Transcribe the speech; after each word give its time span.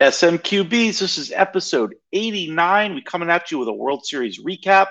SMQBs, 0.00 0.98
this 0.98 1.18
is 1.18 1.30
episode 1.30 1.94
89. 2.12 2.94
We're 2.94 3.02
coming 3.02 3.30
at 3.30 3.52
you 3.52 3.60
with 3.60 3.68
a 3.68 3.72
World 3.72 4.04
Series 4.04 4.42
recap, 4.42 4.88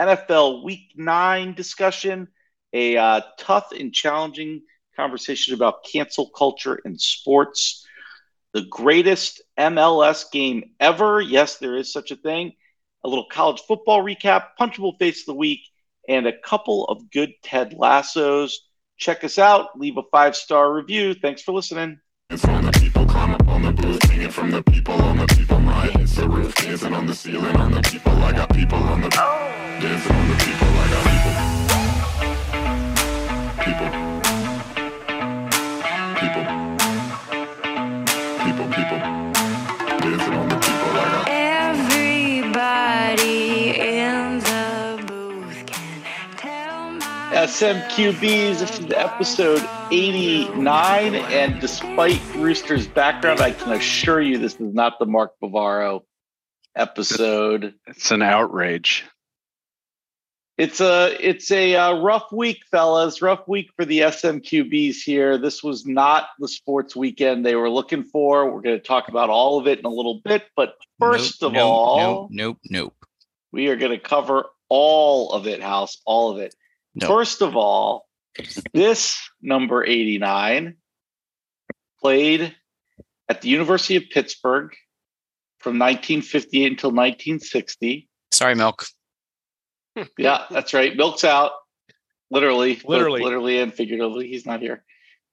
NFL 0.00 0.62
Week 0.62 0.92
9 0.94 1.54
discussion, 1.54 2.28
a 2.72 2.96
uh, 2.96 3.20
tough 3.36 3.72
and 3.72 3.92
challenging 3.92 4.62
conversation 4.96 5.54
about 5.54 5.84
cancel 5.84 6.30
culture 6.30 6.76
in 6.84 6.96
sports, 7.00 7.84
the 8.52 8.62
greatest 8.62 9.42
MLS 9.58 10.30
game 10.30 10.70
ever. 10.78 11.20
Yes, 11.20 11.56
there 11.56 11.76
is 11.76 11.92
such 11.92 12.12
a 12.12 12.16
thing. 12.16 12.52
A 13.04 13.08
little 13.08 13.26
college 13.30 13.60
football 13.66 14.04
recap, 14.04 14.50
punchable 14.58 14.96
face 15.00 15.22
of 15.22 15.26
the 15.26 15.34
week, 15.34 15.62
and 16.08 16.28
a 16.28 16.38
couple 16.38 16.84
of 16.84 17.10
good 17.10 17.32
Ted 17.42 17.74
Lassos. 17.76 18.68
Check 18.98 19.24
us 19.24 19.36
out. 19.38 19.76
Leave 19.76 19.96
a 19.96 20.04
five 20.12 20.36
star 20.36 20.72
review. 20.72 21.14
Thanks 21.14 21.42
for 21.42 21.50
listening. 21.50 21.98
From 24.30 24.50
the 24.50 24.62
people 24.62 24.94
on 24.94 25.18
the 25.18 25.26
people. 25.26 25.58
My 25.60 25.86
hits 25.86 26.16
the 26.16 26.28
roof, 26.28 26.54
dancing 26.54 26.94
on 26.94 27.06
the 27.06 27.14
ceiling 27.14 27.56
on 27.56 27.72
the 27.72 27.80
people. 27.82 28.12
I 28.12 28.32
got 28.32 28.52
people 28.54 28.78
on 28.78 29.00
the 29.00 29.10
oh. 29.18 29.78
dancing 29.80 30.16
on 30.16 30.28
the 30.28 30.36
people. 30.36 30.68
I 30.68 30.90
got 30.90 31.07
SMQBs, 47.38 48.58
this 48.58 48.80
is 48.80 48.90
episode 48.90 49.62
89. 49.92 51.14
And 51.14 51.60
despite 51.60 52.20
Rooster's 52.34 52.88
background, 52.88 53.40
I 53.40 53.52
can 53.52 53.74
assure 53.74 54.20
you 54.20 54.38
this 54.38 54.54
is 54.54 54.74
not 54.74 54.98
the 54.98 55.06
Mark 55.06 55.34
Bavaro 55.40 56.02
episode. 56.74 57.74
It's 57.86 58.10
an 58.10 58.22
outrage. 58.22 59.04
It's 60.56 60.80
a 60.80 61.16
it's 61.20 61.52
a 61.52 61.76
uh, 61.76 62.00
rough 62.00 62.32
week, 62.32 62.58
fellas. 62.72 63.22
Rough 63.22 63.46
week 63.46 63.70
for 63.76 63.84
the 63.84 64.00
SMQBs 64.00 64.96
here. 64.96 65.38
This 65.38 65.62
was 65.62 65.86
not 65.86 66.30
the 66.40 66.48
sports 66.48 66.96
weekend 66.96 67.46
they 67.46 67.54
were 67.54 67.70
looking 67.70 68.02
for. 68.02 68.50
We're 68.50 68.62
going 68.62 68.80
to 68.80 68.84
talk 68.84 69.08
about 69.08 69.30
all 69.30 69.60
of 69.60 69.68
it 69.68 69.78
in 69.78 69.84
a 69.84 69.90
little 69.90 70.20
bit, 70.24 70.42
but 70.56 70.74
first 70.98 71.40
Nope, 71.40 71.50
of 71.50 71.52
nope, 71.54 71.62
all, 71.64 71.98
nope, 72.00 72.30
nope, 72.32 72.58
nope. 72.68 73.06
we 73.52 73.68
are 73.68 73.76
going 73.76 73.92
to 73.92 74.00
cover 74.00 74.46
all 74.68 75.30
of 75.30 75.46
it, 75.46 75.62
House, 75.62 76.02
all 76.04 76.32
of 76.32 76.38
it. 76.38 76.56
Nope. 76.94 77.08
First 77.08 77.42
of 77.42 77.56
all, 77.56 78.06
this 78.72 79.18
number 79.42 79.84
89 79.84 80.76
played 82.00 82.54
at 83.28 83.42
the 83.42 83.48
University 83.48 83.96
of 83.96 84.04
Pittsburgh 84.10 84.72
from 85.58 85.78
1958 85.78 86.72
until 86.72 86.90
1960. 86.90 88.08
Sorry, 88.32 88.54
Milk. 88.54 88.86
Yeah, 90.16 90.44
that's 90.48 90.74
right. 90.74 90.96
Milk's 90.96 91.24
out. 91.24 91.50
Literally, 92.30 92.80
Literally. 92.84 93.20
literally 93.20 93.58
and 93.58 93.74
figuratively. 93.74 94.28
He's 94.28 94.46
not 94.46 94.60
here. 94.60 94.84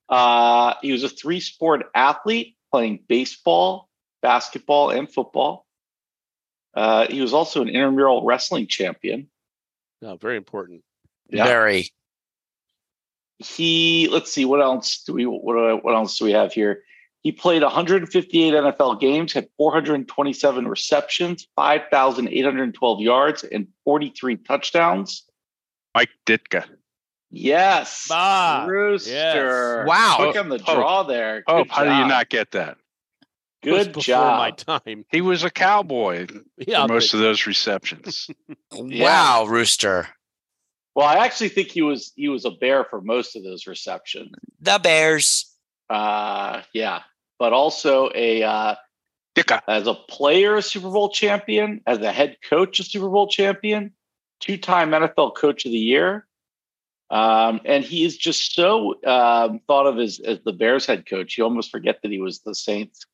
Uh, 0.09 0.73
he 0.81 0.91
was 0.91 1.03
a 1.03 1.09
three 1.09 1.39
sport 1.39 1.83
athlete 1.93 2.55
playing 2.71 3.03
baseball, 3.07 3.89
basketball, 4.23 4.89
and 4.89 5.11
football. 5.11 5.67
Uh, 6.73 7.05
he 7.07 7.21
was 7.21 7.33
also 7.33 7.61
an 7.61 7.69
intramural 7.69 8.25
wrestling 8.25 8.65
champion. 8.65 9.29
No, 10.01 10.17
very 10.17 10.37
important. 10.37 10.81
Yeah. 11.29 11.45
Very. 11.45 11.89
he 13.39 14.07
let's 14.11 14.31
see 14.31 14.45
what 14.45 14.61
else 14.61 15.03
do 15.05 15.13
we 15.13 15.25
what, 15.25 15.83
what 15.83 15.93
else 15.95 16.17
do 16.17 16.25
we 16.25 16.31
have 16.31 16.53
here 16.53 16.83
he 17.21 17.31
played 17.31 17.63
158 17.63 18.53
nfl 18.53 18.99
games 18.99 19.33
had 19.33 19.47
427 19.57 20.67
receptions 20.67 21.47
5812 21.55 23.01
yards 23.01 23.43
and 23.43 23.67
43 23.83 24.37
touchdowns 24.37 25.23
Mike 25.93 26.09
Ditka. 26.25 26.65
yes 27.29 28.07
Ah, 28.11 28.65
rooster 28.69 29.11
yes. 29.11 29.87
Wow. 29.87 30.15
Quick 30.19 30.37
on 30.37 30.49
the 30.49 30.61
Oh, 30.67 30.75
draw 30.75 31.03
there 31.03 31.43
Oh, 31.47 31.63
Good 31.63 31.71
how 31.71 31.83
do 31.83 31.89
you 31.89 32.07
not 32.07 32.29
get 32.29 32.51
that? 32.51 32.77
It 33.63 33.71
was 33.71 33.85
good 33.87 33.93
before 33.93 34.03
job 34.03 34.37
my 34.37 34.51
time. 34.51 35.05
He 35.11 35.21
was 35.21 35.43
a 35.43 35.49
cowboy 35.49 36.27
Yeah, 36.57 36.85
for 36.85 36.93
most 36.93 37.13
of 37.15 37.19
those 37.19 37.47
receptions. 37.47 38.29
Wow, 38.71 39.45
Rooster. 39.47 40.07
Well 40.95 41.05
i 41.07 41.15
actually 41.25 41.49
think 41.49 41.69
he 41.69 41.81
was 41.81 42.11
he 42.15 42.29
was 42.29 42.45
a 42.45 42.51
bear 42.51 42.83
for 42.85 43.01
most 43.01 43.35
of 43.35 43.43
those 43.43 43.67
receptions 43.67 44.31
The 44.61 44.79
Bears. 44.81 45.53
uh 45.89 46.61
yeah 46.73 47.01
but 47.39 47.53
also 47.53 48.09
a 48.15 48.43
uh 48.43 48.75
Ditka. 49.35 49.59
as 49.67 49.85
a 49.85 49.93
player, 49.93 50.55
a 50.55 50.61
Super 50.61 50.89
Bowl 50.89 51.09
champion, 51.09 51.81
as 51.85 51.97
a 51.99 52.09
head 52.09 52.37
coach, 52.49 52.79
a 52.79 52.83
Super 52.85 53.09
Bowl 53.09 53.27
champion, 53.27 53.91
two 54.39 54.55
time 54.55 54.91
NFL 54.91 55.35
Coach 55.35 55.65
of 55.65 55.71
the 55.73 55.77
Year. 55.77 56.25
Um, 57.09 57.59
and 57.65 57.83
he 57.83 58.05
is 58.05 58.15
just 58.15 58.55
so 58.55 58.95
um, 59.05 59.59
thought 59.67 59.87
of 59.87 59.99
as, 59.99 60.21
as 60.21 60.39
the 60.45 60.53
Bears 60.53 60.85
head 60.85 61.05
coach. 61.05 61.37
You 61.37 61.43
almost 61.43 61.69
forget 61.69 62.01
that 62.01 62.11
he 62.11 62.19
was 62.21 62.39
the 62.43 62.55
Saints 62.55 63.05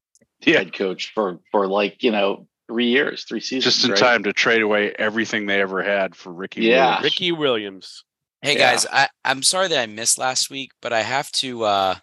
Yeah. 0.46 0.60
head 0.60 0.74
coach 0.74 1.12
for, 1.12 1.40
for 1.52 1.66
like, 1.66 2.04
you 2.04 2.12
know, 2.12 2.48
three 2.72 2.88
years, 2.88 3.26
three 3.26 3.42
seasons. 3.42 3.64
Just 3.76 3.84
in 3.86 3.92
right? 3.92 4.00
time 4.00 4.24
to 4.24 4.32
trade 4.32 4.62
away 4.62 4.94
everything 4.98 5.46
they 5.46 5.60
ever 5.62 5.84
had 5.84 6.16
for 6.16 6.32
Ricky. 6.32 6.62
Yeah. 6.62 6.86
Williams. 6.86 7.04
Ricky 7.04 7.32
Williams. 7.34 8.04
Hey 8.42 8.54
Yeah. 8.58 8.72
guys, 8.72 8.86
I, 8.92 9.10
I'm 9.26 9.44
sorry 9.44 9.68
that 9.68 9.80
I 9.80 9.86
missed 9.88 10.18
last 10.18 10.50
week, 10.50 10.72
but 10.82 10.94
I 10.94 11.02
have 11.02 11.30
to 11.34 11.64
uh, 11.64 11.96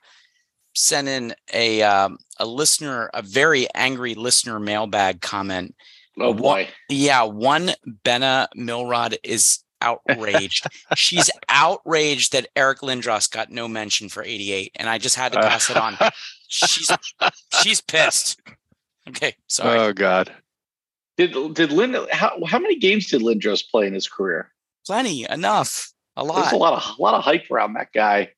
send 0.75 1.09
in 1.09 1.35
a 1.55 1.83
um, 1.83 2.19
a 2.39 2.45
listener, 2.47 3.11
a 3.15 3.23
very 3.23 3.67
angry 3.75 4.15
listener 4.15 4.61
mailbag 4.61 5.23
comment. 5.23 5.75
Oh, 6.21 6.29
What- 6.33 6.37
boy. 6.37 6.69
Yeah, 6.91 7.23
one 7.23 7.71
Benna 8.05 8.49
Milrod 8.57 9.17
is 9.25 9.61
outraged. 9.81 10.67
She's 10.97 11.31
outraged 11.49 12.33
that 12.33 12.49
Eric 12.55 12.81
Lindros 12.81 13.31
got 13.31 13.51
no 13.51 13.67
mention 13.69 14.09
for 14.11 14.23
88, 14.23 14.73
and 14.77 14.89
I 14.89 14.99
just 14.99 15.17
had 15.17 15.33
to 15.33 15.41
pass 15.41 15.71
it 15.71 15.77
on. 15.79 15.97
She's 16.49 16.91
she's 17.63 17.81
pissed. 17.81 18.41
Okay, 19.09 19.35
sorry. 19.49 19.79
oh 19.79 19.93
God. 19.93 20.33
Did, 21.19 21.55
did 21.55 21.73
Lind, 21.73 21.97
how, 22.13 22.39
how 22.47 22.59
many 22.59 22.77
games 22.79 23.09
did 23.09 23.21
Lindros 23.23 23.69
play 23.69 23.87
in 23.87 23.93
his 23.93 24.09
career? 24.09 24.51
Plenty, 24.87 25.27
enough, 25.29 25.93
a 26.17 26.25
lot. 26.25 26.37
There's 26.43 26.53
a 26.53 26.57
lot 26.57 26.73
of, 26.75 26.99
a 26.99 27.03
lot 27.03 27.15
of 27.15 27.23
hype 27.25 27.51
around 27.51 27.75
that 27.75 27.93
guy. 27.93 28.31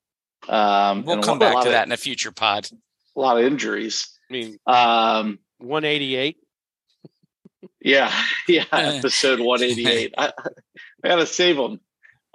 Um, 0.48 1.04
We'll 1.04 1.22
come 1.22 1.38
lot- 1.38 1.40
back 1.40 1.54
lot 1.54 1.62
to 1.64 1.68
of- 1.68 1.72
that 1.74 1.86
in 1.86 1.92
a 1.92 1.96
future 1.98 2.32
pod. 2.32 2.68
A 3.16 3.20
lot 3.20 3.38
of 3.38 3.44
injuries. 3.44 4.08
I 4.28 4.32
mean, 4.32 4.58
Um, 4.66 5.38
188. 5.58 6.38
Yeah, 7.82 8.12
yeah. 8.48 8.64
Episode 8.72 9.40
one 9.40 9.62
eighty 9.62 9.86
eight. 9.86 10.14
I, 10.16 10.32
I 11.04 11.08
gotta 11.08 11.26
save 11.26 11.56
them. 11.56 11.80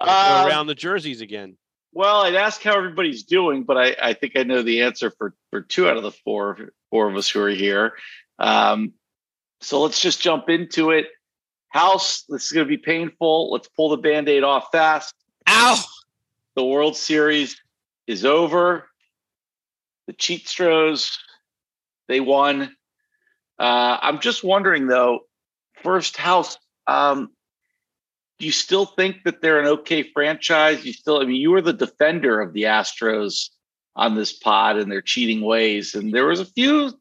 Um, 0.00 0.46
around 0.46 0.66
the 0.66 0.74
jerseys 0.74 1.20
again. 1.20 1.56
well, 1.92 2.22
I'd 2.22 2.34
ask 2.34 2.62
how 2.62 2.76
everybody's 2.76 3.24
doing, 3.24 3.64
but 3.64 3.76
I, 3.78 3.96
I 4.00 4.12
think 4.14 4.34
I 4.36 4.42
know 4.42 4.62
the 4.62 4.82
answer 4.82 5.10
for 5.16 5.34
for 5.50 5.62
two 5.62 5.88
out 5.88 5.96
of 5.96 6.02
the 6.02 6.10
four 6.12 6.70
four 6.90 7.08
of 7.08 7.16
us 7.16 7.28
who 7.30 7.40
are 7.42 7.48
here. 7.48 7.92
Um, 8.38 8.92
so 9.60 9.80
let's 9.80 10.00
just 10.00 10.20
jump 10.20 10.48
into 10.48 10.90
it. 10.90 11.06
House, 11.68 12.24
this 12.28 12.46
is 12.46 12.52
gonna 12.52 12.66
be 12.66 12.78
painful. 12.78 13.50
Let's 13.50 13.68
pull 13.68 13.90
the 13.90 13.96
band-aid 13.96 14.44
off 14.44 14.68
fast. 14.72 15.14
Ow! 15.48 15.82
The 16.54 16.64
World 16.64 16.96
Series 16.96 17.60
is 18.06 18.24
over. 18.24 18.88
The 20.06 20.12
Cheatstros, 20.14 21.16
they 22.08 22.20
won. 22.20 22.74
Uh, 23.58 23.98
I'm 24.00 24.20
just 24.20 24.44
wondering 24.44 24.86
though, 24.86 25.20
first 25.82 26.16
house, 26.16 26.58
um, 26.86 27.30
do 28.38 28.46
you 28.46 28.52
still 28.52 28.86
think 28.86 29.24
that 29.24 29.40
they're 29.40 29.60
an 29.60 29.66
okay 29.66 30.02
franchise? 30.02 30.84
You 30.84 30.92
still, 30.92 31.20
I 31.20 31.24
mean, 31.24 31.40
you 31.40 31.50
were 31.50 31.62
the 31.62 31.72
defender 31.72 32.40
of 32.40 32.52
the 32.52 32.64
Astros 32.64 33.50
on 33.94 34.14
this 34.14 34.32
pod 34.32 34.76
and 34.76 34.92
their 34.92 35.00
cheating 35.00 35.40
ways, 35.40 35.94
and 35.94 36.12
there 36.12 36.26
was 36.26 36.40
a 36.40 36.44
few 36.44 36.92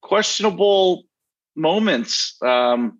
questionable 0.00 1.04
moments. 1.56 2.36
Um, 2.42 2.98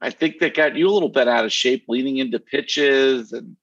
I 0.00 0.10
think 0.10 0.38
that 0.40 0.54
got 0.54 0.76
you 0.76 0.88
a 0.88 0.92
little 0.92 1.08
bit 1.08 1.28
out 1.28 1.44
of 1.44 1.52
shape, 1.52 1.84
leaning 1.88 2.18
into 2.18 2.38
pitches 2.38 3.32
and. 3.32 3.56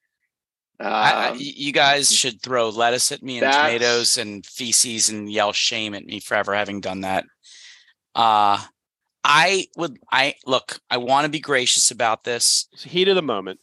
I, 0.77 1.27
I- 1.27 1.29
um, 1.29 1.37
you 1.39 1.71
guys 1.71 2.13
should 2.13 2.41
throw 2.41 2.67
lettuce 2.67 3.13
at 3.13 3.23
me 3.23 3.37
and 3.37 3.43
tomatoes 3.53 4.17
and 4.17 4.45
feces 4.45 5.07
and 5.09 5.31
yell 5.31 5.53
shame 5.53 5.93
at 5.93 6.03
me 6.05 6.19
for 6.19 6.35
ever 6.35 6.53
having 6.53 6.81
done 6.81 7.01
that. 7.01 7.23
Uh 8.13 8.61
I 9.23 9.67
would 9.77 9.97
I 10.11 10.35
look, 10.45 10.79
I 10.89 10.97
want 10.97 11.23
to 11.25 11.29
be 11.31 11.39
gracious 11.39 11.91
about 11.91 12.25
this. 12.25 12.67
It's 12.73 12.83
heat 12.83 13.07
of 13.07 13.15
the 13.15 13.21
moment. 13.21 13.61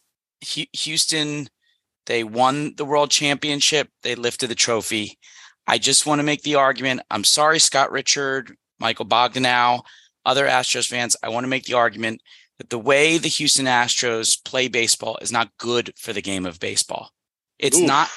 Hu- 0.55 0.65
Houston, 0.73 1.49
they 2.07 2.25
won 2.25 2.75
the 2.77 2.85
world 2.87 3.11
championship. 3.11 3.89
They 4.03 4.15
lifted 4.15 4.49
the 4.49 4.55
trophy. 4.55 5.19
I 5.67 5.77
just 5.77 6.07
want 6.07 6.19
to 6.21 6.25
make 6.25 6.43
the 6.43 6.55
argument. 6.55 7.03
I'm 7.11 7.25
sorry, 7.25 7.59
Scott 7.61 7.93
Richard, 7.93 8.57
Michael 8.81 9.07
Bogdanow, 9.07 9.83
other 10.25 10.47
Astros 10.47 10.89
fans. 10.89 11.17
I 11.23 11.29
want 11.29 11.45
to 11.45 11.49
make 11.49 11.65
the 11.65 11.75
argument 11.75 12.23
that 12.59 12.71
the 12.71 12.79
way 12.79 13.19
the 13.19 13.29
Houston 13.29 13.67
Astros 13.67 14.43
play 14.45 14.69
baseball 14.69 15.19
is 15.21 15.33
not 15.33 15.57
good 15.59 15.93
for 15.99 16.13
the 16.13 16.23
game 16.23 16.47
of 16.47 16.61
baseball. 16.61 17.11
It's 17.59 17.79
oof. 17.79 17.87
not 17.87 18.09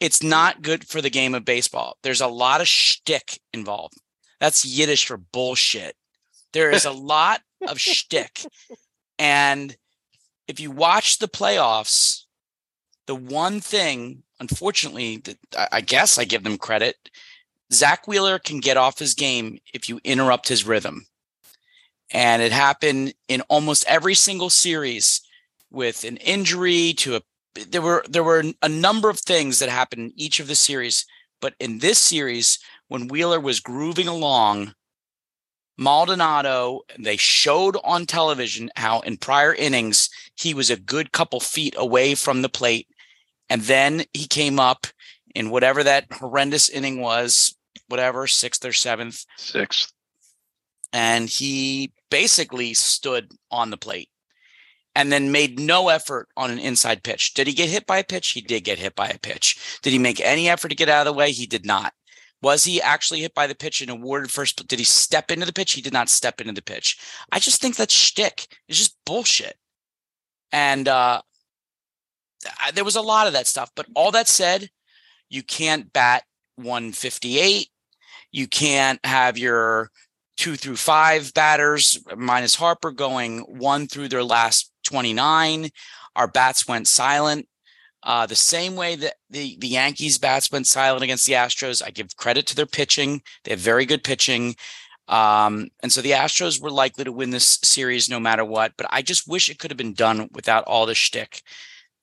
it's 0.00 0.22
not 0.22 0.62
good 0.62 0.86
for 0.86 1.00
the 1.00 1.10
game 1.10 1.34
of 1.34 1.44
baseball. 1.44 1.96
There's 2.02 2.20
a 2.20 2.26
lot 2.26 2.60
of 2.60 2.68
shtick 2.68 3.40
involved. 3.52 3.94
That's 4.40 4.64
Yiddish 4.64 5.06
for 5.06 5.16
bullshit. 5.16 5.96
There 6.52 6.70
is 6.70 6.84
a 6.84 6.90
lot 7.14 7.40
of 7.66 7.80
shtick. 7.80 8.44
And 9.18 9.76
if 10.48 10.60
you 10.60 10.70
watch 10.70 11.18
the 11.18 11.28
playoffs, 11.28 12.24
the 13.06 13.14
one 13.14 13.60
thing, 13.60 14.24
unfortunately, 14.40 15.18
that 15.18 15.38
I- 15.56 15.68
I 15.72 15.80
guess 15.80 16.18
I 16.18 16.24
give 16.24 16.42
them 16.42 16.58
credit, 16.58 16.96
Zack 17.72 18.06
Wheeler 18.06 18.38
can 18.38 18.60
get 18.60 18.76
off 18.76 18.98
his 18.98 19.14
game 19.14 19.58
if 19.72 19.88
you 19.88 20.00
interrupt 20.04 20.48
his 20.48 20.64
rhythm. 20.64 21.06
And 22.14 22.40
it 22.40 22.52
happened 22.52 23.12
in 23.28 23.42
almost 23.42 23.84
every 23.86 24.14
single 24.14 24.48
series 24.48 25.20
with 25.70 26.04
an 26.04 26.16
injury 26.18 26.94
to 26.98 27.16
a 27.16 27.20
there 27.68 27.82
were 27.82 28.04
there 28.08 28.24
were 28.24 28.44
a 28.62 28.68
number 28.68 29.08
of 29.08 29.18
things 29.18 29.58
that 29.58 29.68
happened 29.68 30.02
in 30.02 30.12
each 30.16 30.40
of 30.40 30.48
the 30.48 30.56
series, 30.56 31.06
but 31.40 31.54
in 31.60 31.78
this 31.78 31.98
series, 31.98 32.58
when 32.88 33.08
Wheeler 33.08 33.38
was 33.38 33.60
grooving 33.60 34.08
along, 34.08 34.74
Maldonado, 35.76 36.80
they 36.98 37.16
showed 37.16 37.76
on 37.84 38.06
television 38.06 38.70
how 38.76 39.00
in 39.00 39.16
prior 39.16 39.54
innings 39.54 40.10
he 40.36 40.54
was 40.54 40.70
a 40.70 40.76
good 40.76 41.12
couple 41.12 41.40
feet 41.40 41.74
away 41.76 42.14
from 42.14 42.42
the 42.42 42.48
plate. 42.48 42.88
And 43.48 43.62
then 43.62 44.04
he 44.12 44.26
came 44.26 44.58
up 44.58 44.86
in 45.34 45.50
whatever 45.50 45.84
that 45.84 46.06
horrendous 46.12 46.68
inning 46.68 47.00
was, 47.00 47.56
whatever, 47.88 48.26
sixth 48.26 48.64
or 48.64 48.72
seventh, 48.72 49.24
Sixth. 49.36 49.92
And 50.94 51.28
he 51.28 51.92
basically 52.08 52.72
stood 52.72 53.32
on 53.50 53.70
the 53.70 53.76
plate 53.76 54.08
and 54.94 55.10
then 55.12 55.32
made 55.32 55.58
no 55.58 55.88
effort 55.88 56.28
on 56.36 56.52
an 56.52 56.60
inside 56.60 57.02
pitch. 57.02 57.34
Did 57.34 57.48
he 57.48 57.52
get 57.52 57.68
hit 57.68 57.84
by 57.84 57.98
a 57.98 58.04
pitch? 58.04 58.30
He 58.30 58.40
did 58.40 58.62
get 58.62 58.78
hit 58.78 58.94
by 58.94 59.08
a 59.08 59.18
pitch. 59.18 59.78
Did 59.82 59.92
he 59.92 59.98
make 59.98 60.20
any 60.20 60.48
effort 60.48 60.68
to 60.68 60.76
get 60.76 60.88
out 60.88 61.04
of 61.04 61.12
the 61.12 61.18
way? 61.18 61.32
He 61.32 61.46
did 61.46 61.66
not. 61.66 61.92
Was 62.42 62.62
he 62.62 62.80
actually 62.80 63.20
hit 63.22 63.34
by 63.34 63.48
the 63.48 63.56
pitch 63.56 63.80
and 63.80 63.90
awarded 63.90 64.30
first? 64.30 64.68
Did 64.68 64.78
he 64.78 64.84
step 64.84 65.32
into 65.32 65.46
the 65.46 65.52
pitch? 65.52 65.72
He 65.72 65.82
did 65.82 65.92
not 65.92 66.08
step 66.08 66.40
into 66.40 66.52
the 66.52 66.62
pitch. 66.62 66.96
I 67.32 67.40
just 67.40 67.60
think 67.60 67.74
that 67.76 67.90
shtick 67.90 68.46
is 68.68 68.78
just 68.78 68.96
bullshit. 69.04 69.56
And 70.52 70.86
uh, 70.86 71.22
I- 72.60 72.70
there 72.70 72.84
was 72.84 72.96
a 72.96 73.02
lot 73.02 73.26
of 73.26 73.32
that 73.32 73.48
stuff. 73.48 73.70
But 73.74 73.86
all 73.96 74.12
that 74.12 74.28
said, 74.28 74.70
you 75.28 75.42
can't 75.42 75.92
bat 75.92 76.22
158. 76.54 77.68
You 78.30 78.46
can't 78.46 79.04
have 79.04 79.38
your 79.38 79.90
two 80.36 80.56
through 80.56 80.76
five 80.76 81.32
batters 81.34 81.98
minus 82.16 82.54
Harper 82.56 82.90
going 82.90 83.40
one 83.40 83.86
through 83.86 84.08
their 84.08 84.24
last 84.24 84.72
29. 84.84 85.70
Our 86.16 86.28
bats 86.28 86.68
went 86.68 86.86
silent. 86.86 87.48
Uh, 88.02 88.26
the 88.26 88.34
same 88.34 88.76
way 88.76 88.96
that 88.96 89.14
the, 89.30 89.56
the 89.58 89.68
Yankees 89.68 90.18
bats 90.18 90.52
went 90.52 90.66
silent 90.66 91.02
against 91.02 91.26
the 91.26 91.32
Astros, 91.32 91.82
I 91.84 91.90
give 91.90 92.16
credit 92.16 92.46
to 92.48 92.56
their 92.56 92.66
pitching. 92.66 93.22
They 93.44 93.52
have 93.52 93.60
very 93.60 93.86
good 93.86 94.04
pitching. 94.04 94.56
Um, 95.08 95.68
and 95.82 95.90
so 95.90 96.02
the 96.02 96.10
Astros 96.10 96.60
were 96.60 96.70
likely 96.70 97.04
to 97.04 97.12
win 97.12 97.30
this 97.30 97.58
series 97.62 98.10
no 98.10 98.20
matter 98.20 98.44
what. 98.44 98.72
But 98.76 98.88
I 98.90 99.00
just 99.00 99.26
wish 99.26 99.48
it 99.48 99.58
could 99.58 99.70
have 99.70 99.78
been 99.78 99.94
done 99.94 100.28
without 100.32 100.64
all 100.64 100.84
the 100.84 100.94
shtick. 100.94 101.42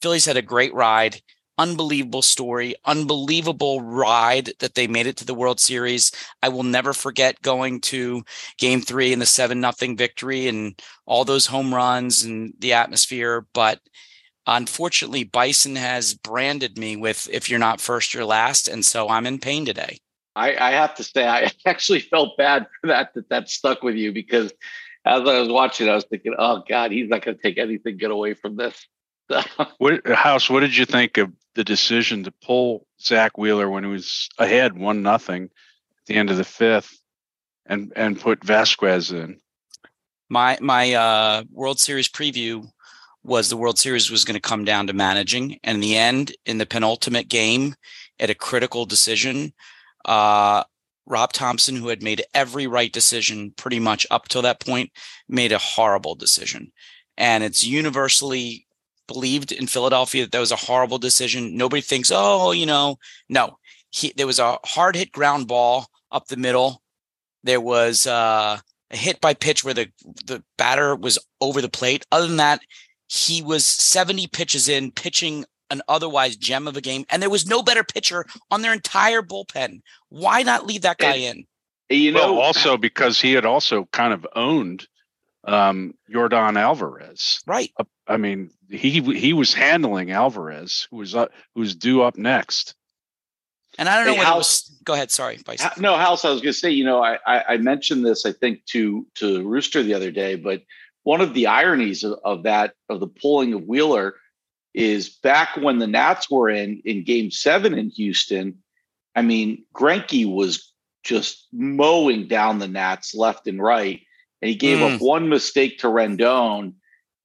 Phillies 0.01 0.25
had 0.25 0.37
a 0.37 0.41
great 0.41 0.73
ride, 0.73 1.21
unbelievable 1.61 2.23
story, 2.23 2.73
unbelievable 2.85 3.81
ride 3.81 4.49
that 4.59 4.73
they 4.73 4.87
made 4.87 5.05
it 5.05 5.15
to 5.17 5.25
the 5.25 5.35
World 5.35 5.59
Series. 5.59 6.11
I 6.41 6.49
will 6.49 6.63
never 6.63 6.91
forget 6.91 7.41
going 7.43 7.81
to 7.81 8.23
game 8.57 8.81
three 8.81 9.13
and 9.13 9.21
the 9.21 9.27
seven 9.27 9.61
nothing 9.61 9.95
victory 9.95 10.47
and 10.47 10.81
all 11.05 11.23
those 11.23 11.45
home 11.45 11.73
runs 11.73 12.23
and 12.23 12.55
the 12.57 12.73
atmosphere. 12.73 13.45
But 13.53 13.79
unfortunately, 14.47 15.23
Bison 15.23 15.75
has 15.75 16.15
branded 16.15 16.79
me 16.79 16.95
with 16.95 17.29
if 17.31 17.47
you're 17.47 17.59
not 17.59 17.79
first, 17.79 18.15
you're 18.15 18.25
last. 18.25 18.67
And 18.67 18.83
so 18.83 19.07
I'm 19.07 19.27
in 19.27 19.37
pain 19.37 19.63
today. 19.63 19.99
I, 20.35 20.55
I 20.55 20.71
have 20.71 20.95
to 20.95 21.03
say, 21.03 21.27
I 21.27 21.51
actually 21.67 21.99
felt 21.99 22.37
bad 22.37 22.65
for 22.79 22.87
that, 22.87 23.13
that 23.13 23.29
that 23.29 23.49
stuck 23.49 23.83
with 23.83 23.95
you 23.95 24.11
because 24.11 24.51
as 25.05 25.21
I 25.21 25.39
was 25.39 25.49
watching, 25.49 25.89
I 25.89 25.95
was 25.95 26.05
thinking, 26.05 26.33
oh 26.39 26.63
God, 26.67 26.91
he's 26.91 27.09
not 27.09 27.23
going 27.23 27.37
to 27.37 27.43
take 27.43 27.59
anything 27.59 27.97
good 27.97 28.11
away 28.11 28.33
from 28.33 28.55
this. 28.55 28.87
What 29.77 30.07
House? 30.07 30.49
What 30.49 30.61
did 30.61 30.75
you 30.75 30.85
think 30.85 31.17
of 31.17 31.31
the 31.55 31.63
decision 31.63 32.23
to 32.23 32.33
pull 32.43 32.85
Zack 33.01 33.37
Wheeler 33.37 33.69
when 33.69 33.83
he 33.83 33.89
was 33.89 34.29
ahead 34.37 34.77
one 34.77 35.01
nothing 35.01 35.45
at 35.45 36.05
the 36.05 36.15
end 36.15 36.29
of 36.29 36.37
the 36.37 36.43
fifth, 36.43 36.99
and 37.65 37.91
and 37.95 38.19
put 38.19 38.43
Vasquez 38.43 39.11
in? 39.11 39.39
my 40.31 40.57
my 40.61 40.93
uh 40.93 41.43
world 41.51 41.79
series 41.79 42.07
preview 42.07 42.65
was 43.23 43.49
the 43.49 43.57
world 43.57 43.77
series 43.77 44.09
was 44.09 44.23
going 44.23 44.33
to 44.33 44.39
come 44.39 44.63
down 44.63 44.87
to 44.87 44.93
managing 44.93 45.59
and 45.63 45.75
in 45.75 45.81
the 45.81 45.97
end 45.97 46.33
in 46.45 46.57
the 46.57 46.65
penultimate 46.65 47.27
game 47.27 47.75
at 48.19 48.29
a 48.29 48.35
critical 48.35 48.85
decision 48.85 49.51
uh 50.05 50.63
rob 51.05 51.33
thomson 51.33 51.75
who 51.75 51.89
had 51.89 52.01
made 52.01 52.23
every 52.33 52.65
right 52.65 52.93
decision 52.93 53.51
pretty 53.57 53.79
much 53.79 54.07
up 54.09 54.29
till 54.29 54.41
that 54.41 54.61
point 54.61 54.89
made 55.27 55.51
a 55.51 55.57
horrible 55.57 56.15
decision 56.15 56.71
and 57.17 57.43
it's 57.43 57.65
universally 57.65 58.65
believed 59.11 59.51
in 59.51 59.67
philadelphia 59.67 60.23
that 60.23 60.31
that 60.31 60.39
was 60.39 60.51
a 60.51 60.55
horrible 60.67 60.97
decision 60.97 61.55
nobody 61.57 61.81
thinks 61.81 62.11
oh 62.13 62.51
you 62.51 62.65
know 62.65 62.97
no 63.29 63.57
he, 63.89 64.13
there 64.15 64.27
was 64.27 64.39
a 64.39 64.57
hard 64.63 64.95
hit 64.95 65.11
ground 65.11 65.47
ball 65.47 65.87
up 66.11 66.27
the 66.27 66.37
middle 66.37 66.81
there 67.43 67.61
was 67.61 68.07
uh 68.07 68.57
a 68.91 68.97
hit 68.97 69.21
by 69.21 69.33
pitch 69.33 69.63
where 69.63 69.73
the 69.73 69.89
the 70.25 70.43
batter 70.57 70.95
was 70.95 71.17
over 71.39 71.61
the 71.61 71.69
plate. 71.69 72.05
Other 72.11 72.27
than 72.27 72.37
that, 72.37 72.61
he 73.07 73.41
was 73.41 73.65
70 73.65 74.27
pitches 74.27 74.69
in, 74.69 74.91
pitching 74.91 75.45
an 75.69 75.81
otherwise 75.87 76.35
gem 76.35 76.67
of 76.67 76.75
a 76.77 76.81
game, 76.81 77.05
and 77.09 77.21
there 77.21 77.29
was 77.29 77.47
no 77.47 77.63
better 77.63 77.83
pitcher 77.83 78.25
on 78.49 78.61
their 78.61 78.73
entire 78.73 79.21
bullpen. 79.21 79.81
Why 80.09 80.43
not 80.43 80.65
leave 80.65 80.81
that 80.81 80.97
guy 80.97 81.15
in? 81.15 81.45
You 81.89 82.11
know, 82.11 82.33
well, 82.33 82.41
also 82.41 82.77
because 82.77 83.19
he 83.19 83.33
had 83.33 83.45
also 83.45 83.87
kind 83.91 84.13
of 84.13 84.27
owned 84.35 84.87
um, 85.45 85.93
Jordan 86.11 86.57
Alvarez. 86.57 87.41
Right. 87.47 87.71
Uh, 87.77 87.85
I 88.11 88.17
mean, 88.17 88.51
he 88.69 89.01
he 89.01 89.33
was 89.33 89.53
handling 89.53 90.11
Alvarez, 90.11 90.87
who 90.91 90.97
was 90.97 91.15
uh, 91.15 91.27
who 91.55 91.61
was 91.61 91.75
due 91.75 92.01
up 92.01 92.17
next. 92.17 92.75
And 93.77 93.87
I 93.87 93.95
don't 93.97 94.05
know 94.05 94.11
Hey, 94.13 94.17
what 94.19 94.27
House- 94.27 94.69
was. 94.69 94.77
Go 94.83 94.93
ahead. 94.93 95.11
Sorry. 95.11 95.37
Bison. 95.45 95.69
No, 95.79 95.95
House. 95.97 96.25
I 96.25 96.29
was 96.29 96.41
going 96.41 96.53
to 96.53 96.59
say, 96.59 96.71
you 96.71 96.83
know, 96.83 97.01
I, 97.03 97.17
I 97.25 97.43
I 97.53 97.57
mentioned 97.57 98.05
this, 98.05 98.25
I 98.25 98.31
think, 98.33 98.65
to 98.67 99.07
to 99.15 99.47
Rooster 99.47 99.81
the 99.83 99.93
other 99.93 100.11
day, 100.11 100.35
but 100.35 100.61
one 101.03 101.21
of 101.21 101.33
the 101.33 101.47
ironies 101.47 102.03
of, 102.03 102.19
of 102.23 102.43
that 102.43 102.73
of 102.89 102.99
the 102.99 103.07
pulling 103.07 103.53
of 103.53 103.63
Wheeler 103.63 104.15
is 104.73 105.09
back 105.09 105.57
when 105.57 105.79
the 105.79 105.87
Nats 105.87 106.29
were 106.29 106.49
in 106.49 106.81
in 106.85 107.03
Game 107.03 107.31
Seven 107.31 107.73
in 107.77 107.89
Houston. 107.91 108.57
I 109.15 109.21
mean, 109.21 109.65
Greinke 109.73 110.25
was 110.31 110.71
just 111.03 111.47
mowing 111.51 112.27
down 112.27 112.59
the 112.59 112.67
Nats 112.67 113.13
left 113.15 113.47
and 113.47 113.61
right, 113.61 114.01
and 114.41 114.49
he 114.49 114.55
gave 114.55 114.77
Mm. 114.79 114.95
up 114.95 115.01
one 115.01 115.29
mistake 115.29 115.79
to 115.79 115.87
Rendon, 115.87 116.73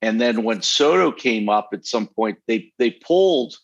and 0.03 0.21
then 0.21 0.43
when 0.43 0.63
Soto 0.63 1.11
came 1.13 1.49
up 1.49 1.71
at 1.73 1.87
some 1.87 2.07
point, 2.07 2.39
they 2.47 2.73
they 2.79 2.91
pulled 2.91 3.57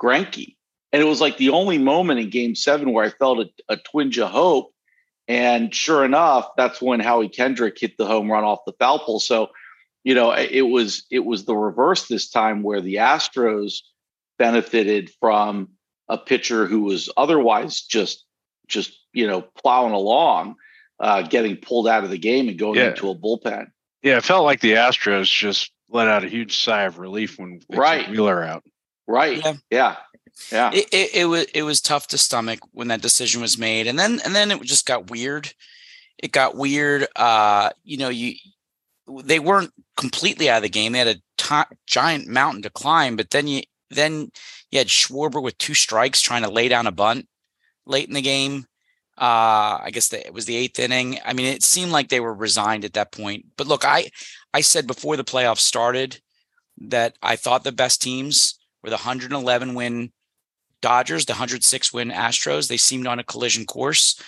Greinke. 0.00 0.54
And 0.92 1.02
it 1.02 1.06
was 1.06 1.20
like 1.20 1.36
the 1.36 1.50
only 1.50 1.76
moment 1.76 2.18
in 2.20 2.30
game 2.30 2.54
seven 2.54 2.92
where 2.92 3.04
I 3.04 3.10
felt 3.10 3.40
a, 3.40 3.50
a 3.68 3.76
twinge 3.76 4.18
of 4.18 4.30
hope. 4.30 4.72
And 5.26 5.74
sure 5.74 6.02
enough, 6.04 6.48
that's 6.56 6.80
when 6.80 7.00
Howie 7.00 7.28
Kendrick 7.28 7.78
hit 7.78 7.98
the 7.98 8.06
home 8.06 8.32
run 8.32 8.44
off 8.44 8.60
the 8.64 8.72
foul 8.78 8.98
pole. 8.98 9.20
So, 9.20 9.50
you 10.02 10.14
know, 10.14 10.32
it 10.32 10.62
was 10.62 11.04
it 11.10 11.26
was 11.26 11.44
the 11.44 11.54
reverse 11.54 12.08
this 12.08 12.30
time 12.30 12.62
where 12.62 12.80
the 12.80 12.94
Astros 12.96 13.80
benefited 14.38 15.10
from 15.20 15.70
a 16.08 16.16
pitcher 16.16 16.64
who 16.66 16.80
was 16.82 17.10
otherwise 17.16 17.82
just 17.82 18.24
just 18.66 18.98
you 19.12 19.26
know 19.26 19.42
plowing 19.42 19.92
along, 19.92 20.54
uh, 21.00 21.22
getting 21.22 21.56
pulled 21.56 21.88
out 21.88 22.04
of 22.04 22.10
the 22.10 22.18
game 22.18 22.48
and 22.48 22.58
going 22.58 22.76
Yeah. 22.78 22.90
into 22.90 23.10
a 23.10 23.14
bullpen. 23.14 23.66
Yeah, 24.02 24.16
it 24.16 24.24
felt 24.24 24.44
like 24.44 24.60
the 24.60 24.72
Astros 24.72 25.30
just 25.30 25.70
let 25.90 26.08
out 26.08 26.24
a 26.24 26.28
huge 26.28 26.62
sigh 26.62 26.82
of 26.82 26.98
relief 26.98 27.38
when 27.38 27.52
they 27.52 27.58
took 27.58 27.80
Right. 27.80 28.08
Wheeler 28.08 28.42
out. 28.42 28.64
Right? 29.06 29.38
Yeah. 29.42 29.54
Yeah. 29.70 29.96
Yeah. 30.52 30.70
it, 30.72 30.88
it, 30.92 31.14
it 31.14 31.24
was 31.24 31.46
it 31.52 31.62
was 31.62 31.80
tough 31.80 32.06
to 32.08 32.18
stomach 32.18 32.60
when 32.72 32.88
that 32.88 33.02
decision 33.02 33.40
was 33.40 33.58
made 33.58 33.88
and 33.88 33.98
then 33.98 34.20
and 34.24 34.34
then 34.36 34.52
it 34.52 34.62
just 34.62 34.86
got 34.86 35.10
weird 35.10 35.52
it 36.18 36.30
got 36.30 36.56
weird 36.56 37.08
uh 37.16 37.70
you 37.82 37.96
know 37.96 38.08
you 38.08 38.34
they 39.24 39.40
weren't 39.40 39.72
completely 39.96 40.48
out 40.48 40.58
of 40.58 40.62
the 40.62 40.68
game 40.68 40.92
they 40.92 40.98
had 40.98 41.08
a 41.08 41.20
ti- 41.38 41.76
giant 41.86 42.28
mountain 42.28 42.62
to 42.62 42.70
climb 42.70 43.16
but 43.16 43.30
then 43.30 43.48
you 43.48 43.62
then 43.90 44.30
you 44.70 44.78
had 44.78 44.86
schwarber 44.86 45.42
with 45.42 45.58
two 45.58 45.74
strikes 45.74 46.20
trying 46.20 46.42
to 46.42 46.50
lay 46.50 46.68
down 46.68 46.86
a 46.86 46.92
bunt 46.92 47.26
late 47.84 48.06
in 48.06 48.14
the 48.14 48.22
game 48.22 48.64
uh 49.20 49.80
i 49.82 49.90
guess 49.92 50.08
that 50.10 50.24
it 50.24 50.32
was 50.32 50.44
the 50.44 50.56
eighth 50.56 50.78
inning 50.78 51.18
i 51.24 51.32
mean 51.32 51.46
it 51.46 51.64
seemed 51.64 51.90
like 51.90 52.08
they 52.10 52.20
were 52.20 52.34
resigned 52.34 52.84
at 52.84 52.92
that 52.92 53.10
point 53.10 53.44
but 53.56 53.66
look 53.66 53.84
i 53.84 54.08
i 54.54 54.60
said 54.60 54.86
before 54.86 55.16
the 55.16 55.24
playoffs 55.24 55.58
started 55.58 56.20
that 56.80 57.16
i 57.22 57.36
thought 57.36 57.64
the 57.64 57.72
best 57.72 58.02
teams 58.02 58.58
were 58.82 58.90
the 58.90 58.96
111 58.96 59.74
win 59.74 60.12
Dodgers, 60.80 61.26
the 61.26 61.32
106 61.32 61.92
win 61.92 62.10
Astros. 62.10 62.68
They 62.68 62.76
seemed 62.76 63.06
on 63.06 63.18
a 63.18 63.24
collision 63.24 63.66
course. 63.66 64.20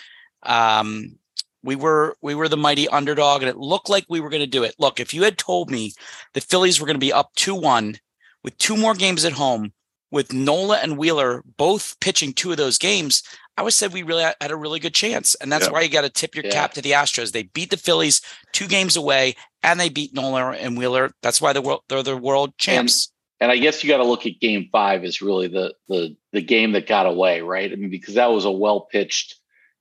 Um, 0.42 1.18
we 1.62 1.76
were 1.76 2.16
we 2.22 2.34
were 2.34 2.48
the 2.48 2.56
mighty 2.56 2.88
underdog, 2.88 3.42
and 3.42 3.48
it 3.48 3.56
looked 3.56 3.88
like 3.88 4.06
we 4.08 4.20
were 4.20 4.30
going 4.30 4.40
to 4.40 4.46
do 4.46 4.64
it. 4.64 4.74
Look, 4.78 4.98
if 4.98 5.12
you 5.12 5.22
had 5.22 5.38
told 5.38 5.70
me 5.70 5.92
the 6.32 6.40
Phillies 6.40 6.80
were 6.80 6.86
going 6.86 6.96
to 6.96 7.06
be 7.06 7.12
up 7.12 7.30
two 7.36 7.54
one 7.54 7.98
with 8.42 8.56
two 8.58 8.76
more 8.76 8.94
games 8.94 9.24
at 9.24 9.32
home, 9.32 9.72
with 10.10 10.32
Nola 10.32 10.78
and 10.78 10.98
Wheeler 10.98 11.42
both 11.56 11.98
pitching 12.00 12.32
two 12.32 12.50
of 12.50 12.56
those 12.56 12.78
games, 12.78 13.22
I 13.56 13.62
would 13.62 13.72
said 13.72 13.92
we 13.92 14.02
really 14.02 14.22
had 14.22 14.50
a 14.50 14.56
really 14.56 14.80
good 14.80 14.94
chance. 14.94 15.34
And 15.36 15.52
that's 15.52 15.66
Yeah. 15.66 15.72
why 15.72 15.82
you 15.82 15.88
got 15.88 16.02
to 16.02 16.10
tip 16.10 16.34
your 16.34 16.44
Yeah. 16.44 16.50
cap 16.52 16.74
to 16.74 16.82
the 16.82 16.92
Astros. 16.92 17.32
They 17.32 17.44
beat 17.44 17.70
the 17.70 17.76
Phillies 17.76 18.20
two 18.52 18.66
games 18.66 18.96
away 18.96 19.36
and 19.62 19.78
they 19.78 19.88
beat 19.88 20.14
Nola 20.14 20.52
and 20.52 20.76
Wheeler. 20.76 21.12
That's 21.22 21.40
why 21.40 21.52
the 21.52 21.62
world 21.62 21.82
they're 21.88 22.02
the 22.02 22.16
world 22.16 22.56
champs. 22.58 23.12
And 23.40 23.50
I 23.50 23.56
guess 23.56 23.82
you 23.82 23.88
got 23.88 23.98
to 23.98 24.04
look 24.04 24.26
at 24.26 24.40
game 24.40 24.68
five 24.70 25.04
as 25.04 25.22
really 25.22 25.48
the 25.48 25.74
the 25.88 26.16
the 26.32 26.42
game 26.42 26.72
that 26.72 26.86
got 26.86 27.06
away, 27.06 27.40
right? 27.40 27.70
I 27.70 27.74
mean, 27.76 27.90
because 27.90 28.14
that 28.14 28.30
was 28.30 28.44
a 28.44 28.50
well 28.50 28.80
pitched 28.82 29.36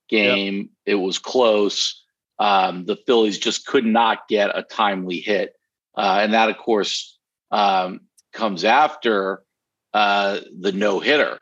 game. 0.09 0.69
It 0.85 0.95
was 0.95 1.19
close. 1.19 2.01
Um, 2.39 2.85
the 2.85 2.95
Phillies 2.95 3.37
just 3.37 3.65
could 3.65 3.85
not 3.85 4.27
get 4.29 4.57
a 4.57 4.63
timely 4.63 5.19
hit, 5.19 5.53
uh, 5.97 6.19
and 6.21 6.33
that, 6.33 6.49
of 6.49 6.57
course, 6.57 7.17
um, 7.51 8.01
comes 8.31 8.63
after 8.63 9.43
uh, 9.93 10.39
the 10.59 10.71
no 10.71 10.99
hitter, 10.99 11.39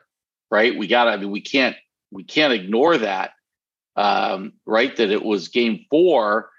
right? 0.50 0.76
We 0.76 0.86
got. 0.86 1.04
to 1.04 1.10
I 1.12 1.16
mean, 1.16 1.30
we 1.30 1.40
can't 1.40 1.76
we 2.10 2.24
can't 2.24 2.52
ignore 2.52 2.98
that, 2.98 3.32
um, 3.96 4.54
right? 4.66 4.94
That 4.96 5.10
it 5.10 5.24
was 5.24 5.48
game 5.48 5.84
four. 5.90 6.50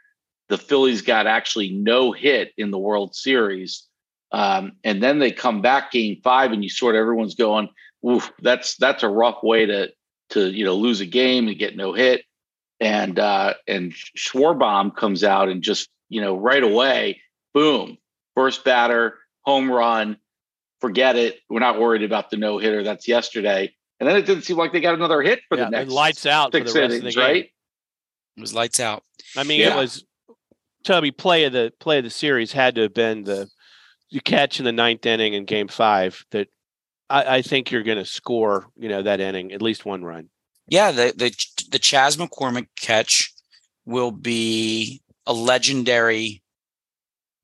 The 0.49 0.57
Phillies 0.57 1.01
got 1.01 1.27
actually 1.27 1.71
no 1.71 2.11
hit 2.11 2.51
in 2.57 2.71
the 2.71 2.79
World 2.79 3.15
Series. 3.15 3.85
Um, 4.31 4.73
and 4.83 5.01
then 5.01 5.19
they 5.19 5.31
come 5.31 5.61
back 5.61 5.91
game 5.91 6.21
five, 6.23 6.51
and 6.51 6.63
you 6.63 6.69
sort 6.69 6.95
of 6.95 6.99
everyone's 6.99 7.35
going, 7.35 7.69
"Oof, 8.07 8.31
that's 8.41 8.75
that's 8.77 9.03
a 9.03 9.09
rough 9.09 9.41
way 9.43 9.65
to 9.65 9.91
to 10.31 10.51
you 10.51 10.65
know 10.65 10.75
lose 10.75 11.01
a 11.01 11.05
game 11.05 11.47
and 11.47 11.57
get 11.57 11.75
no 11.75 11.93
hit." 11.93 12.23
And 12.79 13.17
uh, 13.17 13.55
and 13.67 13.91
Schwarber 14.17 14.95
comes 14.95 15.23
out 15.23 15.49
and 15.49 15.63
just 15.63 15.89
you 16.09 16.21
know 16.21 16.37
right 16.37 16.63
away, 16.63 17.21
boom, 17.53 17.97
first 18.35 18.63
batter, 18.63 19.17
home 19.41 19.71
run. 19.71 20.17
Forget 20.81 21.15
it. 21.15 21.39
We're 21.49 21.59
not 21.59 21.79
worried 21.79 22.03
about 22.03 22.29
the 22.29 22.37
no 22.37 22.57
hitter. 22.57 22.83
That's 22.83 23.07
yesterday. 23.07 23.73
And 23.99 24.07
then 24.07 24.15
it 24.15 24.25
didn't 24.25 24.43
seem 24.43 24.57
like 24.57 24.71
they 24.71 24.79
got 24.79 24.93
another 24.95 25.21
hit 25.21 25.41
for 25.49 25.57
Yeah, 25.57 25.63
the 25.69 25.77
and 25.77 25.87
next 25.87 25.91
lights 25.91 26.25
out 26.25 26.51
for 26.53 26.59
the 26.59 26.67
six 26.69 26.75
rest 26.75 26.83
of 26.85 26.89
the 26.91 26.97
innings, 26.99 27.15
game. 27.15 27.23
right? 27.25 27.45
It 28.37 28.41
was 28.41 28.53
lights 28.53 28.79
out. 28.79 29.03
I 29.35 29.43
mean, 29.43 29.59
Yeah. 29.59 29.75
it 29.75 29.77
was 29.77 30.05
Toby 30.85 31.11
play 31.11 31.43
of 31.43 31.51
the 31.53 31.73
play 31.79 31.97
of 31.97 32.05
the 32.05 32.09
series 32.09 32.53
had 32.53 32.75
to 32.75 32.81
have 32.83 32.93
been 32.93 33.23
the 33.23 33.49
you 34.09 34.21
catch 34.21 34.59
in 34.59 34.65
the 34.65 34.71
ninth 34.71 35.05
inning 35.05 35.33
in 35.33 35.43
game 35.45 35.67
five 35.67 36.23
that 36.31 36.47
I, 37.09 37.37
I 37.37 37.41
think 37.41 37.69
you're 37.71 37.83
going 37.83 37.97
to 37.97 38.05
score, 38.05 38.67
you 38.77 38.87
know, 38.87 39.01
that 39.03 39.19
inning 39.19 39.51
at 39.51 39.61
least 39.61 39.85
one 39.85 40.03
run. 40.03 40.29
Yeah, 40.67 40.91
the 40.91 41.13
the 41.15 41.35
the 41.71 41.79
Chas 41.79 42.15
McCormick 42.15 42.67
catch 42.79 43.33
will 43.85 44.11
be 44.11 45.01
a 45.27 45.33
legendary 45.33 46.41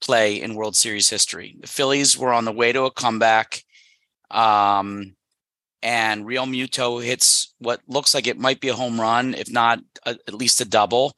play 0.06 0.42
in 0.42 0.56
World 0.56 0.76
Series 0.76 1.10
history. 1.10 1.56
The 1.60 1.68
Phillies 1.68 2.18
were 2.18 2.32
on 2.34 2.46
the 2.46 2.52
way 2.52 2.72
to 2.72 2.84
a 2.84 2.92
comeback, 2.92 3.64
um, 4.30 5.16
and 5.82 6.26
Realmuto 6.26 7.04
hits 7.04 7.54
what 7.60 7.82
looks 7.88 8.14
like 8.14 8.28
it 8.28 8.40
might 8.40 8.60
be 8.60 8.70
a 8.70 8.76
home 8.76 9.00
run, 9.00 9.34
if 9.34 9.52
not 9.52 9.80
a, 10.06 10.18
at 10.28 10.34
least 10.34 10.62
a 10.62 10.66
double. 10.66 11.14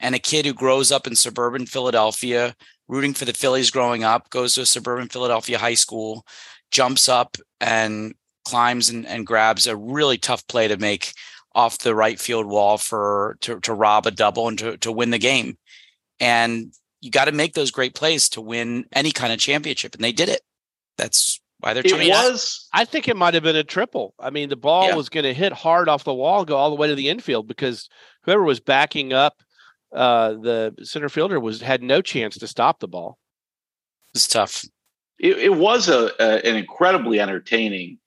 And 0.00 0.14
a 0.14 0.18
kid 0.18 0.46
who 0.46 0.52
grows 0.52 0.92
up 0.92 1.06
in 1.06 1.16
suburban 1.16 1.66
Philadelphia, 1.66 2.54
rooting 2.88 3.14
for 3.14 3.24
the 3.24 3.32
Phillies 3.32 3.70
growing 3.70 4.04
up, 4.04 4.30
goes 4.30 4.54
to 4.54 4.62
a 4.62 4.66
suburban 4.66 5.08
Philadelphia 5.08 5.58
high 5.58 5.74
school, 5.74 6.24
jumps 6.70 7.08
up 7.08 7.36
and 7.60 8.14
climbs 8.46 8.88
and, 8.88 9.06
and 9.06 9.26
grabs 9.26 9.66
a 9.66 9.76
really 9.76 10.18
tough 10.18 10.46
play 10.46 10.68
to 10.68 10.76
make 10.76 11.12
off 11.54 11.78
the 11.78 11.94
right 11.94 12.20
field 12.20 12.46
wall 12.46 12.78
for 12.78 13.36
to, 13.40 13.58
to 13.60 13.72
rob 13.72 14.06
a 14.06 14.10
double 14.10 14.48
and 14.48 14.58
to, 14.58 14.76
to 14.78 14.92
win 14.92 15.10
the 15.10 15.18
game. 15.18 15.56
And 16.20 16.72
you 17.06 17.10
got 17.12 17.26
to 17.26 17.32
make 17.32 17.54
those 17.54 17.70
great 17.70 17.94
plays 17.94 18.28
to 18.30 18.40
win 18.40 18.84
any 18.92 19.12
kind 19.12 19.32
of 19.32 19.38
championship. 19.38 19.94
And 19.94 20.02
they 20.04 20.12
did 20.12 20.28
it. 20.28 20.42
That's 20.98 21.40
why 21.60 21.72
they're 21.72 21.84
It 21.86 21.88
champions. 21.90 22.10
was 22.30 22.68
I 22.72 22.84
think 22.84 23.06
it 23.08 23.16
might 23.16 23.34
have 23.34 23.42
been 23.44 23.56
a 23.56 23.64
triple. 23.64 24.12
I 24.18 24.30
mean, 24.30 24.48
the 24.48 24.56
ball 24.56 24.88
Yeah. 24.88 24.96
was 24.96 25.08
going 25.08 25.24
to 25.24 25.32
hit 25.32 25.52
hard 25.52 25.88
off 25.88 26.04
the 26.04 26.12
wall, 26.12 26.44
go 26.44 26.56
all 26.56 26.68
the 26.70 26.76
way 26.76 26.88
to 26.88 26.94
the 26.94 27.08
infield 27.08 27.46
because 27.46 27.88
whoever 28.24 28.42
was 28.42 28.60
backing 28.60 29.12
up 29.12 29.40
uh, 29.94 30.32
the 30.32 30.74
center 30.82 31.08
fielder 31.08 31.38
was 31.40 31.60
had 31.62 31.82
no 31.82 32.02
chance 32.02 32.36
to 32.36 32.46
stop 32.48 32.80
the 32.80 32.88
ball. 32.88 33.18
It's 34.14 34.26
tough. 34.28 34.64
it, 35.18 35.38
it 35.38 35.54
was 35.56 35.88
a, 35.88 36.10
a 36.18 36.46
an 36.46 36.56
incredibly 36.56 37.20
entertaining 37.20 37.98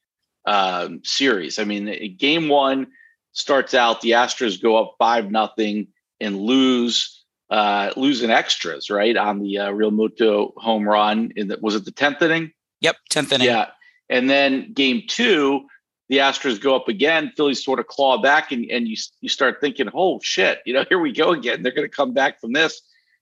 um, 0.46 1.01
series. 1.03 1.58
I 1.58 1.63
mean, 1.63 2.15
game 2.18 2.50
one 2.50 2.88
starts 3.32 3.74
out 3.74 4.01
the 4.01 4.12
Astros 4.12 4.62
go 4.62 4.75
up 4.77 4.96
five 5.00 5.32
nothing 5.32 5.88
and 6.20 6.38
lose 6.38 7.19
uh, 7.50 7.91
lose 7.96 8.22
in 8.22 8.29
extras 8.29 8.89
right 8.89 9.15
on 9.15 9.39
the 9.39 9.58
uh, 9.58 9.72
Realmuto 9.72 10.53
home 10.58 10.88
run. 10.88 11.32
In 11.36 11.48
the, 11.48 11.58
was 11.62 11.75
it 11.75 11.86
the 11.86 11.91
tenth 11.91 12.22
inning? 12.22 12.51
Yep. 12.82 12.96
10th 13.12 13.32
inning. 13.34 13.48
Yeah, 13.48 13.68
and 14.10 14.29
then 14.29 14.74
game 14.74 15.03
two. 15.08 15.65
The 16.10 16.18
Astros 16.18 16.60
go 16.60 16.75
up 16.75 16.88
again. 16.88 17.32
Phillies 17.38 17.63
sort 17.63 17.79
of 17.79 17.86
claw 17.86 18.20
back, 18.20 18.51
and, 18.51 18.65
and 18.72 18.88
you 18.88 18.98
you 19.22 19.29
start 19.29 19.62
thinking, 19.62 19.89
"Oh 19.94 20.20
shit!" 20.24 20.60
You 20.65 20.74
know, 20.74 20.84
here 20.89 21.00
we 21.00 21.13
go 21.13 21.32
again. 21.32 21.62
They're 21.62 21.72
going 21.72 21.88
to 21.88 21.96
come 21.96 22.13
back 22.13 22.41
from 22.41 22.53
this 22.53 22.82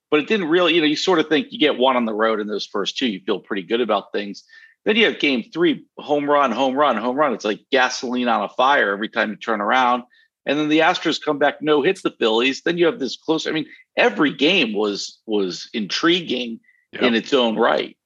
but 0.10 0.20
it 0.20 0.28
didn't 0.28 0.48
really, 0.48 0.76
you 0.76 0.82
know, 0.82 0.88
you 0.88 0.96
sort 0.96 1.20
of 1.20 1.28
think 1.28 1.52
you 1.52 1.60
get 1.60 1.78
one 1.78 1.96
on 1.96 2.06
the 2.06 2.14
road 2.14 2.40
in 2.40 2.48
those 2.48 2.66
first 2.66 2.98
two, 2.98 3.08
you 3.08 3.20
feel 3.20 3.40
pretty 3.40 3.64
good 3.64 3.82
about 3.82 4.12
things. 4.12 4.44
Then 4.86 4.96
you 4.96 5.06
have 5.06 5.20
game 5.20 5.44
three, 5.52 5.86
home 5.98 6.30
run, 6.30 6.52
home 6.52 6.76
run, 6.76 6.96
home 6.96 7.18
run. 7.18 7.34
It's 7.34 7.44
like 7.44 7.60
gasoline 7.72 8.30
on 8.30 8.44
a 8.44 8.50
fire 8.50 8.92
every 8.92 9.10
time 9.10 9.32
you 9.32 9.36
turn 9.36 9.60
around. 9.60 10.04
And 10.48 10.58
then 10.58 10.70
the 10.70 10.80
Astros 10.80 11.22
come 11.24 11.38
back, 11.38 11.62
no 11.62 11.82
hits 11.84 12.02
the 12.02 12.10
Phillies. 12.12 12.62
Then 12.64 12.78
you 12.78 12.86
have 12.88 12.98
this 13.00 13.18
close. 13.18 13.46
I 13.46 13.52
mean, 13.52 13.68
every 13.98 14.34
game 14.34 14.74
was 14.74 15.20
was 15.28 15.70
intriguing 15.74 16.60
Yep. 16.94 17.02
in 17.04 17.16
its 17.16 17.34
own 17.34 17.58
right. 17.58 17.98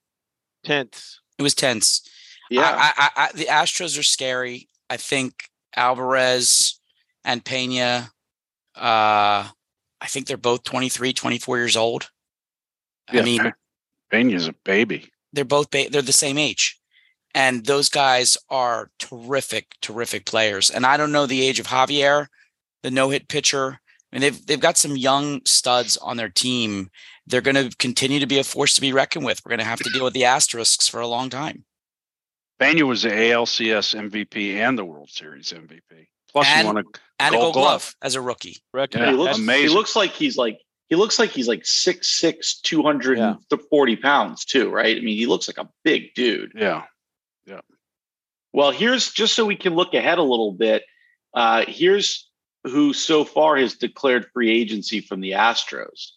Tense. 0.66 1.20
It 1.38 1.44
was 1.44 1.54
tense. 1.54 2.02
Yeah. 2.50 2.62
I, 2.64 2.92
I, 2.98 3.10
I, 3.26 3.30
the 3.36 3.46
Astros 3.46 3.98
are 3.98 4.04
scary. 4.04 4.68
I 4.90 4.98
think 4.98 5.50
Alvarez 5.76 6.80
and 7.24 7.46
Pena, 7.46 8.10
uh, 8.76 8.82
I 10.02 10.08
think 10.08 10.26
they're 10.26 10.36
both 10.36 10.64
23, 10.64 11.14
24 11.14 11.58
years 11.60 11.78
old. 11.78 12.10
I 13.08 13.22
mean, 13.22 13.42
Pe- 13.44 13.52
Pena's 14.12 14.48
a 14.48 14.54
baby. 14.66 15.12
they're 15.32 15.46
both 15.46 15.70
ba- 15.70 15.90
they're 15.92 16.02
the 16.02 16.12
same 16.12 16.40
age 16.40 16.80
and 17.34 17.66
those 17.66 17.90
guys 17.90 18.38
are 18.50 18.90
terrific 19.00 19.76
terrific 19.82 20.26
players 20.26 20.70
and 20.70 20.86
i 20.86 20.98
don't 20.98 21.12
know 21.12 21.26
the 21.26 21.46
age 21.46 21.60
of 21.60 21.68
javier 21.68 22.28
the 22.84 22.92
no-hit 22.92 23.28
pitcher 23.28 23.80
I 24.14 24.18
mean, 24.18 24.22
they've 24.24 24.46
they've 24.46 24.60
got 24.60 24.78
some 24.78 24.98
young 24.98 25.40
studs 25.46 25.96
on 25.96 26.18
their 26.18 26.28
team. 26.28 26.90
They're 27.28 27.40
going 27.40 27.56
to 27.56 27.74
continue 27.78 28.20
to 28.20 28.26
be 28.28 28.40
a 28.40 28.44
force 28.44 28.74
to 28.76 28.82
be 28.82 28.92
reckoned 28.92 29.24
with. 29.24 29.40
We're 29.46 29.52
going 29.52 29.60
to 29.60 29.64
have 29.66 29.80
to 29.80 29.90
deal 29.90 30.04
with 30.04 30.14
the 30.14 30.26
asterisks 30.26 30.90
for 30.90 31.00
a 31.00 31.08
long 31.08 31.30
time. 31.30 31.64
Pena 32.60 32.86
was 32.86 33.04
the 33.04 33.10
ALCS 33.10 33.96
MVP 33.96 34.56
and 34.56 34.78
the 34.78 34.84
World 34.84 35.10
Series 35.10 35.54
MVP. 35.54 36.08
Plus, 36.30 36.46
And- 36.50 36.68
he 36.68 36.74
won 36.74 36.78
a 36.84 36.84
And 37.20 37.36
a 37.36 37.38
Gold 37.38 37.42
gold 37.42 37.54
glove. 37.54 37.64
Glove. 37.64 37.96
as 38.02 38.16
a 38.16 38.22
rookie. 38.22 38.58
Record. 38.74 39.00
Yeah, 39.00 39.12
he 39.12 39.16
looks 39.16 39.38
amazing. 39.38 39.70
he 39.70 39.74
looks 39.74 39.96
like 39.96 40.12
he's 40.12 40.36
like 40.36 40.60
he 40.90 40.98
looks 40.98 41.18
like 41.18 41.30
he's 41.30 41.48
like 41.48 41.64
6'6, 41.64 42.62
240 42.64 43.96
pounds 43.96 44.44
too, 44.44 44.70
right? 44.70 44.98
I 44.98 45.00
mean, 45.00 45.16
he 45.18 45.26
looks 45.26 45.48
like 45.48 45.58
a 45.58 45.70
big 45.86 46.14
dude. 46.16 46.52
yeah. 46.54 46.84
Well, 48.54 48.72
here's 48.72 49.12
just 49.12 49.34
so 49.34 49.46
we 49.46 49.56
can 49.56 49.76
look 49.76 49.94
ahead 49.94 50.18
a 50.18 50.24
little 50.24 50.52
bit. 50.52 50.84
Uh, 51.34 51.64
here's 51.68 52.30
who 52.66 52.94
so 52.94 53.24
far 53.24 53.58
has 53.58 53.76
declared 53.76 54.28
free 54.34 54.52
agency 54.52 55.00
from 55.00 55.22
the 55.22 55.32
Astros: 55.32 56.12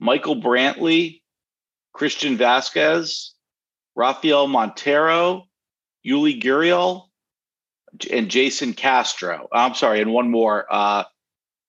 Michael 0.00 0.36
Brantley, 0.40 1.20
Christian 1.92 2.36
Vasquez, 2.36 3.34
Rafael 3.94 4.46
Montero, 4.46 5.44
Yuli 6.06 6.42
Gurriel, 6.42 7.08
and 8.10 8.30
Jason 8.30 8.72
Castro. 8.72 9.48
I'm 9.52 9.74
sorry, 9.74 10.00
and 10.00 10.12
one 10.12 10.30
more. 10.30 10.66
Uh, 10.70 11.04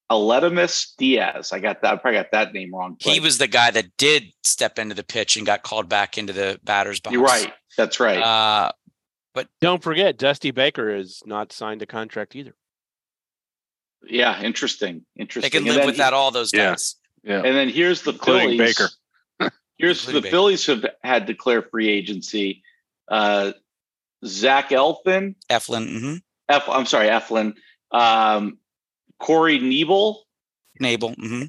Aletimus 0.09 0.93
Diaz. 0.97 1.51
I 1.51 1.59
got 1.59 1.81
that. 1.81 1.93
I 1.93 1.95
probably 1.97 2.19
got 2.19 2.31
that 2.31 2.53
name 2.53 2.73
wrong. 2.73 2.95
He 3.01 3.19
was 3.19 3.39
the 3.39 3.47
guy 3.47 3.71
that 3.71 3.97
did 3.97 4.31
step 4.41 4.79
into 4.79 4.95
the 4.95 5.03
pitch 5.03 5.35
and 5.35 5.45
got 5.45 5.63
called 5.63 5.89
back 5.89 6.17
into 6.17 6.31
the 6.31 6.61
batter's 6.63 7.01
box. 7.01 7.13
You're 7.13 7.23
right. 7.23 7.51
That's 7.77 7.99
right. 7.99 8.21
Uh, 8.21 8.71
But 9.37 9.49
don't 9.61 9.83
forget, 9.83 10.17
Dusty 10.17 10.49
Baker 10.49 10.89
is 10.89 11.21
not 11.23 11.51
signed 11.51 11.83
a 11.83 11.85
contract 11.85 12.35
either. 12.35 12.55
yeah, 14.09 14.41
interesting. 14.41 15.05
Interesting. 15.15 15.41
They 15.51 15.55
can 15.55 15.63
live 15.67 15.75
then 15.75 15.85
with 15.85 15.95
he- 15.95 15.99
that. 16.01 16.13
All 16.13 16.31
those 16.31 16.51
Yeah. 16.51 16.71
guys. 16.71 16.95
Yeah. 17.23 17.43
And 17.45 17.55
then 17.55 17.69
here's 17.69 18.01
the 18.01 18.13
Including 18.13 18.57
Phillies. 18.57 18.75
Baker. 19.39 19.51
Here's 19.77 19.99
Including 19.99 20.15
the 20.15 20.21
Baker. 20.25 20.31
Phillies 20.31 20.65
have 20.65 20.85
had 21.03 21.25
declare 21.27 21.61
free 21.61 21.87
agency. 21.87 22.63
Uh, 23.07 23.51
Zach 24.25 24.71
Elfin, 24.71 25.35
Eflin, 25.51 25.99
hmm 25.99 26.15
F, 26.49 26.67
I'm 26.67 26.87
sorry, 26.87 27.09
Eflin, 27.09 27.53
um, 27.91 28.57
Corey 29.19 29.59
Knebel, 29.59 30.15
Nabel, 30.79 31.13
hmm 31.13 31.43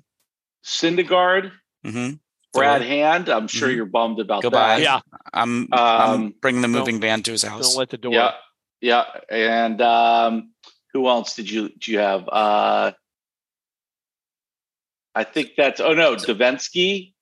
Syndergaard, 0.62 1.52
hmm 1.84 2.10
Brad 2.52 2.82
Hand. 2.82 3.28
I'm 3.28 3.46
sure 3.48 3.68
Mhm. 3.68 3.76
you're 3.76 3.86
bummed 3.86 4.20
about 4.20 4.42
Goodbye. 4.42 4.76
that. 4.78 4.82
Yeah. 4.82 5.00
I'm, 5.32 5.68
I'm 5.72 6.10
Um, 6.10 6.34
bringing 6.40 6.62
the 6.62 6.68
moving 6.68 7.00
van 7.00 7.22
to 7.24 7.30
his 7.32 7.42
house. 7.42 7.68
Don't 7.70 7.78
let 7.78 7.90
the 7.90 7.98
door. 7.98 8.12
Yeah, 8.12 8.32
yeah. 8.80 9.04
And 9.30 9.80
um, 9.82 10.52
who 10.92 11.08
else 11.08 11.34
did 11.36 11.50
you 11.50 11.68
do 11.68 11.92
you 11.92 11.98
have? 11.98 12.28
Uh, 12.28 12.92
I 15.14 15.24
think 15.24 15.52
that's 15.56 15.80
oh 15.80 15.94
no, 15.94 16.14
Davinsky, 16.16 17.12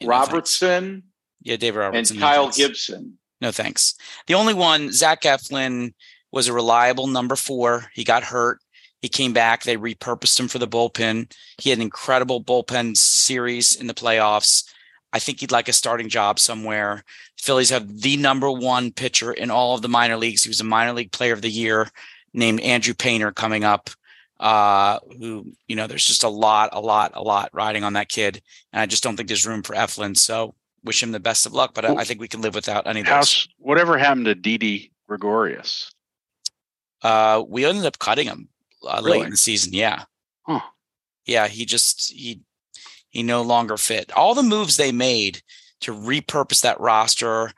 In 0.00 0.06
defense. 0.06 0.28
Robertson, 0.28 1.02
Yeah, 1.42 1.56
David 1.56 1.78
Robertson 1.78 2.16
and 2.16 2.22
Kyle 2.22 2.46
defense. 2.46 2.56
Gibson. 2.56 3.18
No 3.40 3.50
thanks. 3.52 3.94
The 4.26 4.34
only 4.34 4.54
one, 4.54 4.92
Zach 4.92 5.22
Eflin, 5.22 5.94
was 6.32 6.48
a 6.48 6.52
reliable 6.52 7.06
number 7.06 7.36
four. 7.36 7.86
He 7.94 8.04
got 8.04 8.22
hurt. 8.24 8.60
He 9.00 9.08
came 9.08 9.32
back. 9.32 9.62
They 9.62 9.76
repurposed 9.76 10.38
him 10.38 10.48
for 10.48 10.58
the 10.58 10.68
bullpen. 10.68 11.32
He 11.58 11.70
had 11.70 11.78
an 11.78 11.82
incredible 11.82 12.42
bullpen 12.42 12.96
series 12.96 13.74
in 13.74 13.86
the 13.86 13.94
playoffs. 13.94 14.64
I 15.12 15.18
think 15.18 15.40
he'd 15.40 15.50
like 15.50 15.68
a 15.68 15.72
starting 15.72 16.08
job 16.08 16.38
somewhere. 16.38 17.04
Phillies 17.38 17.70
have 17.70 18.00
the 18.00 18.16
number 18.16 18.50
one 18.50 18.92
pitcher 18.92 19.32
in 19.32 19.50
all 19.50 19.74
of 19.74 19.82
the 19.82 19.88
minor 19.88 20.16
leagues. 20.16 20.44
He 20.44 20.50
was 20.50 20.60
a 20.60 20.64
minor 20.64 20.92
league 20.92 21.12
player 21.12 21.32
of 21.32 21.42
the 21.42 21.50
year 21.50 21.88
named 22.32 22.60
Andrew 22.60 22.94
Painter 22.94 23.32
coming 23.32 23.64
up. 23.64 23.90
Uh, 24.38 24.98
who, 25.18 25.52
you 25.68 25.76
know, 25.76 25.86
there's 25.86 26.06
just 26.06 26.24
a 26.24 26.28
lot, 26.28 26.70
a 26.72 26.80
lot, 26.80 27.12
a 27.14 27.22
lot 27.22 27.50
riding 27.52 27.84
on 27.84 27.92
that 27.92 28.08
kid. 28.08 28.40
And 28.72 28.80
I 28.80 28.86
just 28.86 29.02
don't 29.02 29.14
think 29.14 29.28
there's 29.28 29.46
room 29.46 29.62
for 29.62 29.74
Eflin. 29.74 30.16
So 30.16 30.54
wish 30.82 31.02
him 31.02 31.12
the 31.12 31.20
best 31.20 31.44
of 31.44 31.52
luck, 31.52 31.72
but 31.74 31.84
I, 31.84 31.96
I 31.96 32.04
think 32.04 32.20
we 32.20 32.28
can 32.28 32.40
live 32.40 32.54
without 32.54 32.86
any 32.86 33.00
of. 33.00 33.06
House, 33.06 33.46
whatever 33.58 33.98
happened 33.98 34.24
to 34.26 34.34
Didi 34.34 34.92
Gregorius? 35.06 35.92
Uh, 37.02 37.42
we 37.46 37.66
ended 37.66 37.84
up 37.84 37.98
cutting 37.98 38.26
him 38.26 38.48
uh, 38.86 39.00
late 39.00 39.24
in 39.24 39.30
the 39.30 39.36
season. 39.36 39.72
Yeah. 39.72 40.04
Huh. 40.42 40.60
Yeah. 41.26 41.48
He 41.48 41.64
just, 41.64 42.12
he, 42.12 42.40
he 43.08 43.22
no 43.22 43.42
longer 43.42 43.76
fit. 43.76 44.12
All 44.12 44.34
the 44.34 44.42
moves 44.42 44.76
they 44.76 44.92
made 44.92 45.42
to 45.80 45.92
repurpose 45.92 46.62
that 46.62 46.80
roster 46.80 47.50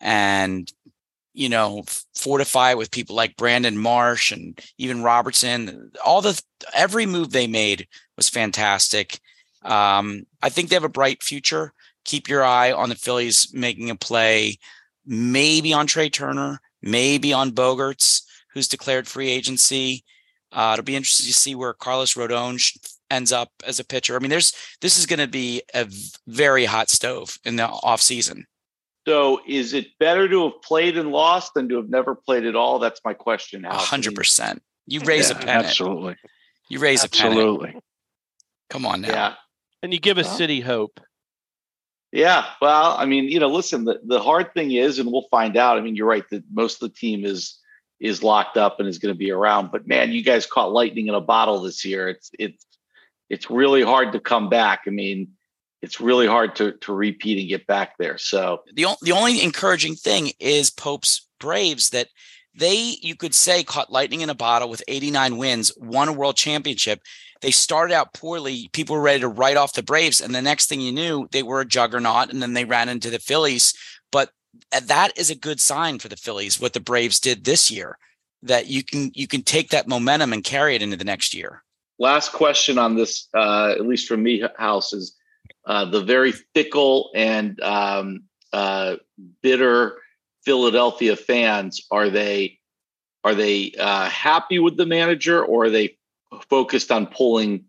and, 0.00 0.72
you 1.34 1.48
know, 1.48 1.84
fortify 2.14 2.72
it 2.72 2.78
with 2.78 2.90
people 2.90 3.16
like 3.16 3.36
Brandon 3.36 3.78
Marsh 3.78 4.32
and 4.32 4.58
even 4.78 5.02
Robertson, 5.02 5.90
all 6.04 6.20
the, 6.20 6.40
every 6.74 7.06
move 7.06 7.30
they 7.30 7.46
made 7.46 7.88
was 8.16 8.28
fantastic. 8.28 9.18
Um, 9.62 10.26
I 10.42 10.50
think 10.50 10.68
they 10.68 10.76
have 10.76 10.84
a 10.84 10.88
bright 10.88 11.22
future. 11.22 11.72
Keep 12.04 12.28
your 12.28 12.44
eye 12.44 12.72
on 12.72 12.88
the 12.88 12.94
Phillies 12.94 13.52
making 13.54 13.88
a 13.88 13.94
play, 13.94 14.58
maybe 15.06 15.72
on 15.72 15.86
Trea 15.86 16.10
Turner, 16.10 16.60
maybe 16.82 17.32
on 17.32 17.52
Bogaerts, 17.52 18.22
who's 18.52 18.68
declared 18.68 19.08
free 19.08 19.30
agency. 19.30 20.04
Uh, 20.52 20.72
it'll 20.74 20.84
be 20.84 20.96
interesting 20.96 21.26
to 21.26 21.32
see 21.32 21.54
where 21.54 21.72
Carlos 21.72 22.14
Rodon 22.14 22.60
ends 23.10 23.32
up 23.32 23.50
as 23.66 23.78
a 23.78 23.84
pitcher. 23.84 24.16
I 24.16 24.18
mean, 24.18 24.30
there's 24.30 24.52
this 24.80 24.98
is 24.98 25.06
going 25.06 25.20
to 25.20 25.28
be 25.28 25.62
a 25.74 25.88
very 26.26 26.64
hot 26.64 26.90
stove 26.90 27.38
in 27.44 27.56
the 27.56 27.66
off 27.66 28.00
season. 28.00 28.46
So 29.06 29.40
is 29.48 29.74
it 29.74 29.86
better 29.98 30.28
to 30.28 30.44
have 30.44 30.62
played 30.62 30.96
and 30.96 31.10
lost 31.10 31.54
than 31.54 31.68
to 31.70 31.76
have 31.76 31.88
never 31.88 32.14
played 32.14 32.46
at 32.46 32.54
all? 32.54 32.78
That's 32.78 33.00
my 33.04 33.14
question. 33.14 33.64
A 33.64 33.74
hundred 33.74 34.14
percent. 34.14 34.62
You 34.86 35.00
raise 35.00 35.30
a 35.30 35.34
Yeah, 35.34 35.40
pennant. 35.40 35.66
Absolutely. 35.66 36.16
You 36.68 36.78
raise 36.78 37.04
a 37.04 37.08
pennant. 37.08 37.38
Absolutely. 37.38 37.80
Come 38.70 38.86
on 38.86 39.00
now. 39.02 39.08
Yeah. 39.08 39.34
And 39.82 39.92
you 39.92 39.98
give 39.98 40.18
a 40.18 40.24
city 40.24 40.60
hope. 40.60 41.00
Yeah. 42.12 42.44
Well, 42.60 42.94
I 42.96 43.06
mean, 43.06 43.24
you 43.24 43.40
know, 43.40 43.48
listen, 43.48 43.84
the, 43.84 44.00
the 44.04 44.20
hard 44.20 44.54
thing 44.54 44.72
is, 44.72 44.98
and 44.98 45.10
we'll 45.10 45.26
find 45.30 45.56
out. 45.56 45.78
I 45.78 45.80
mean, 45.80 45.96
you're 45.96 46.06
right 46.06 46.28
that 46.30 46.44
most 46.52 46.82
of 46.82 46.90
the 46.90 46.94
team 46.94 47.24
is 47.24 47.58
is 48.02 48.22
locked 48.22 48.56
up 48.56 48.80
and 48.80 48.88
is 48.88 48.98
going 48.98 49.14
to 49.14 49.18
be 49.18 49.30
around. 49.30 49.70
But 49.70 49.86
man, 49.86 50.10
you 50.10 50.24
guys 50.24 50.44
caught 50.44 50.72
lightning 50.72 51.06
in 51.06 51.14
a 51.14 51.20
bottle 51.20 51.60
this 51.62 51.84
year. 51.84 52.08
It's 52.08 52.30
it's 52.38 52.66
it's 53.30 53.48
really 53.48 53.82
hard 53.82 54.12
to 54.12 54.20
come 54.20 54.50
back. 54.50 54.82
I 54.86 54.90
mean, 54.90 55.28
it's 55.80 56.00
really 56.00 56.26
hard 56.26 56.56
to 56.56 56.72
to 56.72 56.92
repeat 56.92 57.38
and 57.38 57.48
get 57.48 57.66
back 57.68 57.96
there. 57.98 58.18
So 58.18 58.64
the, 58.74 58.86
o- 58.86 58.96
the 59.02 59.12
only 59.12 59.40
encouraging 59.40 59.94
thing 59.94 60.32
is 60.40 60.68
Pope's 60.68 61.28
Braves 61.38 61.90
that 61.90 62.08
they, 62.54 62.96
you 63.00 63.14
could 63.14 63.34
say, 63.34 63.62
caught 63.62 63.92
lightning 63.92 64.20
in 64.20 64.30
a 64.30 64.34
bottle 64.34 64.68
with 64.68 64.82
89 64.88 65.38
wins, 65.38 65.72
won 65.78 66.08
a 66.08 66.12
world 66.12 66.36
championship. 66.36 67.00
They 67.40 67.50
started 67.50 67.94
out 67.94 68.12
poorly. 68.12 68.68
People 68.72 68.96
were 68.96 69.02
ready 69.02 69.20
to 69.20 69.28
write 69.28 69.56
off 69.56 69.72
the 69.72 69.82
Braves. 69.82 70.20
And 70.20 70.34
the 70.34 70.42
next 70.42 70.68
thing 70.68 70.80
you 70.80 70.92
knew, 70.92 71.28
they 71.32 71.42
were 71.42 71.60
a 71.60 71.66
juggernaut. 71.66 72.30
And 72.30 72.42
then 72.42 72.52
they 72.52 72.64
ran 72.64 72.88
into 72.88 73.10
the 73.10 73.18
Phillies. 73.18 73.74
But 74.12 74.30
that 74.70 75.16
is 75.16 75.30
a 75.30 75.34
good 75.34 75.60
sign 75.60 75.98
for 75.98 76.08
the 76.08 76.16
Phillies, 76.16 76.60
what 76.60 76.72
the 76.72 76.80
Braves 76.80 77.20
did 77.20 77.44
this 77.44 77.70
year, 77.70 77.98
that 78.42 78.66
you 78.66 78.82
can 78.82 79.10
you 79.14 79.26
can 79.26 79.42
take 79.42 79.70
that 79.70 79.88
momentum 79.88 80.32
and 80.32 80.44
carry 80.44 80.74
it 80.74 80.82
into 80.82 80.96
the 80.96 81.04
next 81.04 81.34
year. 81.34 81.62
last 81.98 82.32
question 82.32 82.78
on 82.78 82.96
this, 82.96 83.28
uh, 83.34 83.70
at 83.72 83.86
least 83.86 84.08
from 84.08 84.22
me, 84.22 84.42
House, 84.56 84.92
is 84.92 85.16
uh, 85.66 85.84
the 85.84 86.02
very 86.02 86.32
fickle 86.32 87.10
and 87.14 87.60
um, 87.60 88.24
uh, 88.52 88.96
bitter 89.42 89.98
Philadelphia 90.44 91.16
fans. 91.16 91.86
Are 91.90 92.10
they 92.10 92.58
are 93.24 93.34
they 93.34 93.72
uh, 93.78 94.08
happy 94.08 94.58
with 94.58 94.76
the 94.76 94.86
manager, 94.86 95.44
or 95.44 95.64
are 95.64 95.70
they 95.70 95.96
focused 96.48 96.90
on 96.90 97.06
pulling 97.06 97.66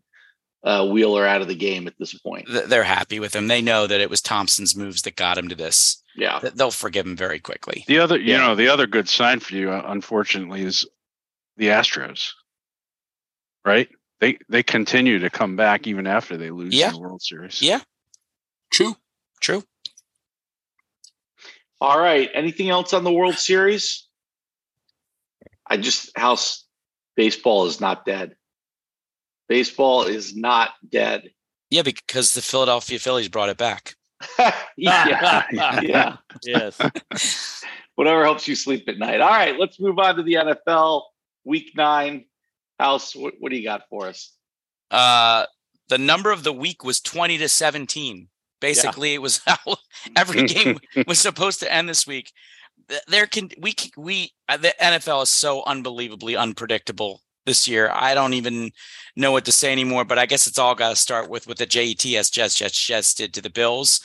uh, 0.64 0.88
Wheeler 0.88 1.26
out 1.26 1.42
of 1.42 1.48
the 1.48 1.56
game 1.56 1.88
at 1.88 1.98
this 2.00 2.14
point? 2.18 2.48
They're 2.50 2.84
happy 2.84 3.20
with 3.20 3.36
him. 3.36 3.48
They 3.48 3.62
know 3.62 3.86
that 3.86 4.02
it 4.02 4.10
was 4.10 4.22
Thomson's 4.22 4.76
moves 4.76 5.04
that 5.04 5.16
got 5.16 5.38
him 5.38 5.50
to 5.50 5.56
this. 5.56 6.03
Yeah, 6.16 6.40
They'll 6.54 6.70
forgive 6.72 7.06
him 7.08 7.16
very 7.18 7.40
quickly. 7.40 7.84
The 7.88 7.98
other, 8.00 8.20
you 8.20 8.34
Yeah. 8.34 8.38
know, 8.48 8.56
the 8.56 8.68
other 8.68 8.86
good 8.86 9.10
sign 9.10 9.40
for 9.40 9.56
you, 9.56 9.72
uh, 9.72 9.82
unfortunately, 9.88 10.62
is 10.62 10.86
the 11.58 11.68
Astros. 11.68 12.34
Right? 13.66 13.90
They 14.20 14.38
they 14.50 14.62
continue 14.64 15.20
to 15.20 15.30
come 15.30 15.56
back 15.56 15.88
even 15.88 16.06
after 16.06 16.38
they 16.38 16.52
lose 16.52 16.74
Yeah. 16.76 16.92
the 16.92 17.00
World 17.00 17.22
Series. 17.22 17.62
Yeah. 17.62 17.82
True. 18.72 18.96
True. 19.42 19.64
All 21.82 22.00
right. 22.00 22.30
Anything 22.34 22.70
else 22.70 22.94
on 22.94 23.04
the 23.04 23.12
World 23.12 23.36
Series? 23.36 24.08
I 25.68 25.78
just 25.78 26.16
house 26.18 26.66
baseball 27.16 27.66
is 27.66 27.82
not 27.82 28.06
dead. 28.06 28.36
Baseball 29.50 30.04
is 30.04 30.36
not 30.36 30.72
dead. 30.88 31.32
Yeah, 31.70 31.82
because 31.82 32.34
the 32.34 32.42
Philadelphia 32.42 33.00
Phillies 33.00 33.30
brought 33.30 33.50
it 33.50 33.58
back. 33.58 33.96
yeah, 34.78 35.46
yeah. 35.82 36.18
yes. 36.44 37.64
Whatever 37.96 38.24
helps 38.24 38.48
you 38.48 38.56
sleep 38.56 38.86
at 38.88 38.98
night. 38.98 39.22
All 39.22 39.30
right, 39.30 39.58
let's 39.60 39.80
move 39.80 40.00
on 40.00 40.16
to 40.16 40.24
the 40.24 40.34
NFL. 40.34 41.04
Week 41.46 41.72
nine. 41.76 42.26
House, 42.80 43.16
what, 43.16 43.36
what 43.40 43.52
do 43.52 43.58
you 43.58 43.64
got 43.64 43.84
for 43.90 44.08
us? 44.08 44.34
Uh, 44.90 45.46
the 45.90 45.98
number 45.98 46.32
of 46.32 46.44
the 46.44 46.54
week 46.54 46.84
was 46.84 47.00
20 47.00 47.38
to 47.38 47.48
17. 47.48 48.28
Basically, 48.60 49.14
it 49.14 49.22
was 49.22 49.42
how 49.46 49.76
every 50.16 50.48
game 50.48 50.80
was 51.08 51.20
supposed 51.20 51.60
to 51.60 51.72
end 51.72 51.88
this 51.88 52.08
week. 52.08 52.32
There 53.08 53.28
can 53.28 53.50
we 53.60 53.74
c- 53.78 53.92
we 53.98 54.32
uh, 54.50 54.58
the 54.58 54.74
NFL 54.82 55.24
is 55.24 55.30
so 55.30 55.64
unbelievably 55.66 56.36
unpredictable 56.36 57.22
this 57.46 57.68
year. 57.68 57.92
I 57.94 58.14
don't 58.14 58.34
even 58.34 58.72
know 59.16 59.32
what 59.32 59.46
to 59.46 59.52
say 59.52 59.72
anymore. 59.72 60.06
But 60.06 60.20
I 60.20 60.26
guess 60.26 60.48
it's 60.48 60.60
all 60.60 60.76
got 60.76 60.90
to 60.90 60.96
start 60.96 61.30
with 61.30 61.48
what 61.48 61.58
the 61.58 61.66
JETS 61.66 62.32
Jets 62.32 62.56
Jets 62.56 62.88
Jets 62.88 63.14
did 63.14 63.34
to 63.34 63.42
the 63.42 63.50
Bills. 63.50 64.02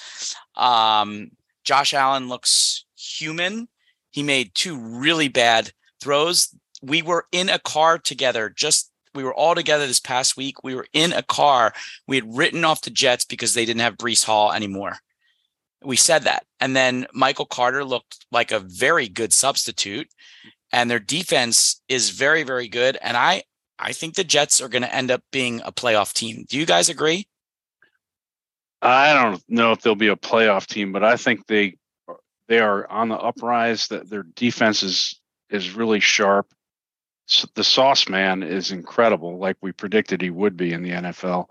Um, 0.56 1.30
Josh 1.64 1.94
Allen 1.94 2.28
looks 2.28 2.84
human. 2.96 3.68
He 4.10 4.22
made 4.22 4.54
two 4.54 4.78
really 4.78 5.28
bad 5.28 5.72
throws. 6.00 6.54
We 6.82 7.02
were 7.02 7.26
in 7.32 7.48
a 7.48 7.58
car 7.58 7.98
together. 7.98 8.48
Just 8.48 8.90
we 9.14 9.24
were 9.24 9.34
all 9.34 9.54
together 9.54 9.86
this 9.86 10.00
past 10.00 10.36
week. 10.36 10.62
We 10.62 10.74
were 10.74 10.86
in 10.92 11.12
a 11.12 11.22
car. 11.22 11.72
We 12.06 12.16
had 12.16 12.36
written 12.36 12.64
off 12.64 12.82
the 12.82 12.90
Jets 12.90 13.24
because 13.24 13.54
they 13.54 13.64
didn't 13.64 13.80
have 13.80 13.96
Breece 13.96 14.24
Hall 14.24 14.52
anymore. 14.52 14.96
We 15.82 15.96
said 15.96 16.22
that. 16.24 16.44
And 16.60 16.74
then 16.74 17.06
Michael 17.12 17.46
Carter 17.46 17.84
looked 17.84 18.26
like 18.32 18.52
a 18.52 18.60
very 18.60 19.08
good 19.08 19.32
substitute. 19.32 20.08
And 20.72 20.90
their 20.90 20.98
defense 20.98 21.80
is 21.88 22.10
very, 22.10 22.42
very 22.42 22.68
good. 22.68 22.98
And 23.00 23.16
I 23.16 23.44
I 23.78 23.92
think 23.92 24.14
the 24.14 24.24
Jets 24.24 24.60
are 24.60 24.68
going 24.68 24.82
to 24.82 24.94
end 24.94 25.10
up 25.10 25.22
being 25.30 25.60
a 25.64 25.72
playoff 25.72 26.12
team. 26.12 26.44
Do 26.48 26.58
you 26.58 26.66
guys 26.66 26.88
agree? 26.88 27.26
I 28.82 29.12
don't 29.14 29.42
know 29.48 29.72
if 29.72 29.80
they'll 29.82 29.94
be 29.94 30.08
a 30.08 30.16
playoff 30.16 30.66
team, 30.66 30.92
but 30.92 31.02
I 31.04 31.16
think 31.16 31.46
they 31.46 31.76
they 32.48 32.58
are 32.60 32.88
on 32.88 33.08
the 33.08 33.16
uprise. 33.16 33.88
That 33.88 34.08
their 34.08 34.22
defense 34.22 34.82
is 34.82 35.20
is 35.50 35.74
really 35.74 36.00
sharp. 36.00 36.46
S- 37.28 37.46
The 37.54 37.64
Sauce 37.64 38.08
Man 38.08 38.42
is 38.42 38.70
incredible, 38.70 39.38
like 39.38 39.56
we 39.60 39.72
predicted 39.72 40.20
he 40.22 40.30
would 40.30 40.56
be 40.56 40.72
in 40.72 40.82
the 40.82 40.90
NFL. 40.90 41.46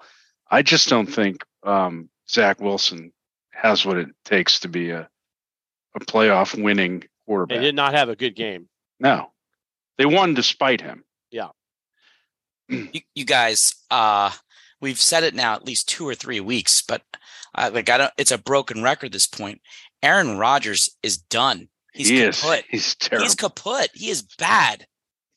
I 0.49 0.61
just 0.61 0.87
don't 0.89 1.07
think 1.07 1.43
um, 1.63 2.09
Zach 2.29 2.61
Wilson 2.61 3.11
has 3.51 3.85
what 3.85 3.97
it 3.97 4.09
takes 4.23 4.59
to 4.61 4.67
be 4.69 4.91
a 4.91 5.09
a 5.95 5.99
playoff 5.99 6.61
winning 6.61 7.03
quarterback. 7.25 7.49
They 7.49 7.55
quarterback. 7.55 7.61
did 7.61 7.75
not 7.75 7.93
have 7.93 8.09
a 8.09 8.15
good 8.15 8.35
game. 8.35 8.69
No, 8.99 9.31
they 9.97 10.05
won 10.05 10.33
despite 10.33 10.81
him. 10.81 11.03
you, 12.69 13.01
you 13.15 13.25
guys 13.25 13.73
uh 13.91 14.31
we've 14.81 14.99
said 14.99 15.23
it 15.23 15.33
now 15.33 15.53
at 15.53 15.65
least 15.65 15.87
two 15.87 16.07
or 16.07 16.15
three 16.15 16.39
weeks 16.39 16.81
but 16.81 17.01
uh, 17.55 17.69
like 17.73 17.89
i 17.89 17.97
don't 17.97 18.13
it's 18.17 18.31
a 18.31 18.37
broken 18.37 18.83
record 18.83 19.07
at 19.07 19.11
this 19.11 19.27
point 19.27 19.61
aaron 20.03 20.37
Rodgers 20.37 20.89
is 21.01 21.17
done 21.17 21.69
he's 21.93 22.09
he 22.09 22.21
is. 22.21 22.39
kaput 22.41 22.65
He's 22.69 22.95
terrible. 22.95 23.25
he's 23.25 23.35
kaput 23.35 23.89
he 23.93 24.09
is 24.09 24.21
bad 24.37 24.85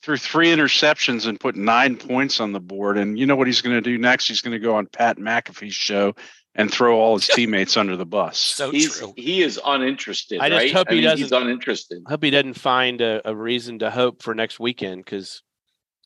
threw 0.03 0.16
three 0.16 0.49
interceptions 0.49 1.27
and 1.27 1.38
put 1.38 1.57
nine 1.57 1.94
points 1.94 2.40
on 2.40 2.53
the 2.53 2.59
board. 2.59 2.96
And 2.96 3.18
you 3.18 3.27
know 3.27 3.37
what 3.37 3.46
he's 3.46 3.61
going 3.61 3.77
to 3.77 3.83
do 3.83 3.99
next? 3.99 4.29
He's 4.29 4.40
going 4.40 4.53
to 4.53 4.59
go 4.59 4.77
on 4.77 4.87
Pat 4.87 5.18
McAfee's 5.18 5.75
show 5.75 6.14
and 6.61 6.70
throw 6.73 6.99
all 7.01 7.16
his 7.18 7.27
teammates 7.35 7.77
under 7.77 7.96
the 7.96 8.07
bus. 8.07 8.38
so 8.38 8.70
He's 8.70 8.96
true 8.99 9.14
he 9.16 9.42
is 9.42 9.59
uninterested, 9.64 10.40
I 10.40 10.49
just 10.49 10.59
right? 10.62 10.73
hope 10.73 10.88
he 10.88 10.96
mean, 10.96 11.05
doesn't- 11.05 11.18
He's 11.25 11.33
uninterested. 11.33 12.03
Hope 12.07 12.23
he 12.23 12.31
doesn't 12.31 12.55
find 12.55 13.01
a, 13.01 13.20
a 13.29 13.35
reason 13.35 13.79
to 13.81 13.90
hope 13.90 14.23
for 14.23 14.35
next 14.35 14.61
weekend 14.61 15.05
because 15.05 15.42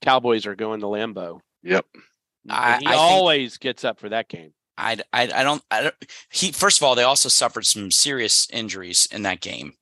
Cowboys 0.02 0.46
are 0.46 0.54
going 0.56 0.80
to 0.80 0.86
Lambeau. 0.86 1.40
Yep. 1.62 1.86
I- 2.48 2.78
he 2.78 2.86
I 2.86 2.90
think- 2.90 3.00
always 3.00 3.58
gets 3.58 3.84
up 3.84 3.98
for 4.00 4.08
that 4.10 4.28
game. 4.28 4.52
I, 4.76 4.96
I 5.12 5.22
i 5.32 5.44
don't 5.44 5.62
i 5.70 5.82
don't 5.84 5.94
he 6.32 6.50
first 6.50 6.78
of 6.80 6.82
all 6.82 6.96
they 6.96 7.04
also 7.04 7.28
suffered 7.28 7.64
some 7.64 7.92
serious 7.92 8.48
injuries 8.52 9.06
in 9.12 9.22
that 9.22 9.40
game 9.40 9.74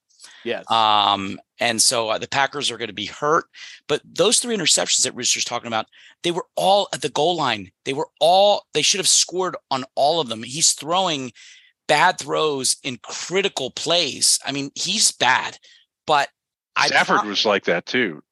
Yes. 0.44 0.70
Um, 0.70 1.40
and 1.60 1.80
so 1.80 2.08
uh, 2.08 2.18
the 2.18 2.28
Packers 2.28 2.70
are 2.70 2.78
going 2.78 2.88
to 2.88 2.94
be 2.94 3.06
hurt. 3.06 3.44
But 3.88 4.02
those 4.04 4.38
three 4.38 4.56
interceptions 4.56 5.04
that 5.04 5.14
Rooster's 5.14 5.44
talking 5.44 5.68
about, 5.68 5.86
they 6.22 6.30
were 6.30 6.46
all 6.56 6.88
at 6.92 7.02
the 7.02 7.08
goal 7.08 7.36
line. 7.36 7.70
They 7.84 7.92
were 7.92 8.08
all, 8.20 8.66
they 8.74 8.82
should 8.82 8.98
have 8.98 9.08
scored 9.08 9.56
on 9.70 9.84
all 9.94 10.20
of 10.20 10.28
them. 10.28 10.42
He's 10.42 10.72
throwing 10.72 11.32
bad 11.86 12.18
throws 12.18 12.76
in 12.82 12.98
critical 13.02 13.70
plays. 13.70 14.38
I 14.44 14.52
mean, 14.52 14.70
he's 14.74 15.10
bad, 15.12 15.58
but 16.06 16.28
I 16.74 16.86
Stafford 16.88 17.26
was 17.26 17.44
like 17.44 17.64
that 17.64 17.86
too 17.86 18.22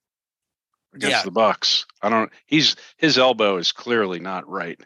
against 0.94 1.18
Yeah. 1.18 1.23
the 1.25 1.31
Bucks. 1.31 1.87
I 2.03 2.09
don't. 2.09 2.31
He's 2.46 2.77
his 2.96 3.18
elbow 3.18 3.57
is 3.57 3.73
clearly 3.73 4.18
not 4.18 4.49
right. 4.49 4.81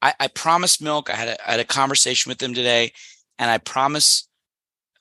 I, 0.00 0.14
I 0.20 0.28
promised 0.28 0.82
Milk. 0.82 1.10
I 1.10 1.16
had 1.16 1.28
a, 1.28 1.48
I 1.48 1.50
had 1.52 1.60
a 1.60 1.64
conversation 1.64 2.30
with 2.30 2.42
him 2.42 2.54
today, 2.54 2.92
and 3.38 3.50
I 3.50 3.58
promised 3.58 4.28
that 4.28 4.33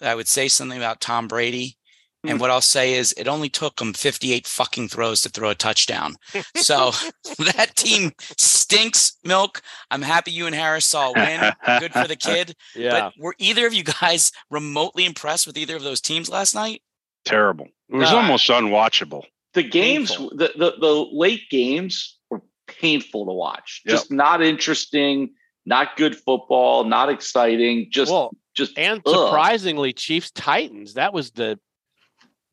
I 0.01 0.15
would 0.15 0.27
say 0.27 0.47
something 0.47 0.77
about 0.77 1.01
Tom 1.01 1.27
Brady. 1.27 1.77
And 2.25 2.37
mm. 2.37 2.41
what 2.41 2.51
I'll 2.51 2.61
say 2.61 2.93
is, 2.93 3.13
it 3.17 3.27
only 3.27 3.49
took 3.49 3.81
him 3.81 3.91
58 3.93 4.47
fucking 4.47 4.87
throws 4.87 5.21
to 5.21 5.29
throw 5.29 5.49
a 5.49 5.55
touchdown. 5.55 6.15
So 6.55 6.91
that 7.39 7.75
team 7.75 8.11
stinks, 8.37 9.17
Milk. 9.25 9.61
I'm 9.91 10.01
happy 10.01 10.31
you 10.31 10.45
and 10.45 10.55
Harris 10.55 10.85
saw 10.85 11.09
a 11.09 11.13
win. 11.13 11.51
Good 11.79 11.91
for 11.91 12.07
the 12.07 12.15
kid. 12.19 12.55
yeah. 12.75 12.91
But 12.91 13.13
were 13.19 13.35
either 13.39 13.67
of 13.67 13.73
you 13.73 13.83
guys 13.83 14.31
remotely 14.49 15.05
impressed 15.05 15.45
with 15.47 15.57
either 15.57 15.75
of 15.75 15.83
those 15.83 15.99
teams 15.99 16.29
last 16.29 16.55
night? 16.55 16.81
Terrible. 17.25 17.67
It 17.89 17.95
was 17.97 18.09
No. 18.11 18.17
almost 18.17 18.47
unwatchable. 18.49 19.23
the 19.53 19.63
games, 19.63 20.15
the, 20.15 20.51
the 20.55 20.73
the 20.79 21.07
late 21.11 21.49
games 21.49 22.17
were 22.29 22.41
painful 22.67 23.25
to 23.25 23.33
watch. 23.33 23.81
Yep. 23.85 23.91
Just 23.93 24.11
not 24.11 24.41
interesting, 24.41 25.31
not 25.65 25.95
good 25.97 26.15
football, 26.15 26.85
not 26.85 27.09
exciting. 27.09 27.87
Just 27.91 28.11
well, 28.11 28.33
just 28.53 28.77
and 28.77 29.01
ugh. 29.05 29.13
surprisingly, 29.27 29.93
Chiefs 29.93 30.31
Titans. 30.31 30.93
That 30.95 31.13
was 31.13 31.31
the 31.31 31.59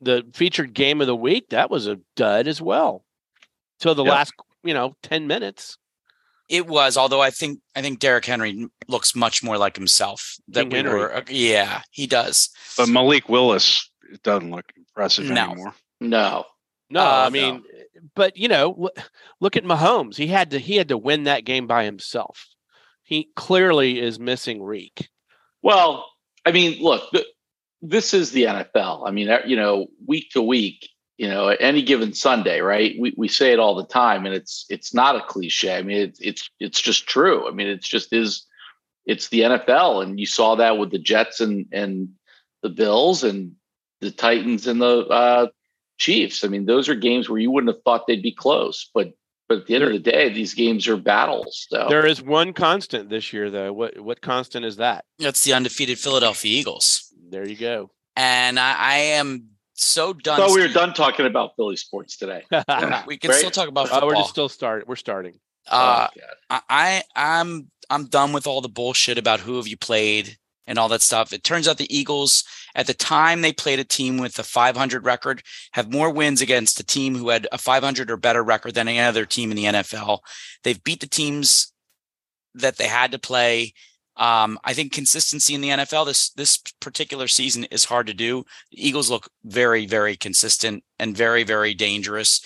the 0.00 0.24
featured 0.34 0.72
game 0.72 1.00
of 1.00 1.06
the 1.06 1.16
week. 1.16 1.50
That 1.50 1.70
was 1.70 1.86
a 1.86 1.98
dud 2.16 2.46
as 2.48 2.60
well. 2.60 3.04
Till 3.80 3.94
the 3.94 4.04
Yep. 4.04 4.12
last, 4.12 4.32
you 4.64 4.74
know, 4.74 4.94
ten 5.02 5.26
minutes. 5.26 5.76
It 6.48 6.66
was, 6.66 6.96
although 6.96 7.20
I 7.20 7.30
think 7.30 7.60
I 7.76 7.82
think 7.82 7.98
Derrick 8.00 8.24
Henry 8.24 8.66
looks 8.88 9.14
much 9.14 9.42
more 9.42 9.56
like 9.58 9.76
himself. 9.76 10.34
That 10.48 10.62
King 10.62 10.70
we 10.70 10.76
Henry. 10.78 10.98
were, 10.98 11.14
uh, 11.16 11.22
yeah, 11.28 11.82
he 11.90 12.06
does. 12.06 12.48
But 12.76 12.88
Malik 12.88 13.28
Willis 13.28 13.88
it 14.12 14.22
doesn't 14.22 14.50
look 14.50 14.64
impressive 14.76 15.26
No. 15.26 15.44
anymore. 15.52 15.74
no. 16.00 16.44
No, 16.92 17.02
Uh, 17.02 17.24
I 17.26 17.30
mean, 17.30 17.62
but 18.16 18.36
you 18.36 18.48
know, 18.48 18.74
look, 18.76 18.98
look 19.38 19.56
at 19.56 19.62
Mahomes. 19.62 20.16
He 20.16 20.26
had 20.26 20.50
to 20.50 20.58
he 20.58 20.74
had 20.74 20.88
to 20.88 20.98
win 20.98 21.22
that 21.24 21.44
game 21.44 21.68
by 21.68 21.84
himself. 21.84 22.48
He 23.04 23.28
clearly 23.36 24.00
is 24.00 24.18
missing 24.18 24.60
Reek. 24.60 25.08
Well, 25.62 26.07
I 26.44 26.53
mean, 26.53 26.83
look, 26.83 27.11
th- 27.12 27.27
this 27.83 28.14
is 28.14 28.33
the 28.33 28.44
NFL. 28.44 29.07
I 29.07 29.11
mean, 29.11 29.31
you 29.46 29.57
know, 29.57 29.88
week 30.07 30.31
to 30.31 30.42
week, 30.42 30.88
you 31.18 31.29
know, 31.29 31.49
any 31.49 31.83
given 31.83 32.14
Sunday, 32.14 32.61
right? 32.61 32.94
We 32.99 33.14
we 33.16 33.29
say 33.29 33.53
it 33.53 33.59
all 33.59 33.75
the 33.75 33.87
time, 33.87 34.27
and 34.27 34.35
it's 34.35 34.66
it's 34.70 34.94
not 34.94 35.16
a 35.16 35.23
cliche. 35.23 35.77
I 35.77 35.83
mean, 35.83 35.99
it's 35.99 36.20
it's 36.20 36.51
it's 36.61 36.81
just 36.81 37.07
true. 37.07 37.49
I 37.49 37.53
mean, 37.53 37.68
it's 37.68 37.88
just 37.88 38.12
is 38.12 38.46
it's 39.07 39.29
the 39.29 39.40
NFL, 39.40 40.03
and 40.03 40.20
you 40.20 40.27
saw 40.27 40.57
that 40.57 40.79
with 40.79 40.90
the 40.90 40.99
Jets 40.99 41.40
and 41.40 41.66
and 41.73 42.11
the 42.62 42.68
Bills 42.68 43.25
and 43.25 43.57
the 44.01 44.11
Titans 44.11 44.66
and 44.66 44.81
the 44.81 45.07
uh, 45.07 45.46
Chiefs. 45.99 46.44
I 46.44 46.49
mean, 46.49 46.66
those 46.66 46.88
are 46.88 46.94
games 46.94 47.29
where 47.29 47.38
you 47.38 47.51
wouldn't 47.51 47.75
have 47.75 47.83
thought 47.83 48.07
they'd 48.07 48.23
be 48.23 48.33
close, 48.33 48.90
but 48.94 49.12
but 49.50 49.58
at 49.58 49.66
the 49.66 49.74
end 49.74 49.84
of 49.84 49.90
the 49.92 49.98
day, 49.98 50.32
these 50.32 50.54
games 50.54 50.86
are 50.88 50.96
battles. 50.96 51.66
So 51.68 51.86
There 51.90 52.06
is 52.06 52.22
one 52.22 52.52
constant 52.54 53.10
this 53.10 53.32
year, 53.32 53.50
though. 53.50 53.72
What 53.72 53.98
what 54.00 54.22
constant 54.22 54.64
is 54.64 54.76
that? 54.76 55.04
That's 55.18 55.42
the 55.44 55.52
undefeated 55.52 55.98
Philadelphia 55.98 56.58
Eagles, 56.58 57.12
There 57.30 57.46
you 57.46 57.56
go. 57.56 57.90
and 58.16 58.58
I, 58.58 58.74
I 58.78 58.96
am 59.20 59.48
so 59.74 60.10
I 60.10 60.12
done. 60.22 60.36
thought 60.38 60.54
we 60.54 60.60
were 60.62 60.68
done 60.68 60.94
talking 60.94 61.26
about 61.26 61.56
Philly 61.56 61.76
sports 61.76 62.16
today. 62.16 62.44
We 63.06 63.18
can 63.18 63.30
Right? 63.30 63.38
still 63.38 63.50
talk 63.50 63.68
about 63.68 63.86
Oh, 63.86 63.88
football. 63.90 64.08
we're 64.08 64.14
just 64.16 64.30
still 64.30 64.48
start. 64.48 64.86
We're 64.86 64.96
starting. 64.96 65.40
uh, 65.68 66.06
Oh, 66.14 66.20
I, 66.50 66.60
I 66.70 67.02
I'm 67.40 67.70
I'm 67.90 68.06
done 68.06 68.32
with 68.32 68.46
all 68.46 68.60
the 68.60 68.68
bullshit 68.68 69.18
about 69.18 69.40
who 69.40 69.56
have 69.56 69.66
you 69.66 69.76
played 69.76 70.38
and 70.66 70.78
all 70.78 70.88
that 70.90 71.02
stuff. 71.02 71.32
It 71.32 71.42
turns 71.42 71.66
out 71.66 71.76
the 71.78 71.92
Eagles 71.94 72.44
at 72.74 72.87
the 72.87 72.94
time 72.94 73.40
they 73.40 73.52
played 73.52 73.78
a 73.78 73.85
team 73.85 74.18
with 74.18 74.38
a 74.38 74.42
500 74.42 75.04
record 75.04 75.42
have 75.72 75.92
more 75.92 76.11
wins 76.11 76.40
against 76.40 76.80
a 76.80 76.85
team 76.85 77.14
who 77.14 77.28
had 77.28 77.46
a 77.52 77.59
500 77.59 78.11
or 78.11 78.16
better 78.16 78.42
record 78.42 78.74
than 78.74 78.88
any 78.88 79.00
other 79.00 79.26
team 79.26 79.50
in 79.50 79.56
the 79.56 79.64
NFL. 79.64 80.20
They've 80.62 80.83
beat 80.83 81.00
the 81.00 81.06
teams 81.06 81.72
that 82.54 82.76
they 82.76 82.88
had 82.88 83.12
to 83.12 83.18
play. 83.18 83.74
Um, 84.16 84.59
I 84.64 84.74
think 84.74 84.92
consistency 84.92 85.54
in 85.54 85.61
the 85.61 85.68
NFL 85.68 86.06
this 86.06 86.30
this 86.30 86.59
particular 86.80 87.26
season 87.28 87.64
is 87.64 87.85
hard 87.85 88.06
to 88.09 88.14
do. 88.14 88.44
The 88.70 88.87
Eagles 88.87 89.11
look 89.11 89.28
very 89.44 89.87
very 89.87 90.16
consistent 90.16 90.85
and 90.98 91.16
very 91.16 91.42
very 91.42 91.74
dangerous. 91.74 92.40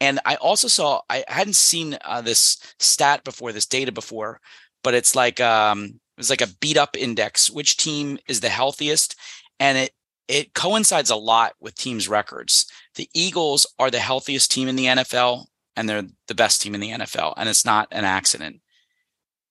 And 0.00 0.18
I 0.24 0.36
also 0.36 0.66
saw 0.66 1.02
I 1.10 1.24
hadn't 1.28 1.56
seen 1.56 1.98
uh, 2.04 2.22
this 2.22 2.58
stat 2.78 3.22
before, 3.22 3.52
this 3.52 3.66
data 3.66 3.92
before, 3.92 4.40
but 4.82 4.94
it's 4.94 5.14
like 5.14 5.40
um, 5.40 5.84
it 5.84 6.18
was 6.18 6.30
like 6.30 6.40
a 6.40 6.54
beat 6.60 6.78
up 6.78 6.96
index. 6.96 7.50
Which 7.50 7.76
team 7.76 8.18
is 8.26 8.40
the 8.40 8.48
healthiest? 8.48 9.14
And 9.60 9.78
it 9.78 9.92
it 10.26 10.54
coincides 10.54 11.10
a 11.10 11.16
lot 11.16 11.54
with 11.60 11.74
teams' 11.74 12.08
records. 12.08 12.66
The 12.94 13.08
Eagles 13.14 13.66
are 13.78 13.90
the 13.90 13.98
healthiest 13.98 14.50
team 14.50 14.68
in 14.68 14.76
the 14.76 14.86
NFL, 14.86 15.46
and 15.76 15.88
they're 15.88 16.04
the 16.28 16.34
best 16.34 16.62
team 16.62 16.74
in 16.74 16.80
the 16.80 16.90
NFL, 16.90 17.34
and 17.36 17.48
it's 17.48 17.64
not 17.64 17.88
an 17.90 18.04
accident. 18.04 18.60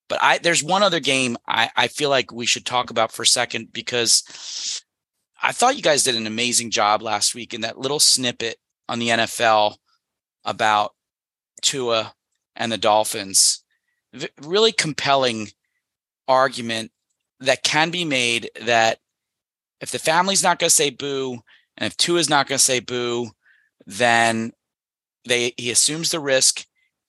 But 0.08 0.18
I 0.22 0.38
there's 0.38 0.62
one 0.62 0.82
other 0.82 1.00
game 1.00 1.36
I, 1.46 1.70
I 1.76 1.88
feel 1.88 2.10
like 2.10 2.32
we 2.32 2.46
should 2.46 2.66
talk 2.66 2.90
about 2.90 3.12
for 3.12 3.22
a 3.22 3.26
second 3.26 3.72
because 3.72 4.82
I 5.42 5.52
thought 5.52 5.76
you 5.76 5.82
guys 5.82 6.02
did 6.02 6.16
an 6.16 6.26
amazing 6.26 6.70
job 6.70 7.02
last 7.02 7.34
week 7.34 7.54
in 7.54 7.60
that 7.60 7.78
little 7.78 8.00
snippet 8.00 8.56
on 8.88 8.98
the 8.98 9.08
NFL 9.08 9.76
about 10.44 10.94
Tua 11.62 12.14
and 12.56 12.72
the 12.72 12.78
Dolphins. 12.78 13.62
V- 14.12 14.28
really 14.42 14.72
compelling 14.72 15.48
argument 16.26 16.90
that 17.40 17.62
can 17.62 17.90
be 17.90 18.04
made 18.04 18.50
that 18.62 18.98
if 19.80 19.90
the 19.90 19.98
family's 19.98 20.42
not 20.42 20.58
going 20.58 20.68
to 20.68 20.74
say 20.74 20.90
boo 20.90 21.40
and 21.76 21.86
if 21.86 21.96
Tua 21.96 22.18
is 22.18 22.30
not 22.30 22.46
going 22.46 22.58
to 22.58 22.64
say 22.64 22.80
boo, 22.80 23.30
then 23.86 24.52
they 25.26 25.54
he 25.56 25.70
assumes 25.70 26.10
the 26.10 26.20
risk 26.20 26.64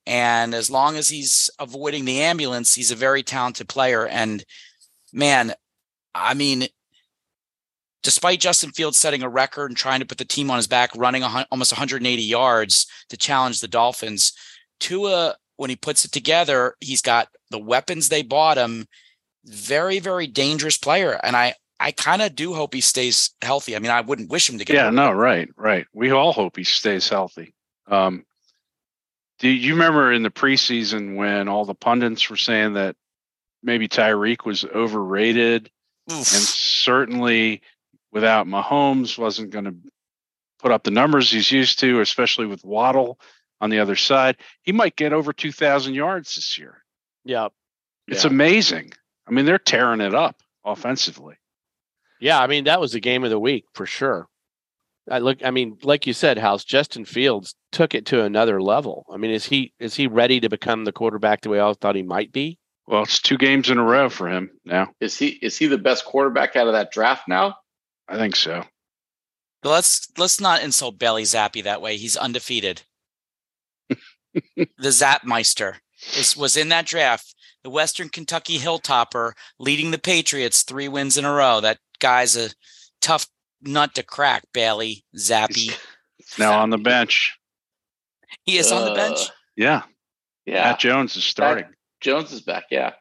and 0.06 0.54
as 0.54 0.70
long 0.70 0.98
as 0.98 1.10
he's 1.10 1.50
avoiding 1.60 2.06
the 2.06 2.22
ambulance, 2.22 2.74
he's 2.74 2.92
a 2.92 2.96
very 2.96 3.24
talented 3.24 3.70
player 3.70 4.08
and 4.08 4.44
man, 5.14 5.54
I 6.16 6.34
mean 6.34 6.68
despite 8.04 8.40
Justin 8.40 8.72
Fields 8.72 8.98
setting 8.98 9.24
a 9.24 9.30
record 9.30 9.70
and 9.70 9.78
trying 9.78 10.00
to 10.00 10.06
put 10.06 10.18
the 10.18 10.26
team 10.26 10.50
on 10.50 10.58
his 10.58 10.68
back, 10.68 10.92
running 10.96 11.24
almost 11.24 11.72
180 11.72 12.22
yards 12.22 12.88
to 13.10 13.18
challenge 13.18 13.60
the 13.60 13.68
Dolphins, 13.68 14.34
Tua, 14.80 15.36
when 15.58 15.70
he 15.70 15.76
puts 15.76 16.06
it 16.06 16.12
together, 16.12 16.76
he's 16.80 17.02
got 17.02 17.28
the 17.52 17.60
weapons 17.60 18.10
they 18.10 18.24
bought 18.24 18.58
him. 18.58 18.88
Very, 19.46 20.00
very 20.00 20.28
dangerous 20.28 20.78
player, 20.78 21.20
and 21.24 21.36
I, 21.36 21.54
I 21.82 21.92
kind 21.92 22.22
of 22.22 22.36
do 22.36 22.54
hope 22.54 22.74
he 22.74 22.82
stays 22.82 23.32
healthy. 23.42 23.76
I 23.76 23.80
mean, 23.80 23.92
I 23.92 24.02
wouldn't 24.02 24.30
wish 24.30 24.50
him 24.50 24.60
to 24.60 24.66
get. 24.66 24.76
Yeah, 24.76 24.86
hurt. 24.86 24.94
no, 24.94 25.12
right, 25.12 25.50
right. 25.58 25.86
We 25.94 26.12
all 26.12 26.32
hope 26.32 26.56
he 26.56 26.64
stays 26.64 27.10
healthy. 27.10 27.54
Um, 27.88 28.24
do 29.40 29.50
you 29.50 29.74
remember 29.74 30.12
in 30.14 30.22
the 30.24 30.30
preseason 30.30 31.16
when 31.16 31.48
all 31.48 31.66
the 31.66 31.74
pundits 31.74 32.30
were 32.30 32.38
saying 32.38 32.74
that 32.74 32.96
maybe 33.64 33.88
Tyreek 33.88 34.46
was 34.46 34.64
overrated 34.64 35.72
Oof. 36.12 36.18
and 36.18 36.26
certainly 36.26 37.62
without 38.12 38.46
Mahomes 38.48 39.18
wasn't 39.18 39.50
going 39.50 39.66
to 39.66 39.76
put 40.60 40.72
up 40.72 40.84
the 40.84 40.92
numbers 40.92 41.32
he's 41.32 41.52
used 41.52 41.80
to, 41.80 42.02
especially 42.02 42.46
with 42.46 42.64
Waddle 42.64 43.20
on 43.60 43.72
the 43.72 43.80
other 43.80 43.96
side. 43.96 44.38
He 44.62 44.72
might 44.72 44.96
get 44.96 45.14
over 45.14 45.34
2,000 45.34 45.96
yards 45.96 46.36
this 46.36 46.58
year. 46.58 46.84
Yeah. 47.26 47.48
It's 48.08 48.24
Yeah. 48.26 48.30
amazing. 48.30 48.94
I 49.28 49.32
mean, 49.32 49.46
they're 49.46 49.58
tearing 49.58 50.02
it 50.02 50.14
up 50.14 50.36
offensively. 50.64 51.36
Yeah, 52.22 52.40
I 52.40 52.48
mean 52.48 52.64
that 52.66 52.80
was 52.80 52.94
the 52.94 53.02
game 53.02 53.24
of 53.26 53.32
the 53.32 53.40
week 53.40 53.66
for 53.74 53.86
sure. 53.86 54.28
I 55.10 55.20
look 55.20 55.44
I 55.44 55.52
mean, 55.52 55.78
like 55.84 56.08
you 56.08 56.14
said, 56.14 56.38
House, 56.38 56.64
Justin 56.64 57.04
Fields 57.04 57.56
took 57.72 57.94
it 57.94 58.06
to 58.08 58.24
another 58.24 58.62
level. 58.62 59.06
I 59.12 59.18
mean, 59.18 59.32
is 59.32 59.46
he 59.46 59.74
is 59.80 59.96
he 59.96 60.08
ready 60.08 60.40
to 60.40 60.48
become 60.48 60.86
the 60.86 60.94
quarterback 60.94 61.42
the 61.42 61.50
way 61.50 61.60
I 61.60 61.64
all 61.64 61.74
thought 61.74 61.96
he 61.96 62.04
might 62.04 62.32
be? 62.32 62.60
Well, 62.88 63.04
it's 63.04 63.20
two 63.20 63.38
games 63.38 63.70
in 63.70 63.78
a 63.78 63.84
row 63.84 64.10
for 64.10 64.30
him 64.30 64.52
now. 64.64 64.92
Is 65.00 65.18
he 65.18 65.30
is 65.42 65.58
he 65.58 65.68
the 65.68 65.78
best 65.78 66.06
quarterback 66.06 66.56
out 66.56 66.68
of 66.68 66.74
that 66.74 66.92
draft 66.92 67.28
now? 67.28 67.56
I 68.08 68.18
think 68.18 68.36
so. 68.36 68.64
Let's 69.64 70.08
let's 70.18 70.40
not 70.40 70.64
insult 70.64 71.00
Bailey 71.00 71.24
Zappe 71.24 71.64
that 71.64 71.82
way. 71.82 71.98
He's 71.98 72.18
undefeated. 72.18 72.84
the 73.90 74.68
Zapmeister 74.78 75.78
is 76.18 76.38
was 76.38 76.56
in 76.56 76.70
that 76.70 76.86
draft. 76.86 77.36
The 77.64 77.70
Western 77.70 78.10
Kentucky 78.10 78.58
Hilltopper 78.58 79.34
leading 79.60 79.92
the 79.92 80.00
Patriots 80.00 80.64
three 80.64 80.88
wins 80.88 81.18
in 81.18 81.26
a 81.26 81.32
row. 81.32 81.62
That 81.62 81.78
guy's 82.02 82.36
a 82.36 82.50
tough 83.02 83.28
nut 83.62 83.96
to 83.96 84.04
crack. 84.04 84.44
Bailey 84.54 85.06
Zappe. 85.16 85.56
He's 85.56 85.78
now 86.38 86.60
on 86.60 86.70
the 86.70 86.78
bench. 86.78 87.38
He 88.44 88.58
is 88.58 88.72
on 88.72 88.86
the 88.86 88.94
bench. 88.94 89.30
Uh, 89.30 89.32
Yeah, 89.56 89.82
Yeah, 90.46 90.64
Mac 90.64 90.80
Jones 90.80 91.16
is 91.16 91.24
starting. 91.24 91.66
Jones 92.02 92.32
is 92.34 92.42
back. 92.42 92.66
Yeah, 92.72 92.92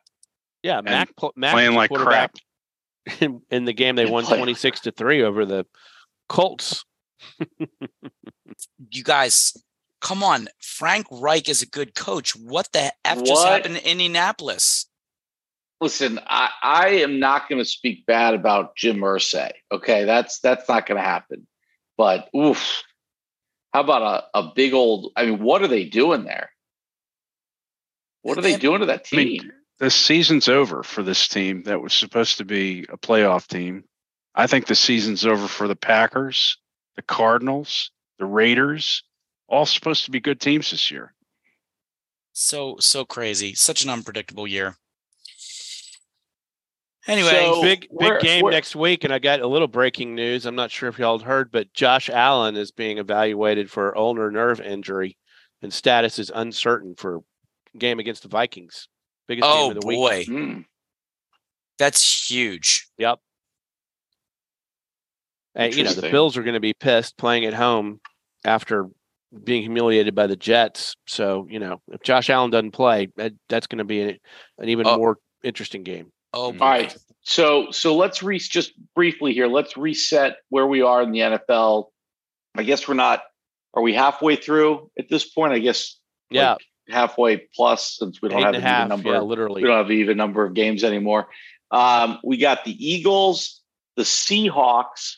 Yeah, 0.62 0.80
Mac 0.82 1.16
pl- 1.16 1.32
Mac 1.36 1.52
playing 1.52 1.70
was 1.70 1.76
like 1.76 1.90
quarterback 1.90 2.32
crap. 3.06 3.22
in, 3.22 3.40
in 3.50 3.64
the 3.64 3.72
game 3.72 3.96
they 3.96 4.02
And 4.02 4.12
won 4.12 4.24
26 4.24 4.80
to 4.80 4.92
3 4.92 5.22
over 5.22 5.44
the 5.44 5.66
Colts. 6.28 6.84
You 8.90 9.04
guys, 9.04 9.56
come 10.00 10.22
on. 10.22 10.48
Frank 10.60 11.06
Reich 11.10 11.48
is 11.48 11.62
a 11.62 11.66
good 11.66 11.94
coach. 11.94 12.34
What 12.34 12.68
the 12.72 12.92
F 13.04 13.22
just 13.24 13.46
happened 13.46 13.76
in 13.76 13.84
Indianapolis? 13.84 14.86
Listen, 15.81 16.21
I, 16.27 16.51
I 16.62 16.88
am 16.88 17.19
not 17.21 17.49
going 17.49 17.61
to 17.61 17.64
speak 17.64 18.05
bad 18.05 18.35
about 18.35 18.77
Jim 18.77 18.99
Irsay. 18.99 19.53
Okay, 19.73 20.05
that's 20.05 20.40
that's 20.40 20.69
not 20.69 20.87
going 20.87 20.99
to 20.99 21.05
happen. 21.05 21.47
But 21.97 22.29
oof, 22.37 22.83
how 23.73 23.81
about 23.81 24.29
a, 24.35 24.38
a 24.38 24.53
big 24.55 24.75
old? 24.75 25.12
I 25.16 25.27
mean, 25.27 25.43
what 25.43 25.62
are 25.62 25.69
they 25.69 25.85
doing 25.85 26.25
there? 26.25 26.51
What 28.23 28.37
are 28.37 28.43
they 28.43 28.59
doing 28.59 28.81
to 28.81 28.87
that 28.87 29.07
I 29.12 29.16
mean, 29.16 29.40
team? 29.40 29.53
the 29.79 29.90
season's 29.90 30.49
over 30.49 30.83
for 30.83 31.03
this 31.03 31.27
team 31.27 31.62
that 31.62 31.81
was 31.81 31.95
supposed 31.95 32.38
to 32.38 32.45
be 32.45 32.85
a 32.90 32.99
playoff 32.99 33.47
team. 33.47 33.85
I 34.35 34.47
think 34.47 34.66
the 34.66 34.75
season's 34.75 35.25
over 35.25 35.49
for 35.49 35.66
the 35.66 35.77
Packers, 35.77 36.59
the 36.97 37.03
Cardinals, 37.03 37.90
the 38.19 38.27
Raiders, 38.27 39.03
all 39.49 39.64
supposed 39.64 40.05
to 40.05 40.11
be 40.11 40.21
good 40.21 40.40
teams 40.40 40.71
this 40.71 40.90
year. 40.90 41.14
So 42.33 42.77
so 42.81 43.05
crazy. 43.05 43.55
Such 43.55 43.83
an 43.83 43.90
unpredictable 43.90 44.47
year. 44.47 44.77
Anyway, 47.06 47.30
So- 47.30 47.62
big 47.62 47.80
big 47.80 47.90
where- 47.90 48.20
game 48.20 48.42
where- 48.42 48.52
next 48.52 48.76
week, 48.76 49.04
and 49.04 49.12
I 49.12 49.18
got 49.18 49.40
a 49.40 49.46
little 49.46 49.68
breaking 49.68 50.14
news. 50.14 50.44
I'm 50.46 50.54
not 50.54 50.70
sure 50.70 50.88
if 50.88 50.98
y'all 50.98 51.18
heard, 51.18 51.50
but 51.50 51.72
Josh 51.72 52.10
Allen 52.10 52.56
is 52.56 52.70
being 52.72 52.98
evaluated 52.98 53.70
for 53.70 53.96
ulnar 53.96 54.30
nerve 54.30 54.60
injury, 54.60 55.16
and 55.62 55.72
status 55.72 56.18
is 56.18 56.30
uncertain 56.34 56.94
for 56.96 57.20
game 57.78 57.98
against 58.00 58.22
the 58.22 58.28
Vikings. 58.28 58.88
Biggest 59.28 59.48
oh 59.48 59.68
game 59.68 59.76
of 59.76 59.80
the 59.80 59.86
week. 59.86 59.96
boy, 59.96 60.24
Hmm. 60.24 60.60
that's 61.78 62.30
huge. 62.30 62.86
Yep. 62.98 63.18
And 65.54 65.74
you 65.74 65.84
know 65.84 65.92
the 65.92 66.10
Bills 66.10 66.36
are 66.36 66.42
going 66.42 66.54
to 66.54 66.60
be 66.60 66.74
pissed 66.74 67.16
playing 67.16 67.44
at 67.44 67.54
home 67.54 68.00
after 68.44 68.86
being 69.44 69.62
humiliated 69.62 70.14
by 70.14 70.26
the 70.26 70.36
Jets. 70.36 70.96
So 71.06 71.46
you 71.48 71.58
know 71.58 71.80
if 71.88 72.02
Josh 72.02 72.30
Allen 72.30 72.50
doesn't 72.50 72.72
play, 72.72 73.08
that, 73.16 73.32
that's 73.48 73.66
going 73.66 73.78
to 73.78 73.84
be 73.84 74.00
an, 74.02 74.18
an 74.58 74.68
even 74.68 74.86
Oh. 74.86 74.96
more 74.98 75.18
interesting 75.42 75.82
game. 75.82 76.12
Oh 76.33 76.53
boy. 76.53 76.64
All 76.64 76.71
right. 76.71 76.97
So 77.23 77.71
so 77.71 77.97
let's 77.97 78.23
re 78.23 78.38
just 78.38 78.73
briefly 78.95 79.33
here. 79.33 79.47
Let's 79.47 79.77
reset 79.77 80.37
where 80.49 80.66
we 80.66 80.83
are 80.83 81.03
in 81.03 81.12
the 81.12 81.21
NFL. 81.21 81.87
I 82.57 82.62
guess 82.62 82.88
we're 82.88 82.95
not. 82.95 83.23
Are 83.75 83.83
we 83.83 83.95
halfway 83.95 84.37
through 84.37 84.90
at 84.99 85.09
this 85.09 85.29
point? 85.29 85.53
I 85.53 85.59
guess 85.59 85.99
Yeah, 86.31 86.53
like 86.53 86.61
halfway 86.88 87.37
plus 87.55 87.97
since 87.99 88.21
we 88.21 88.29
don't 88.29 88.43
have 88.43 88.55
and 88.55 88.64
a 88.64 88.69
an 88.69 88.77
even 88.77 88.88
number. 88.88 89.12
Yeah, 89.12 89.21
literally. 89.21 89.62
we 89.62 89.69
don't 89.69 89.79
have 89.79 89.90
an 89.90 89.97
even 89.97 90.16
number 90.16 90.45
of 90.45 90.55
games 90.55 90.83
anymore. 90.83 91.29
Um, 91.71 92.19
we 92.25 92.37
got 92.37 92.64
the 92.64 92.73
Eagles, 92.85 93.61
the 93.97 94.03
Seahawks, 94.03 95.16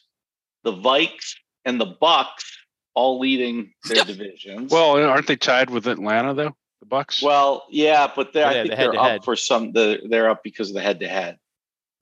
the 0.64 0.72
Vikes, 0.72 1.34
and 1.64 1.80
the 1.80 1.86
Bucks 1.86 2.58
all 2.94 3.18
leading 3.18 3.72
their 3.84 4.04
divisions. 4.04 4.70
Well, 4.70 5.02
aren't 5.02 5.26
they 5.26 5.36
tied 5.36 5.70
with 5.70 5.86
Atlanta 5.86 6.34
though? 6.34 6.56
The 6.82 6.86
Bucks. 6.86 7.22
well, 7.22 7.64
yeah, 7.70 8.10
but 8.14 8.32
they're, 8.32 8.42
Yeah, 8.42 8.60
I 8.60 8.62
the 8.64 8.68
think 8.76 8.92
they're 8.92 8.98
up 9.00 9.24
for 9.24 9.36
some. 9.36 9.70
The, 9.72 10.00
they're 10.10 10.28
up 10.28 10.42
because 10.42 10.68
of 10.68 10.74
the 10.74 10.80
head-to-head. 10.82 11.38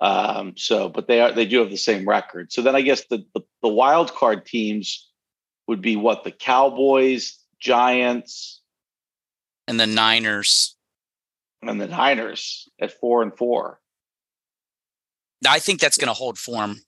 Um, 0.00 0.54
so, 0.56 0.88
but 0.88 1.06
they 1.06 1.20
are 1.20 1.32
they 1.32 1.44
do 1.44 1.58
have 1.58 1.68
the 1.68 1.76
same 1.76 2.08
record. 2.08 2.50
So 2.50 2.62
then 2.62 2.74
I 2.74 2.80
guess 2.80 3.04
the 3.10 3.18
the, 3.34 3.42
the 3.60 3.68
wild 3.68 4.14
card 4.14 4.46
teams 4.46 5.06
would 5.68 5.82
be 5.82 5.96
what 5.96 6.24
the 6.24 6.30
Cowboys, 6.30 7.38
Giants, 7.60 8.62
And 9.68 9.78
the 9.78 9.86
Niners. 9.86 10.74
and 11.60 11.78
the 11.78 11.86
Niners 11.86 12.66
at 12.80 12.90
four 12.98 13.22
and 13.22 13.36
four. 13.36 13.78
I 15.46 15.58
think 15.58 15.80
that's 15.80 15.98
going 15.98 16.08
to 16.08 16.14
hold 16.14 16.38
form. 16.38 16.78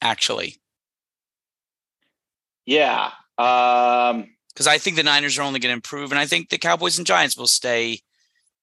Actually, 0.00 0.58
Yeah. 2.66 3.10
Um, 3.38 4.28
because 4.54 4.66
I 4.66 4.78
think 4.78 4.96
the 4.96 5.02
Niners 5.02 5.38
are 5.38 5.42
only 5.42 5.60
going 5.60 5.70
to 5.70 5.76
improve, 5.76 6.12
and 6.12 6.18
I 6.18 6.26
think 6.26 6.48
the 6.48 6.58
Cowboys 6.58 6.98
and 6.98 7.06
Giants 7.06 7.36
will 7.36 7.46
stay 7.46 8.00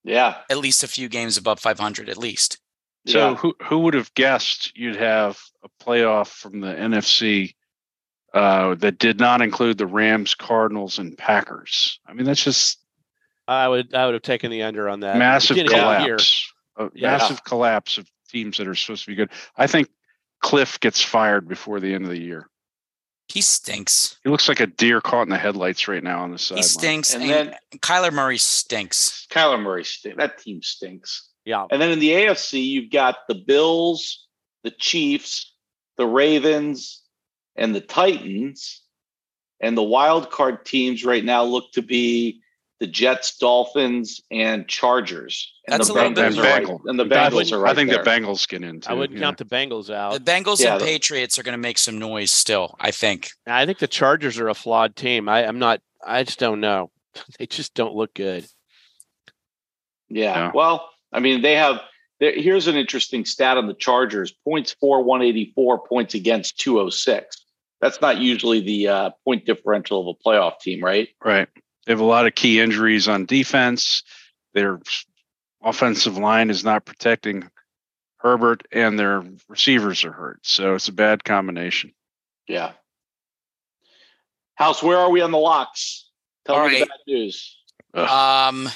yeah. 0.03 0.37
at 0.49 0.57
least 0.57 0.83
a 0.83 0.87
few 0.87 1.09
games 1.09 1.37
above 1.37 1.59
500 1.59 2.09
at 2.09 2.17
least. 2.17 2.59
so 3.07 3.29
yeah. 3.31 3.35
who 3.35 3.55
who 3.63 3.79
would 3.79 3.93
have 3.93 4.13
guessed 4.13 4.77
you'd 4.77 4.95
have 4.95 5.39
a 5.63 5.83
playoff 5.83 6.27
from 6.27 6.59
the 6.61 6.73
NFC 6.73 7.55
uh, 8.33 8.75
that 8.75 8.99
did 8.99 9.19
not 9.19 9.41
include 9.41 9.77
the 9.77 9.87
Rams, 9.87 10.35
Cardinals, 10.35 10.99
and 10.99 11.17
Packers? 11.17 11.99
I 12.05 12.13
mean, 12.13 12.25
that's 12.25 12.43
just 12.43 12.79
I 13.47 13.67
would 13.67 13.93
I 13.95 14.05
would 14.05 14.13
have 14.13 14.23
taken 14.23 14.51
the 14.51 14.63
under 14.63 14.87
on 14.87 14.99
that. 15.01 15.17
massive 15.17 15.55
Beginning 15.55 15.79
of 15.79 15.99
the 15.99 16.05
year. 16.05 16.17
collapse. 16.17 16.53
A 16.77 16.89
Yeah. 16.93 17.11
massive 17.11 17.43
collapse 17.43 17.97
of 17.97 18.07
teams 18.29 18.57
that 18.57 18.67
are 18.67 18.75
supposed 18.75 19.03
to 19.03 19.11
be 19.11 19.15
good. 19.15 19.31
I 19.57 19.67
think 19.67 19.89
Cliff 20.41 20.79
gets 20.79 21.01
fired 21.01 21.47
before 21.47 21.79
the 21.81 21.93
end 21.93 22.05
of 22.05 22.09
the 22.11 22.19
year. 22.21 22.48
He 23.29 23.41
stinks. 23.41 24.17
He 24.23 24.29
looks 24.29 24.49
like 24.49 24.59
a 24.59 24.65
deer 24.67 25.01
caught 25.01 25.21
in 25.23 25.29
the 25.29 25.37
headlights 25.37 25.87
right 25.87 26.03
now 26.03 26.23
on 26.23 26.31
the 26.31 26.39
sideline. 26.39 26.63
He 26.63 26.67
stinks, 26.67 27.13
And 27.13 27.23
and, 27.23 27.31
then- 27.31 27.55
Kyler 27.79 28.11
Murray 28.11 28.39
stinks. 28.39 29.27
Kyler 29.29 29.61
Murray 29.61 29.83
stinks. 29.85 30.17
That 30.17 30.39
team 30.39 30.61
stinks. 30.63 31.29
Yeah. 31.45 31.65
And 31.69 31.81
then 31.81 31.91
in 31.91 31.99
the 31.99 32.09
AFC, 32.09 32.65
you've 32.65 32.91
got 32.91 33.17
the 33.27 33.35
Bills, 33.35 34.25
the 34.63 34.71
Chiefs, 34.71 35.53
the 35.97 36.07
Ravens, 36.07 37.03
and 37.55 37.73
the 37.75 37.81
Titans. 37.81 38.81
And 39.61 39.77
the 39.77 39.83
wild 39.83 40.31
card 40.31 40.65
teams 40.65 41.03
right 41.05 41.23
now 41.23 41.43
look 41.43 41.71
to 41.73 41.81
be 41.81 42.41
the 42.79 42.87
Jets, 42.87 43.37
Dolphins, 43.37 44.21
and 44.31 44.67
Chargers. 44.67 45.51
And 45.67 45.73
That's 45.79 45.87
the 45.87 45.93
a 45.93 45.95
little 45.95 46.11
Bengals 46.11 46.35
bit- 46.35 46.39
are 46.39 46.41
right, 46.75 46.79
and 46.85 46.99
the 46.99 47.03
I 47.03 47.29
Bengals 47.29 47.51
are 47.51 47.59
right 47.59 47.71
I 47.71 47.75
think 47.75 47.89
there. 47.89 48.03
the 48.03 48.09
Bengals 48.09 48.47
get 48.47 48.63
into. 48.63 48.89
I 48.89 48.93
wouldn't 48.93 49.19
count 49.19 49.37
the 49.37 49.45
Bengals 49.45 49.93
out. 49.93 50.13
The 50.13 50.31
Bengals 50.31 50.61
Yeah, 50.61 50.73
and 50.73 50.81
the- 50.81 50.85
Patriots 50.85 51.37
are 51.37 51.43
going 51.43 51.53
to 51.53 51.57
make 51.61 51.77
some 51.77 51.97
noise 51.99 52.31
still. 52.31 52.75
I 52.79 52.91
think. 52.91 53.29
I 53.45 53.65
think 53.65 53.79
the 53.79 53.87
Chargers 53.87 54.39
are 54.39 54.47
a 54.49 54.53
flawed 54.53 54.95
team. 54.95 55.27
I, 55.27 55.45
I'm 55.45 55.59
not. 55.59 55.81
I 56.05 56.23
just 56.23 56.39
don't 56.39 56.61
know. 56.61 56.91
They 57.37 57.47
just 57.47 57.73
don't 57.73 57.95
look 57.95 58.13
good. 58.13 58.45
Yeah. 60.09 60.35
Yeah. 60.35 60.51
Well, 60.53 60.89
I 61.11 61.19
mean, 61.19 61.41
they 61.41 61.55
have. 61.55 61.81
Here's 62.19 62.67
an 62.67 62.75
interesting 62.75 63.23
stat 63.25 63.57
on 63.57 63.67
the 63.67 63.73
Chargers: 63.73 64.31
points 64.45 64.75
for 64.79 65.01
184, 65.03 65.87
points 65.87 66.13
against 66.15 66.59
206. 66.59 67.45
That's 67.81 68.01
not 68.01 68.17
usually 68.17 68.59
the 68.59 68.87
uh, 68.89 69.09
point 69.23 69.45
differential 69.45 70.01
of 70.09 70.15
a 70.19 70.27
playoff 70.27 70.59
team, 70.59 70.83
right? 70.83 71.07
Right. 71.23 71.47
They 71.89 71.93
have 71.93 72.01
a 72.01 72.05
lot 72.05 72.27
of 72.27 72.35
key 72.35 72.59
injuries 72.59 73.07
on 73.07 73.25
defense. 73.25 74.03
Their 74.53 74.79
offensive 75.63 76.19
line 76.19 76.51
is 76.51 76.63
not 76.63 76.85
protecting 76.85 77.49
Herbert, 78.17 78.67
and 78.71 78.99
their 78.99 79.23
receivers 79.47 80.05
are 80.05 80.11
hurt. 80.11 80.37
So 80.43 80.75
it's 80.75 80.87
a 80.87 80.93
bad 80.93 81.23
combination. 81.23 81.91
Yeah. 82.47 82.73
House, 84.53 84.83
where 84.83 84.99
are 84.99 85.09
we 85.09 85.21
on 85.21 85.31
the 85.31 85.39
locks? 85.39 86.11
Tell 86.45 86.57
All 86.57 86.69
me 86.69 86.81
the 86.81 86.85
bad 86.85 86.99
news. 87.07 87.57
Um, 87.95 88.69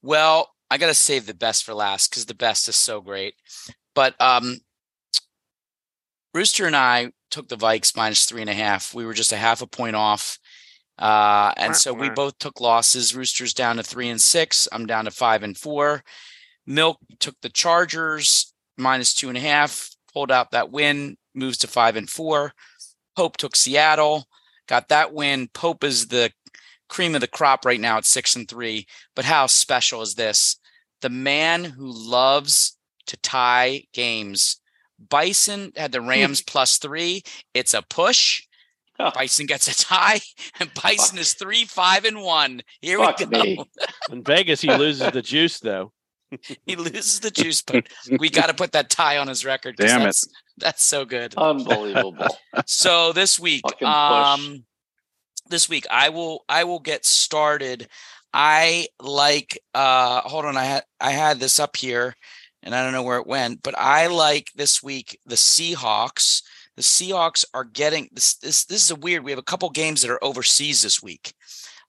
well, 0.00 0.52
I 0.70 0.78
got 0.78 0.86
to 0.86 0.94
save 0.94 1.26
the 1.26 1.34
best 1.34 1.64
for 1.64 1.74
last 1.74 2.10
because 2.10 2.26
the 2.26 2.34
best 2.34 2.68
is 2.68 2.76
so 2.76 3.00
great. 3.00 3.34
But 3.96 4.14
um, 4.20 4.58
Rooster 6.32 6.66
and 6.66 6.76
I 6.76 7.10
took 7.32 7.48
the 7.48 7.56
Vikes 7.56 7.96
minus 7.96 8.26
three 8.26 8.42
and 8.42 8.50
a 8.50 8.54
half. 8.54 8.94
We 8.94 9.04
were 9.04 9.12
just 9.12 9.32
a 9.32 9.36
half 9.36 9.60
a 9.60 9.66
point 9.66 9.96
off. 9.96 10.38
Uh, 10.98 11.52
and 11.56 11.76
so 11.76 11.92
we 11.92 12.08
both 12.08 12.38
took 12.38 12.60
losses. 12.60 13.14
Rooster's 13.14 13.52
down 13.52 13.76
to 13.76 13.82
three 13.82 14.08
and 14.08 14.20
six. 14.20 14.66
I'm 14.72 14.86
down 14.86 15.04
to 15.04 15.10
five 15.10 15.42
and 15.42 15.56
four. 15.56 16.02
Milk 16.66 16.98
took 17.20 17.36
the 17.42 17.48
Chargers 17.48 18.52
minus 18.76 19.14
two 19.14 19.28
and 19.28 19.36
a 19.36 19.40
half, 19.40 19.90
pulled 20.12 20.32
out 20.32 20.50
that 20.52 20.70
win, 20.70 21.16
moves 21.34 21.58
to 21.58 21.66
five 21.66 21.96
and 21.96 22.08
four. 22.08 22.52
Pope 23.14 23.36
took 23.36 23.56
Seattle, 23.56 24.26
got 24.66 24.88
that 24.88 25.12
win. 25.12 25.48
Pope 25.52 25.84
is 25.84 26.08
the 26.08 26.32
cream 26.88 27.14
of 27.14 27.20
the 27.20 27.28
crop 27.28 27.64
right 27.64 27.80
now 27.80 27.98
at 27.98 28.04
six 28.04 28.36
and 28.36 28.48
three. 28.48 28.86
But 29.14 29.24
how 29.24 29.46
special 29.46 30.02
is 30.02 30.14
this? 30.14 30.56
The 31.02 31.10
man 31.10 31.64
who 31.64 31.90
loves 31.92 32.78
to 33.06 33.16
tie 33.18 33.84
games. 33.92 34.60
Bison 35.10 35.72
had 35.76 35.92
the 35.92 36.00
Rams 36.00 36.42
plus 36.42 36.78
three. 36.78 37.22
It's 37.54 37.74
a 37.74 37.82
push. 37.82 38.45
Oh. 38.98 39.10
Bison 39.14 39.46
gets 39.46 39.68
a 39.68 39.74
tie, 39.74 40.20
and 40.60 40.70
Bison 40.82 41.18
is 41.18 41.34
three, 41.34 41.64
five, 41.64 42.04
and 42.04 42.22
one. 42.22 42.62
Here 42.80 42.98
Fuck 42.98 43.18
we 43.20 43.26
go. 43.26 43.42
me. 43.42 43.64
In 44.10 44.22
Vegas, 44.22 44.60
he 44.60 44.72
loses 44.74 45.10
the 45.12 45.22
juice 45.22 45.60
though. 45.60 45.92
He 46.66 46.74
loses 46.74 47.20
the 47.20 47.30
juice, 47.30 47.62
but 47.62 47.86
we 48.18 48.28
got 48.28 48.48
to 48.48 48.54
put 48.54 48.72
that 48.72 48.90
tie 48.90 49.18
on 49.18 49.28
his 49.28 49.44
record. 49.44 49.76
Damn 49.76 50.00
it. 50.02 50.04
that's, 50.06 50.28
That's 50.58 50.84
so 50.84 51.04
good. 51.04 51.34
Unbelievable. 51.36 52.26
So 52.66 53.12
this 53.12 53.38
week, 53.38 53.62
um, 53.80 54.64
this 55.48 55.68
week 55.68 55.86
I 55.88 56.08
will 56.08 56.44
I 56.48 56.64
will 56.64 56.80
get 56.80 57.04
started. 57.04 57.88
I 58.34 58.88
like 59.00 59.58
uh 59.72 60.22
hold 60.22 60.44
on, 60.46 60.56
I 60.56 60.64
had 60.64 60.84
I 61.00 61.12
had 61.12 61.38
this 61.38 61.60
up 61.60 61.76
here 61.76 62.16
and 62.62 62.74
I 62.74 62.82
don't 62.82 62.92
know 62.92 63.04
where 63.04 63.18
it 63.18 63.26
went, 63.26 63.62
but 63.62 63.78
I 63.78 64.08
like 64.08 64.50
this 64.56 64.82
week 64.82 65.18
the 65.26 65.36
Seahawks. 65.36 66.42
The 66.76 66.82
Seahawks 66.82 67.44
are 67.54 67.64
getting 67.64 68.08
this 68.12 68.36
this 68.36 68.64
this 68.66 68.84
is 68.84 68.90
a 68.90 68.96
weird. 68.96 69.24
We 69.24 69.30
have 69.32 69.38
a 69.38 69.42
couple 69.42 69.70
games 69.70 70.02
that 70.02 70.10
are 70.10 70.22
overseas 70.22 70.82
this 70.82 71.02
week. 71.02 71.34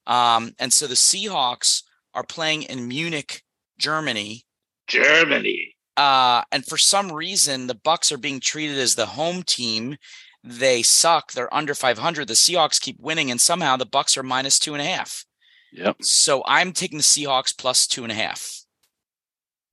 Um, 0.06 0.54
and 0.60 0.72
so 0.72 0.88
the 0.88 0.96
Seahawks 0.96 1.84
are 2.14 2.24
playing 2.24 2.64
in 2.64 2.88
Munich, 2.88 3.44
Germany. 3.78 4.46
Germany. 4.88 5.76
Uh, 5.98 6.44
and 6.52 6.66
for 6.66 6.78
some 6.78 7.12
reason, 7.12 7.68
the 7.68 7.76
Bucks 7.76 8.12
are 8.12 8.18
being 8.18 8.40
treated 8.40 8.78
as 8.78 8.96
the 8.96 9.06
home 9.08 9.44
team. 9.44 9.98
they 10.44 10.82
suck. 10.84 11.34
They're 11.34 11.54
under 11.54 11.74
500. 11.76 12.28
The 12.28 12.34
Seahawks 12.36 12.80
keep 12.80 12.98
winning, 13.00 13.30
and 13.32 13.42
somehow 13.42 13.76
the 13.76 13.86
Bucks 13.86 14.16
are 14.16 14.24
minus 14.24 14.60
two 14.60 14.74
and 14.74 14.82
a 14.82 14.86
half. 14.86 15.26
Yep. 15.74 15.98
So 16.04 16.44
I'm 16.46 16.72
taking 16.72 17.00
the 17.00 17.04
Seahawks 17.04 17.58
plus 17.58 17.88
two 17.88 18.04
and 18.04 18.12
a 18.12 18.16
half. 18.16 18.62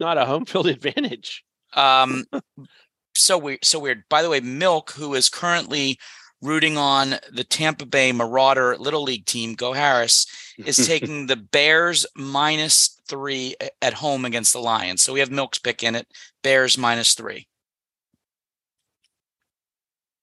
Not 0.00 0.18
a 0.18 0.24
home 0.26 0.44
field 0.46 0.66
advantage. 0.76 1.44
Um, 1.74 2.24
so 3.14 3.38
weird. 3.38 3.64
So 3.64 3.78
weird. 3.78 4.04
By 4.08 4.22
the 4.22 4.30
way, 4.30 4.40
Milk, 4.40 4.92
who 4.92 5.14
is 5.14 5.28
currently 5.28 5.98
rooting 6.42 6.76
on 6.76 7.14
the 7.32 7.44
Tampa 7.44 7.86
Bay 7.86 8.12
Marauder 8.12 8.76
Little 8.76 9.02
League 9.02 9.24
team, 9.26 9.54
Go 9.54 9.72
Harris, 9.72 10.26
is 10.58 10.76
taking 10.86 11.26
the 11.26 11.36
Bears 11.36 12.06
minus 12.14 13.00
three 13.08 13.54
at 13.80 13.94
home 13.94 14.24
against 14.24 14.52
the 14.52 14.58
Lions. 14.60 15.02
So 15.02 15.12
we 15.12 15.20
have 15.20 15.30
Milk's 15.30 15.58
pick 15.58 15.82
in 15.82 15.94
it. 15.94 16.06
Bears 16.42 16.76
minus 16.76 17.14
three. 17.14 17.48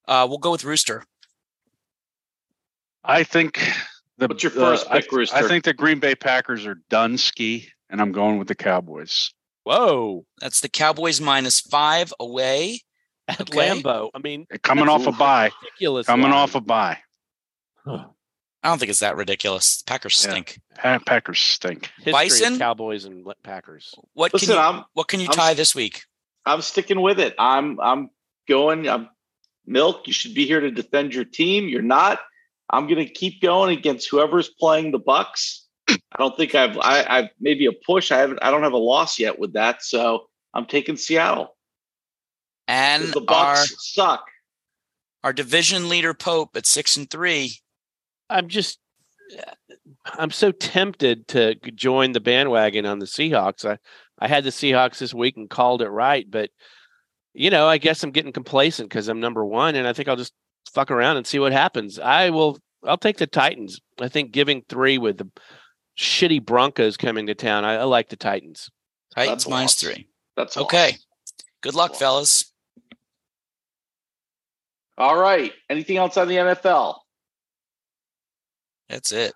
Uh, 0.08 0.26
we'll 0.30 0.38
go 0.40 0.52
with 0.52 0.64
Rooster. 0.64 1.04
I 3.04 3.24
think 3.24 3.60
the 4.18 4.28
What's 4.28 4.44
your 4.44 4.52
first 4.52 4.88
uh, 4.88 4.94
I- 4.94 5.02
pick, 5.02 5.12
Rooster? 5.12 5.36
I 5.38 5.48
think 5.48 5.64
the 5.64 5.74
Green 5.74 6.00
Bay 6.00 6.16
Packers 6.16 6.66
are 6.66 6.78
done 6.90 7.18
ski, 7.18 7.70
and 7.90 8.02
I'm 8.02 8.12
going 8.12 8.38
with 8.38 8.48
the 8.48 8.56
Cowboys. 8.56 9.34
Whoa. 9.64 10.26
That's 10.40 10.62
the 10.62 10.70
Cowboys 10.70 11.22
minus 11.22 11.60
five 11.62 12.14
away. 12.20 12.82
At 13.28 13.42
Okay. 13.42 13.58
Lambeau. 13.70 14.10
I 14.14 14.20
mean, 14.20 14.46
Coming 14.64 14.90
off 14.90 15.06
a 15.08 15.12
bye. 15.12 15.52
ridiculous. 15.62 16.08
Coming 16.08 16.26
line. 16.32 16.34
off 16.34 16.56
a 16.56 16.62
bye. 16.62 16.98
I 17.86 18.70
don't 18.70 18.78
think 18.78 18.90
it's 18.90 19.00
that 19.00 19.16
ridiculous. 19.16 19.82
Packers 19.84 20.22
Yeah. 20.24 20.32
stink. 20.32 20.60
Pa- 20.76 21.00
Packers 21.06 21.40
stink. 21.40 21.90
History 21.98 22.12
Bison? 22.12 22.60
Cowboys 22.60 23.06
and 23.06 23.26
Packers. 23.44 23.94
What 24.14 24.34
Listen, 24.34 24.50
can 24.50 24.56
you, 24.56 24.62
I'm 24.62 24.84
what 24.94 25.08
can 25.08 25.20
you 25.20 25.28
I'm 25.28 25.34
tie 25.34 25.54
this 25.54 25.74
week? 25.74 26.04
I'm 26.46 26.62
sticking 26.62 27.02
with 27.02 27.20
it. 27.20 27.34
I'm 27.40 27.80
I'm 27.80 28.10
going. 28.48 28.88
I'm 28.90 29.10
milk. 29.66 30.08
You 30.08 30.14
should 30.14 30.34
be 30.34 30.46
here 30.46 30.60
to 30.60 30.72
defend 30.72 31.14
your 31.14 31.26
team. 31.26 31.70
You're 31.70 31.82
not. 31.82 32.20
I'm 32.70 32.88
going 32.88 33.06
to 33.06 33.12
keep 33.12 33.42
going 33.42 33.78
against 33.78 34.10
whoever's 34.10 34.50
playing 34.50 34.92
the 34.92 35.00
Bucks. 35.00 35.61
I 36.12 36.18
don't 36.18 36.36
think 36.38 36.56
I've 36.56 36.78
I, 36.78 37.06
I've 37.08 37.30
maybe 37.40 37.66
a 37.66 37.72
push. 37.72 38.12
I 38.12 38.18
haven't. 38.18 38.40
I 38.42 38.52
don't 38.52 38.64
have 38.64 38.74
a 38.74 38.78
loss 38.78 39.20
yet 39.20 39.40
with 39.40 39.54
that. 39.54 39.84
So 39.84 40.28
I'm 40.54 40.66
taking 40.66 40.98
Seattle. 40.98 41.56
And 42.68 43.04
The 43.04 43.20
our 43.20 43.56
Bucks 43.56 43.94
suck. 43.94 44.26
our 45.24 45.34
division 45.34 45.90
leader 45.90 46.14
Pope 46.14 46.56
at 46.56 46.66
six 46.66 46.96
and 46.98 47.10
three. 47.10 47.58
I'm 48.30 48.48
just, 48.48 48.80
I'm 50.06 50.32
so 50.32 50.52
tempted 50.52 51.28
to 51.30 51.56
join 51.76 52.14
the 52.14 52.22
bandwagon 52.22 52.86
on 52.86 53.00
the 53.00 53.06
Seahawks. 53.06 53.70
I, 53.70 53.78
I 54.20 54.28
had 54.30 54.46
the 54.46 54.52
Seahawks 54.52 55.00
this 55.00 55.14
week 55.14 55.36
and 55.36 55.50
called 55.50 55.82
it 55.82 55.90
right, 55.90 56.26
but 56.30 56.50
you 57.34 57.50
know, 57.50 57.68
I 57.68 57.78
guess 57.78 58.04
I'm 58.04 58.12
getting 58.12 58.32
complacent 58.34 58.90
because 58.90 59.08
I'm 59.08 59.20
number 59.20 59.46
one, 59.46 59.76
and 59.76 59.88
I 59.88 59.94
think 59.94 60.08
I'll 60.08 60.16
just 60.16 60.34
fuck 60.74 60.92
around 60.92 61.18
and 61.18 61.28
see 61.28 61.40
what 61.40 61.52
happens. 61.52 62.00
I 62.00 62.30
will. 62.30 62.58
I'll 62.86 62.98
take 62.98 63.18
the 63.18 63.28
Titans. 63.28 63.80
I 64.00 64.08
think 64.08 64.32
giving 64.32 64.64
three 64.68 64.98
with 64.98 65.18
the 65.18 65.30
shitty 65.98 66.44
Broncos 66.46 66.98
coming 66.98 67.28
to 67.28 67.36
town. 67.36 67.66
I, 67.66 67.76
I 67.76 67.84
like 67.84 68.10
the 68.10 68.16
Titans. 68.16 68.70
Titans 69.16 69.32
That's 69.32 69.46
a 69.46 69.50
minus 69.50 69.84
loss. 69.84 69.94
three. 69.94 70.08
That's 70.38 70.58
a 70.58 70.62
Okay. 70.62 70.92
loss. 70.92 71.00
Good 71.62 71.76
luck, 71.76 71.96
fellas. 71.96 72.52
All 74.98 75.18
right. 75.18 75.52
Anything 75.70 75.98
else 75.98 76.18
on 76.18 76.28
the 76.28 76.36
NFL? 76.36 76.98
That's 78.90 79.12
it. 79.12 79.34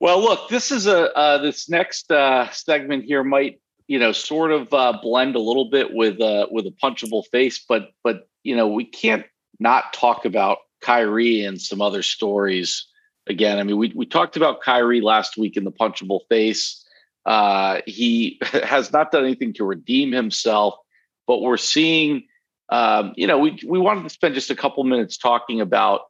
Well, 0.00 0.20
look, 0.20 0.48
this 0.50 0.70
is 0.70 0.86
a 0.86 1.16
uh, 1.16 1.38
this 1.38 1.68
next 1.68 2.10
uh, 2.12 2.50
segment 2.50 3.04
here 3.04 3.24
might 3.24 3.60
you 3.86 3.98
know 3.98 4.12
sort 4.12 4.50
of 4.50 4.72
uh, 4.72 4.98
blend 5.02 5.36
a 5.36 5.40
little 5.40 5.70
bit 5.70 5.94
with 5.94 6.20
uh, 6.20 6.46
with 6.50 6.66
a 6.66 6.74
punchable 6.82 7.24
face, 7.32 7.64
but 7.66 7.90
but 8.02 8.28
you 8.42 8.56
know 8.56 8.68
we 8.68 8.84
can't 8.84 9.24
not 9.58 9.92
talk 9.94 10.24
about 10.26 10.58
Kyrie 10.82 11.44
and 11.44 11.60
some 11.60 11.80
other 11.80 12.02
stories 12.02 12.86
again. 13.26 13.58
I 13.58 13.62
mean, 13.62 13.76
we 13.76 13.92
we 13.94 14.06
talked 14.06 14.36
about 14.36 14.60
Kyrie 14.60 15.00
last 15.00 15.36
week 15.36 15.56
in 15.56 15.64
the 15.64 15.72
punchable 15.72 16.20
face. 16.28 16.84
Uh, 17.24 17.80
he 17.86 18.38
has 18.42 18.92
not 18.92 19.12
done 19.12 19.24
anything 19.24 19.52
to 19.54 19.64
redeem 19.64 20.12
himself, 20.12 20.74
but 21.26 21.40
we're 21.40 21.56
seeing. 21.56 22.24
Um, 22.70 23.12
you 23.16 23.26
know, 23.26 23.38
we 23.38 23.58
we 23.66 23.78
wanted 23.78 24.04
to 24.04 24.10
spend 24.10 24.34
just 24.34 24.50
a 24.50 24.56
couple 24.56 24.82
minutes 24.84 25.18
talking 25.18 25.60
about 25.60 26.02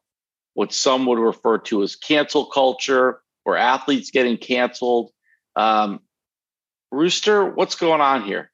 what 0.54 0.72
some 0.72 1.04
would 1.06 1.18
refer 1.18 1.58
to 1.58 1.82
as 1.82 1.96
cancel 1.96 2.46
culture 2.46 3.20
or 3.44 3.56
athletes 3.56 4.10
getting 4.10 4.36
canceled. 4.38 5.10
Um, 5.56 6.00
Rooster, 6.92 7.44
what's 7.44 7.74
going 7.74 8.00
on 8.00 8.22
here? 8.22 8.50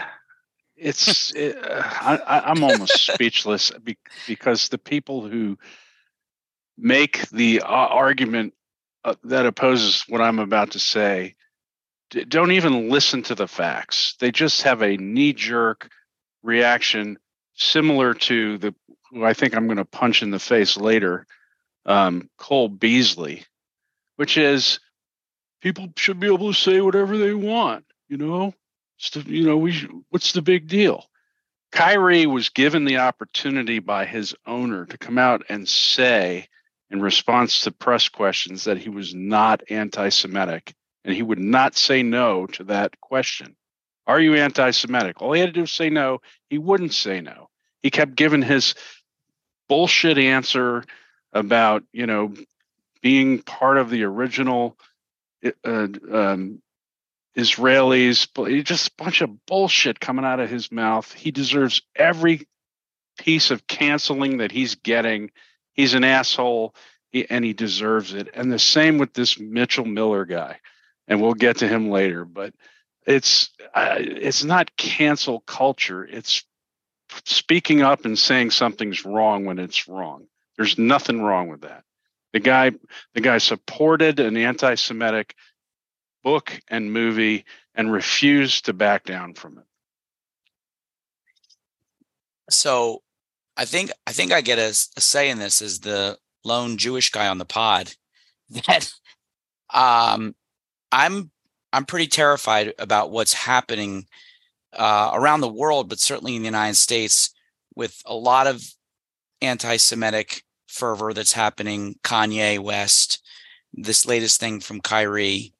It's 0.81 1.31
it, 1.33 1.57
uh, 1.57 1.83
I, 1.83 2.41
I'm 2.47 2.63
almost 2.63 3.05
speechless 3.13 3.71
be, 3.71 3.97
because 4.27 4.69
the 4.69 4.79
people 4.79 5.27
who 5.27 5.59
make 6.75 7.29
the 7.29 7.61
uh, 7.61 7.67
argument 7.67 8.55
uh, 9.05 9.13
that 9.25 9.45
opposes 9.45 10.03
what 10.09 10.21
I'm 10.21 10.39
about 10.39 10.71
to 10.71 10.79
say 10.79 11.35
d- 12.09 12.25
don't 12.25 12.51
even 12.51 12.89
listen 12.89 13.21
to 13.23 13.35
the 13.35 13.47
facts. 13.47 14.15
They 14.19 14.31
just 14.31 14.63
have 14.63 14.81
a 14.81 14.97
knee 14.97 15.33
jerk 15.33 15.89
reaction 16.43 17.17
similar 17.53 18.13
to 18.13 18.57
the 18.57 18.75
who 19.11 19.25
I 19.25 19.33
think 19.33 19.55
I'm 19.55 19.67
going 19.67 19.77
to 19.77 19.85
punch 19.85 20.23
in 20.23 20.31
the 20.31 20.39
face 20.39 20.77
later, 20.77 21.27
um, 21.85 22.29
Cole 22.37 22.69
Beasley, 22.69 23.45
which 24.15 24.37
is 24.37 24.79
people 25.61 25.89
should 25.97 26.19
be 26.19 26.27
able 26.27 26.53
to 26.53 26.59
say 26.59 26.79
whatever 26.81 27.17
they 27.17 27.33
want, 27.33 27.85
you 28.07 28.17
know. 28.17 28.53
The- 29.09 29.21
you 29.21 29.45
know, 29.45 29.57
we 29.57 29.87
what's 30.09 30.33
the 30.33 30.41
big 30.41 30.67
deal? 30.67 31.05
Kyrie 31.71 32.25
was 32.27 32.49
given 32.49 32.85
the 32.85 32.97
opportunity 32.97 33.79
by 33.79 34.05
his 34.05 34.35
owner 34.45 34.85
to 34.85 34.97
come 34.97 35.17
out 35.17 35.43
and 35.47 35.67
say, 35.67 36.47
in 36.89 37.01
response 37.01 37.61
to 37.61 37.71
press 37.71 38.09
questions, 38.09 38.65
that 38.65 38.77
he 38.77 38.89
was 38.89 39.15
not 39.15 39.63
anti-Semitic, 39.69 40.73
and 41.05 41.15
he 41.15 41.23
would 41.23 41.39
not 41.39 41.77
say 41.77 42.03
no 42.03 42.45
to 42.47 42.65
that 42.65 42.99
question. 42.99 43.55
Are 44.05 44.19
you 44.19 44.35
anti-Semitic? 44.35 45.21
All 45.21 45.31
he 45.31 45.39
had 45.39 45.47
to 45.47 45.53
do 45.53 45.61
was 45.61 45.71
say 45.71 45.89
no. 45.89 46.21
He 46.49 46.57
wouldn't 46.57 46.93
say 46.93 47.21
no. 47.21 47.49
He 47.81 47.89
kept 47.89 48.15
giving 48.15 48.41
his 48.41 48.75
bullshit 49.69 50.17
answer 50.17 50.83
about 51.31 51.83
you 51.93 52.05
know 52.05 52.33
being 53.01 53.41
part 53.41 53.77
of 53.77 53.89
the 53.89 54.03
original 54.03 54.77
uh, 55.65 55.87
um, 56.11 56.61
Israelis, 57.37 58.63
just 58.63 58.87
a 58.89 59.03
bunch 59.03 59.21
of 59.21 59.45
bullshit 59.45 59.99
coming 59.99 60.25
out 60.25 60.39
of 60.39 60.49
his 60.49 60.71
mouth. 60.71 61.11
He 61.13 61.31
deserves 61.31 61.81
every 61.95 62.47
piece 63.17 63.51
of 63.51 63.67
canceling 63.67 64.37
that 64.37 64.51
he's 64.51 64.75
getting. 64.75 65.31
He's 65.73 65.93
an 65.93 66.03
asshole, 66.03 66.75
and 67.29 67.45
he 67.45 67.53
deserves 67.53 68.13
it. 68.13 68.29
And 68.33 68.51
the 68.51 68.59
same 68.59 68.97
with 68.97 69.13
this 69.13 69.39
Mitchell 69.39 69.85
Miller 69.85 70.25
guy, 70.25 70.59
and 71.07 71.21
we'll 71.21 71.33
get 71.33 71.57
to 71.57 71.67
him 71.67 71.89
later. 71.89 72.25
But 72.25 72.53
it's 73.05 73.49
uh, 73.73 73.95
it's 73.97 74.43
not 74.43 74.75
cancel 74.75 75.39
culture. 75.41 76.03
It's 76.03 76.43
speaking 77.25 77.81
up 77.81 78.05
and 78.05 78.17
saying 78.17 78.51
something's 78.51 79.05
wrong 79.05 79.45
when 79.45 79.59
it's 79.59 79.87
wrong. 79.87 80.27
There's 80.57 80.77
nothing 80.77 81.21
wrong 81.21 81.49
with 81.49 81.61
that. 81.61 81.83
The 82.33 82.39
guy 82.39 82.71
the 83.13 83.21
guy 83.21 83.37
supported 83.37 84.19
an 84.19 84.37
anti-Semitic 84.37 85.35
book 86.23 86.59
and 86.67 86.91
movie 86.91 87.45
and 87.75 87.91
refused 87.91 88.65
to 88.65 88.73
back 88.73 89.03
down 89.03 89.33
from 89.33 89.57
it. 89.57 89.65
So 92.49 93.01
I 93.55 93.65
think 93.65 93.91
I 94.05 94.11
think 94.11 94.31
I 94.31 94.41
get 94.41 94.59
a 94.59 94.73
say 94.73 95.29
in 95.29 95.39
this 95.39 95.61
as 95.61 95.79
the 95.79 96.17
lone 96.43 96.77
Jewish 96.77 97.11
guy 97.11 97.27
on 97.27 97.37
the 97.37 97.45
pod 97.45 97.93
that 98.49 98.91
um 99.73 100.35
I'm 100.91 101.31
I'm 101.73 101.85
pretty 101.85 102.07
terrified 102.07 102.73
about 102.79 103.11
what's 103.11 103.33
happening 103.33 104.07
uh, 104.73 105.11
around 105.13 105.41
the 105.41 105.47
world, 105.47 105.89
but 105.89 105.99
certainly 105.99 106.35
in 106.35 106.41
the 106.41 106.47
United 106.47 106.75
States 106.75 107.33
with 107.75 108.01
a 108.05 108.13
lot 108.13 108.47
of 108.47 108.61
anti-Semitic 109.41 110.43
fervor 110.67 111.13
that's 111.13 111.33
happening. 111.33 111.95
Kanye 112.03 112.59
West, 112.59 113.21
this 113.73 114.05
latest 114.05 114.39
thing 114.39 114.59
from 114.59 114.81
Kyrie, 114.81 115.53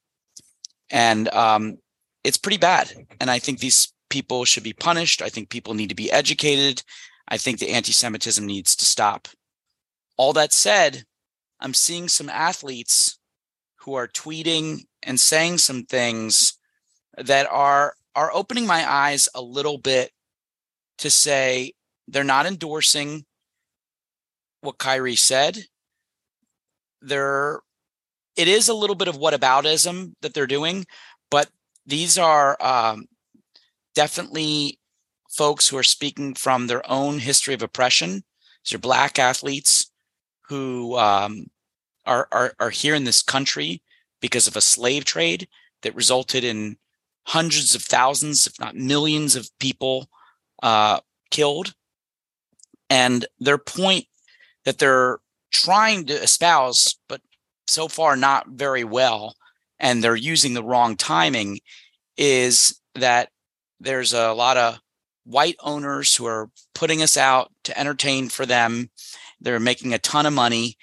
and 0.91 1.27
um, 1.29 1.77
it's 2.23 2.37
pretty 2.37 2.57
bad. 2.57 2.93
And 3.19 3.31
I 3.31 3.39
think 3.39 3.59
these 3.59 3.93
people 4.09 4.45
should 4.45 4.63
be 4.63 4.73
punished. 4.73 5.21
I 5.21 5.29
think 5.29 5.49
people 5.49 5.73
need 5.73 5.89
to 5.89 5.95
be 5.95 6.11
educated. 6.11 6.83
I 7.27 7.37
think 7.37 7.59
the 7.59 7.69
anti 7.69 7.93
Semitism 7.93 8.45
needs 8.45 8.75
to 8.75 8.85
stop. 8.85 9.27
All 10.17 10.33
that 10.33 10.53
said, 10.53 11.05
I'm 11.59 11.73
seeing 11.73 12.09
some 12.09 12.29
athletes 12.29 13.17
who 13.77 13.93
are 13.95 14.07
tweeting 14.07 14.81
and 15.01 15.19
saying 15.19 15.57
some 15.57 15.85
things 15.85 16.57
that 17.17 17.47
are 17.49 17.95
are 18.15 18.31
opening 18.33 18.67
my 18.67 18.89
eyes 18.89 19.29
a 19.33 19.41
little 19.41 19.77
bit 19.77 20.11
to 20.97 21.09
say 21.09 21.73
they're 22.07 22.23
not 22.23 22.45
endorsing 22.45 23.25
what 24.59 24.77
Kyrie 24.77 25.15
said. 25.15 25.65
They're 27.01 27.61
it 28.35 28.47
is 28.47 28.69
a 28.69 28.73
little 28.73 28.95
bit 28.95 29.07
of 29.07 29.17
whataboutism 29.17 30.13
that 30.21 30.33
they're 30.33 30.47
doing, 30.47 30.85
but 31.29 31.49
these 31.85 32.17
are 32.17 32.57
um, 32.61 33.05
definitely 33.95 34.79
folks 35.29 35.67
who 35.67 35.77
are 35.77 35.83
speaking 35.83 36.33
from 36.33 36.67
their 36.67 36.89
own 36.89 37.19
history 37.19 37.53
of 37.53 37.61
oppression. 37.61 38.23
These 38.63 38.75
are 38.75 38.79
black 38.79 39.17
athletes 39.19 39.91
who 40.49 40.97
um, 40.97 41.47
are, 42.05 42.27
are 42.31 42.53
are 42.59 42.69
here 42.69 42.95
in 42.95 43.05
this 43.05 43.23
country 43.23 43.81
because 44.21 44.47
of 44.47 44.55
a 44.55 44.61
slave 44.61 45.05
trade 45.05 45.47
that 45.81 45.95
resulted 45.95 46.43
in 46.43 46.77
hundreds 47.23 47.75
of 47.75 47.81
thousands, 47.81 48.47
if 48.47 48.59
not 48.59 48.75
millions, 48.75 49.35
of 49.35 49.49
people 49.59 50.09
uh, 50.63 50.99
killed. 51.29 51.73
And 52.89 53.25
their 53.39 53.57
point 53.57 54.05
that 54.65 54.77
they're 54.77 55.19
trying 55.51 56.05
to 56.07 56.13
espouse, 56.13 56.97
but 57.07 57.21
so 57.67 57.87
far 57.87 58.15
not 58.15 58.47
very 58.49 58.83
well, 58.83 59.35
and 59.79 60.03
they're 60.03 60.15
using 60.15 60.53
the 60.53 60.63
wrong 60.63 60.95
timing, 60.95 61.59
is 62.17 62.79
that 62.95 63.29
there's 63.79 64.13
a 64.13 64.33
lot 64.33 64.57
of 64.57 64.79
white 65.23 65.55
owners 65.59 66.15
who 66.15 66.25
are 66.25 66.49
putting 66.75 67.01
us 67.01 67.17
out 67.17 67.51
to 67.63 67.77
entertain 67.79 68.29
for 68.29 68.45
them. 68.45 68.89
They're 69.39 69.59
making 69.59 69.93
a 69.93 69.99
ton 69.99 70.25
of 70.25 70.33
money. 70.33 70.77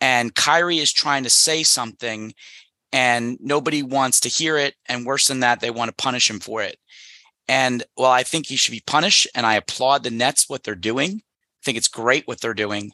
And 0.00 0.34
Kyrie 0.34 0.78
is 0.78 0.92
trying 0.92 1.24
to 1.24 1.30
say 1.30 1.62
something 1.62 2.32
and 2.92 3.36
nobody 3.40 3.82
wants 3.82 4.20
to 4.20 4.28
hear 4.28 4.56
it. 4.56 4.74
And 4.86 5.04
worse 5.04 5.28
than 5.28 5.40
that, 5.40 5.60
they 5.60 5.70
want 5.70 5.88
to 5.90 6.02
punish 6.02 6.30
him 6.30 6.40
for 6.40 6.62
it. 6.62 6.78
And 7.48 7.82
well, 7.96 8.10
I 8.10 8.22
think 8.22 8.46
he 8.46 8.56
should 8.56 8.72
be 8.72 8.82
punished. 8.86 9.26
And 9.34 9.44
I 9.44 9.54
applaud 9.54 10.04
the 10.04 10.10
Nets 10.10 10.48
what 10.48 10.62
they're 10.62 10.74
doing. 10.74 11.22
I 11.22 11.64
think 11.64 11.78
it's 11.78 11.88
great 11.88 12.26
what 12.26 12.40
they're 12.40 12.54
doing. 12.54 12.92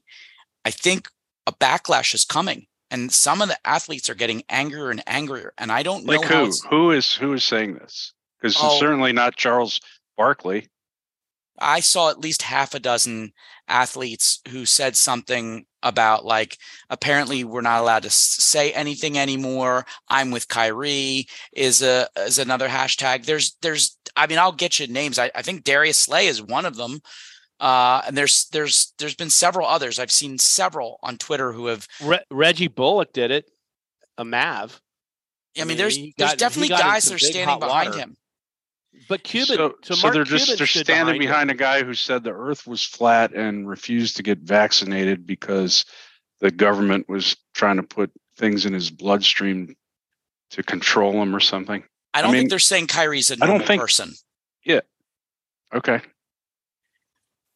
I 0.65 0.71
think 0.71 1.09
a 1.47 1.53
backlash 1.53 2.15
is 2.15 2.25
coming. 2.25 2.67
And 2.95 3.13
some 3.13 3.43
of 3.43 3.49
the 3.49 3.59
athletes 3.67 4.09
are 4.09 4.15
getting 4.15 4.45
angrier 4.49 4.91
and 4.91 5.03
angrier. 5.09 5.53
And 5.59 5.73
I 5.73 5.83
don't 5.83 6.05
know 6.05 6.13
Like 6.13 6.29
how 6.31 6.47
who? 6.47 6.53
Who 6.71 6.91
is 6.93 7.13
who 7.13 7.33
is 7.33 7.43
saying 7.43 7.75
this? 7.75 8.13
Because 8.41 8.57
Oh. 8.61 8.69
it's 8.69 8.79
certainly 8.79 9.13
not 9.13 9.35
Charles 9.35 9.81
Barkley. 10.17 10.69
I 11.59 11.81
saw 11.81 12.11
at 12.11 12.21
least 12.21 12.43
half 12.43 12.73
a 12.73 12.79
dozen 12.79 13.33
athletes 13.67 14.41
who 14.49 14.65
said 14.65 14.97
something 14.97 15.67
about 15.83 16.25
like 16.25 16.57
apparently 16.89 17.43
we're 17.43 17.63
not 17.63 17.81
allowed 17.81 18.05
to 18.05 18.11
say 18.11 18.73
anything 18.73 19.19
anymore. 19.19 19.87
I'm 20.09 20.31
with 20.31 20.47
Kyrie 20.47 21.27
is 21.53 21.83
a 21.83 22.09
is 22.17 22.39
another 22.39 22.69
hashtag. 22.69 23.25
There's 23.25 23.57
there's 23.61 23.99
I 24.15 24.29
mean 24.29 24.39
I'll 24.39 24.53
get 24.53 24.79
you 24.79 24.87
names. 24.87 25.19
I, 25.19 25.33
I 25.35 25.43
think 25.43 25.65
Darius 25.65 25.99
Slay 25.99 26.29
is 26.29 26.41
one 26.41 26.65
of 26.65 26.77
them. 26.77 27.01
Uh, 27.65 28.03
and 28.07 28.15
there's 28.17 28.47
there's 28.53 28.93
there's 28.99 29.15
been 29.15 29.31
several 29.31 29.67
others. 29.67 29.99
I've 29.99 30.11
seen 30.13 30.37
several 30.37 30.99
on 31.03 31.17
Twitter 31.17 31.51
who 31.53 31.67
have. 31.67 31.89
Re- 32.03 32.21
Reggie 32.31 32.69
Bullock 32.69 33.13
did 33.15 33.31
it. 33.31 33.51
A 34.19 34.25
Mav. 34.25 34.81
I, 35.57 35.63
I 35.63 35.65
mean, 35.65 35.69
mean, 35.69 35.79
there's 35.79 35.97
there's 35.97 36.13
got- 36.19 36.31
he 36.33 36.37
definitely 36.37 36.69
guys 36.69 37.07
that 37.07 37.15
are 37.15 37.19
standing 37.19 37.59
behind 37.59 37.91
water. 37.91 37.99
him. 37.99 38.17
But 39.09 39.25
Cuban. 39.25 39.57
so, 39.57 39.75
so, 39.83 39.95
so 39.95 40.11
they're 40.11 40.25
just 40.25 40.45
Cuban 40.47 40.59
they're 40.59 40.67
standing 40.67 41.15
him. 41.17 41.21
behind 41.21 41.51
a 41.51 41.55
guy 41.55 41.83
who 41.85 41.95
said 41.95 42.23
the 42.23 42.33
Earth 42.35 42.67
was 42.67 42.85
flat 42.85 43.33
and 43.35 43.67
refused 43.69 44.17
to 44.19 44.23
get 44.23 44.41
vaccinated 44.41 45.27
because 45.27 45.85
the 46.41 46.51
government 46.51 47.09
was 47.09 47.35
trying 47.55 47.77
to 47.77 47.83
put 47.83 48.11
things 48.37 48.67
in 48.67 48.73
his 48.75 48.91
bloodstream 48.91 49.75
to 50.51 50.63
control 50.63 51.15
him 51.23 51.35
or 51.35 51.41
something. 51.41 51.83
I 52.13 52.21
don't 52.23 52.31
mean, 52.33 52.43
think 52.43 52.51
they're 52.51 52.59
saying 52.61 52.87
Kyrie's 52.89 53.31
a 53.31 53.37
I 53.43 53.47
don't 53.47 53.65
think- 53.67 53.81
person. 53.81 54.13
Yeah. 54.65 54.81
Okay, 55.75 56.01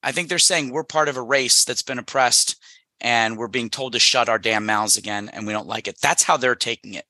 I 0.03 0.13
think 0.13 0.29
they're 0.29 0.39
saying 0.39 0.71
we're 0.71 0.85
part 0.85 1.09
of 1.09 1.17
a 1.17 1.23
race 1.23 1.65
that's 1.65 1.83
been 1.83 1.99
oppressed 1.99 2.57
and 3.01 3.37
we're 3.37 3.49
being 3.49 3.71
told 3.71 3.93
to 3.93 3.99
shut 3.99 4.29
our 4.29 4.39
damn 4.39 4.67
mouths 4.67 4.97
again 4.97 5.29
and 5.29 5.47
we 5.47 5.53
don't 5.53 5.67
like 5.67 5.89
it. 5.89 6.01
That's 6.01 6.23
how 6.23 6.37
they're 6.37 6.55
taking 6.55 6.95
it. 6.95 7.05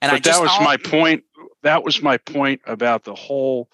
And 0.00 0.10
but 0.10 0.16
I 0.16 0.18
just 0.20 0.38
that 0.38 0.42
was 0.42 0.52
I'll- 0.52 0.64
my 0.64 0.76
point. 0.76 1.24
That 1.62 1.82
was 1.82 2.02
my 2.02 2.18
point 2.18 2.60
about 2.66 3.04
the 3.04 3.14
whole 3.14 3.70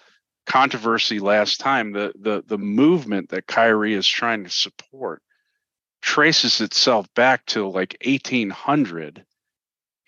controversy 0.47 1.19
last 1.19 1.61
time. 1.61 1.93
The 1.93 2.13
the 2.19 2.43
the 2.47 2.59
movement 2.59 3.31
that 3.31 3.47
Kyrie 3.47 3.95
is 3.95 4.07
trying 4.07 4.45
to 4.45 4.51
support 4.51 5.23
traces 6.01 6.61
itself 6.61 7.07
back 7.15 7.47
to 7.47 7.69
like 7.69 7.97
1800 8.05 9.25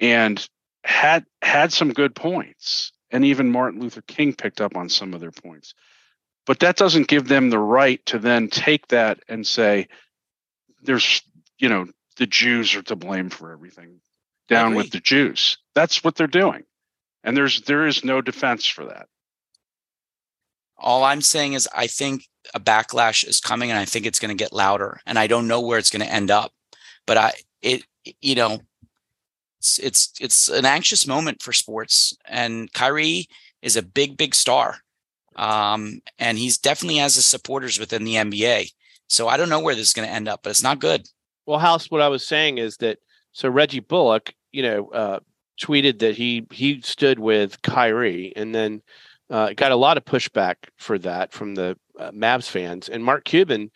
and 0.01 0.49
had 0.83 1.25
had 1.41 1.73
some 1.73 1.93
good 1.93 2.15
points 2.15 2.93
and 3.11 3.25
even 3.25 3.51
Martin 3.51 3.81
Luther 3.81 4.03
King 4.03 4.35
picked 4.35 4.61
up 4.61 4.77
on 4.77 4.89
some 4.89 5.15
of 5.15 5.21
their 5.21 5.31
points 5.31 5.75
but 6.47 6.61
that 6.61 6.77
doesn't 6.77 7.09
give 7.09 7.29
them 7.29 7.51
the 7.51 7.59
right 7.59 8.05
to 8.07 8.19
then 8.19 8.49
take 8.49 8.89
that 8.89 9.21
and 9.29 9.47
say 9.47 9.89
there's 10.83 11.23
you 11.59 11.69
know 11.69 11.87
the 12.17 12.27
Jews 12.27 12.75
are 12.75 12.83
to 12.83 12.97
blame 12.97 13.31
for 13.31 13.53
everything 13.53 14.01
down 14.49 14.75
with 14.75 14.91
the 14.91 15.01
Jews 15.01 15.59
that's 15.75 16.05
what 16.05 16.17
they're 16.17 16.27
doing 16.27 16.65
and 17.23 17.37
there's 17.37 17.63
there 17.63 17.87
is 17.87 18.05
no 18.05 18.21
defense 18.21 18.67
for 18.67 18.85
that 18.85 19.09
all 20.77 21.05
I'm 21.05 21.23
saying 21.23 21.55
is 21.55 21.69
I 21.75 21.87
think 21.87 22.29
a 22.53 22.61
backlash 22.61 23.27
is 23.27 23.41
coming 23.41 23.71
and 23.71 23.79
I 23.79 23.85
think 23.85 24.07
it's 24.07 24.19
going 24.19 24.37
to 24.37 24.43
get 24.43 24.53
louder 24.53 25.01
and 25.07 25.19
I 25.19 25.27
don't 25.27 25.49
know 25.49 25.61
where 25.61 25.79
it's 25.79 25.91
going 25.91 26.05
to 26.05 26.13
end 26.13 26.31
up. 26.31 26.53
But 27.07 27.17
I 27.17 27.33
it 27.63 27.85
you 28.21 28.35
know 28.35 28.61
it's 29.61 29.79
it's 29.79 30.13
it's 30.21 30.49
an 30.49 30.67
anxious 30.67 31.07
moment 31.07 31.43
for 31.43 31.53
sports 31.53 32.17
and 32.27 32.73
Kyrie 32.73 33.27
is 33.63 33.77
a 33.77 33.83
big 33.83 34.17
big 34.17 34.35
star. 34.35 34.79
Um 35.37 36.01
and 36.19 36.39
he's 36.39 36.59
definitely 36.59 36.99
has 36.99 37.17
his 37.17 37.27
supporters 37.27 37.79
within 37.79 38.05
the 38.05 38.15
NBA. 38.15 38.71
So 39.09 39.29
I 39.29 39.37
don't 39.37 39.49
know 39.49 39.61
where 39.61 39.75
this 39.75 39.89
is 39.89 39.93
going 39.93 40.09
to 40.09 40.15
end 40.15 40.29
up, 40.29 40.43
but 40.43 40.51
it's 40.51 40.63
not 40.63 40.81
good. 40.81 41.07
Well, 41.47 41.59
House, 41.59 41.91
what 41.91 42.01
I 42.01 42.09
was 42.09 42.27
saying 42.27 42.59
is 42.59 42.79
that 42.79 42.99
so 43.33 43.49
Reggie 43.49 43.81
Bullock, 43.81 44.33
you 44.53 44.63
know, 44.63 44.89
uh, 44.91 45.21
tweeted 45.61 45.99
that 46.01 46.17
he 46.17 46.47
he 46.51 46.81
stood 46.83 47.19
with 47.19 47.61
Kyrie, 47.63 48.33
and 48.37 48.55
then 48.55 48.83
uh, 49.31 49.53
got 49.55 49.73
a 49.73 49.77
lot 49.77 49.97
of 49.97 50.05
pushback 50.05 50.57
for 50.79 50.99
that 50.99 51.33
from 51.33 51.55
the 51.55 51.77
uh, 51.99 52.11
Mavs 52.13 52.49
fans. 52.49 52.89
And 52.89 53.05
Mark 53.05 53.25
Cuban, 53.25 53.71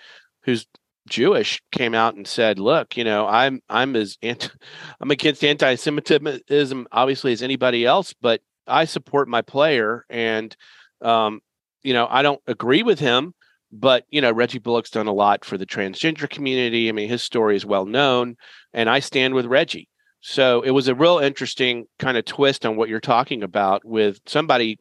who's 0.45 0.67
Jewish, 1.09 1.63
came 1.73 1.95
out 1.95 2.15
and 2.15 2.27
said, 2.27 2.59
"Look, 2.59 2.97
you 2.97 3.05
know, 3.05 3.27
I'm 3.27 3.61
I'm 3.69 3.97
as 3.97 4.17
anti, 4.23 4.49
I'm 5.01 5.11
against 5.11 5.45
anti-Semitism, 5.45 6.87
obviously, 6.93 7.33
as 7.33 7.43
anybody 7.43 7.85
else, 7.85 8.15
but 8.21 8.41
I 8.67 8.85
support 8.85 9.29
my 9.29 9.43
player, 9.43 10.05
and 10.09 10.57
um, 11.01 11.41
you 11.83 11.93
know, 11.93 12.07
I 12.11 12.23
don't 12.23 12.41
agree 12.47 12.83
with 12.83 12.99
him." 12.99 13.35
but 13.71 14.05
you 14.11 14.21
know 14.21 14.33
reggie 14.33 14.59
bullock's 14.59 14.91
done 14.91 15.07
a 15.07 15.13
lot 15.13 15.45
for 15.45 15.59
the 15.59 15.67
transgender 15.67 16.29
community 16.29 16.89
i 16.89 16.93
mean 16.93 17.09
his 17.09 17.23
story 17.23 17.57
is 17.57 17.67
well 17.67 17.87
known 17.87 18.37
and 18.73 18.89
i 18.89 18.99
stand 18.99 19.35
with 19.35 19.47
reggie 19.47 19.89
so 20.21 20.63
it 20.63 20.71
was 20.71 20.89
a 20.89 20.95
real 20.95 21.19
interesting 21.19 21.85
kind 21.99 22.17
of 22.17 22.25
twist 22.25 22.65
on 22.65 22.77
what 22.77 22.89
you're 22.89 23.01
talking 23.01 23.43
about 23.43 23.85
with 23.85 24.19
somebody 24.27 24.79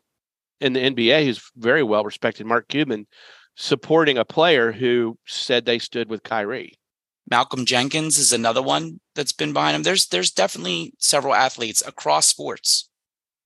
in 0.62 0.74
the 0.74 0.80
nba 0.80 1.26
who's 1.26 1.52
very 1.56 1.84
well 1.84 2.04
respected 2.04 2.45
mark 2.45 2.68
cuban 2.68 3.06
supporting 3.56 4.18
a 4.18 4.26
player 4.26 4.72
who 4.72 5.18
said 5.26 5.66
they 5.66 5.80
stood 5.80 6.10
with 6.10 6.24
kyrie 6.24 6.74
Malcolm 7.30 7.66
Jenkins 7.66 8.18
is 8.18 8.32
another 8.32 8.62
one 8.62 9.02
that's 9.14 9.34
been 9.34 9.52
behind 9.52 9.76
him. 9.76 9.84
There's 9.84 10.08
there's 10.08 10.32
definitely 10.32 10.93
several 10.98 11.34
athletes 11.34 11.84
across 11.86 12.26
sports. 12.26 12.89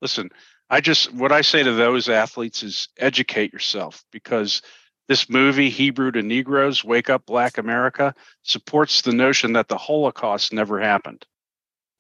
listen 0.04 0.30
i 0.72 0.82
just 0.82 1.13
what 1.13 1.32
i 1.32 1.41
say 1.41 1.61
to 1.61 1.74
those 1.74 2.09
athletes 2.09 2.63
is 2.63 2.88
educate 2.97 3.53
yourself 3.53 4.03
because 4.11 4.63
this 5.07 5.30
movie 5.30 5.69
hebrew 5.69 6.11
to 6.11 6.24
negroes 6.24 6.84
wake 6.84 7.11
up 7.11 7.24
black 7.28 7.59
america 7.59 8.15
supports 8.41 9.03
the 9.03 9.13
notion 9.13 9.53
that 9.53 9.67
the 9.67 9.78
holocaust 9.78 10.51
never 10.51 10.80
happened 10.80 11.24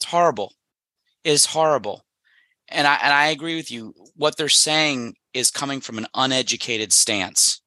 It's 0.01 0.09
horrible. 0.09 0.55
It 1.23 1.31
is 1.31 1.45
horrible. 1.45 2.05
And 2.67 2.87
I 2.87 2.95
and 3.03 3.13
I 3.13 3.27
agree 3.27 3.55
with 3.55 3.69
you. 3.69 3.93
What 4.15 4.35
they're 4.35 4.49
saying 4.49 5.13
is 5.31 5.51
coming 5.51 5.79
from 5.79 5.99
an 5.99 6.07
uneducated 6.15 6.91
stance, 6.91 7.61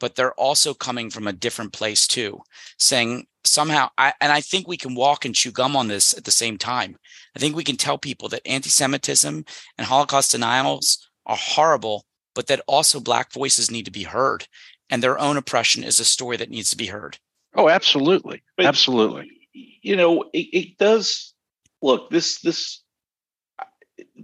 but 0.00 0.16
they're 0.16 0.34
also 0.34 0.74
coming 0.74 1.10
from 1.10 1.28
a 1.28 1.32
different 1.32 1.72
place 1.72 2.08
too, 2.08 2.40
saying 2.76 3.28
somehow 3.46 3.88
I 3.98 4.12
and 4.20 4.32
I 4.32 4.40
think 4.40 4.66
we 4.68 4.76
can 4.76 4.94
walk 4.94 5.24
and 5.24 5.34
chew 5.34 5.50
gum 5.52 5.76
on 5.76 5.88
this 5.88 6.16
at 6.16 6.24
the 6.24 6.30
same 6.30 6.58
time. 6.58 6.96
I 7.34 7.38
think 7.38 7.54
we 7.56 7.64
can 7.64 7.76
tell 7.76 7.98
people 7.98 8.28
that 8.30 8.46
anti-Semitism 8.46 9.44
and 9.78 9.86
Holocaust 9.86 10.32
denials 10.32 11.06
are 11.26 11.36
horrible, 11.38 12.04
but 12.34 12.46
that 12.46 12.62
also 12.66 13.00
black 13.00 13.32
voices 13.32 13.70
need 13.70 13.84
to 13.84 13.90
be 13.90 14.04
heard. 14.04 14.46
And 14.90 15.02
their 15.02 15.18
own 15.18 15.36
oppression 15.36 15.82
is 15.84 15.98
a 16.00 16.04
story 16.04 16.36
that 16.36 16.50
needs 16.50 16.70
to 16.70 16.76
be 16.76 16.86
heard. 16.86 17.18
oh 17.54 17.68
absolutely 17.68 18.42
But- 18.56 18.66
absolutely 18.66 19.30
you 19.52 19.96
know 19.96 20.24
it, 20.32 20.48
it 20.52 20.78
does 20.78 21.32
look 21.82 22.10
this 22.10 22.40
this 22.40 22.82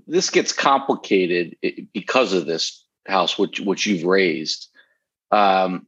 this 0.07 0.31
gets 0.31 0.53
complicated 0.53 1.57
because 1.93 2.33
of 2.35 2.47
this 2.47 2.85
house 3.07 3.39
which 3.39 3.61
which 3.61 3.87
you've 3.87 4.05
raised 4.05 4.68
um 5.31 5.87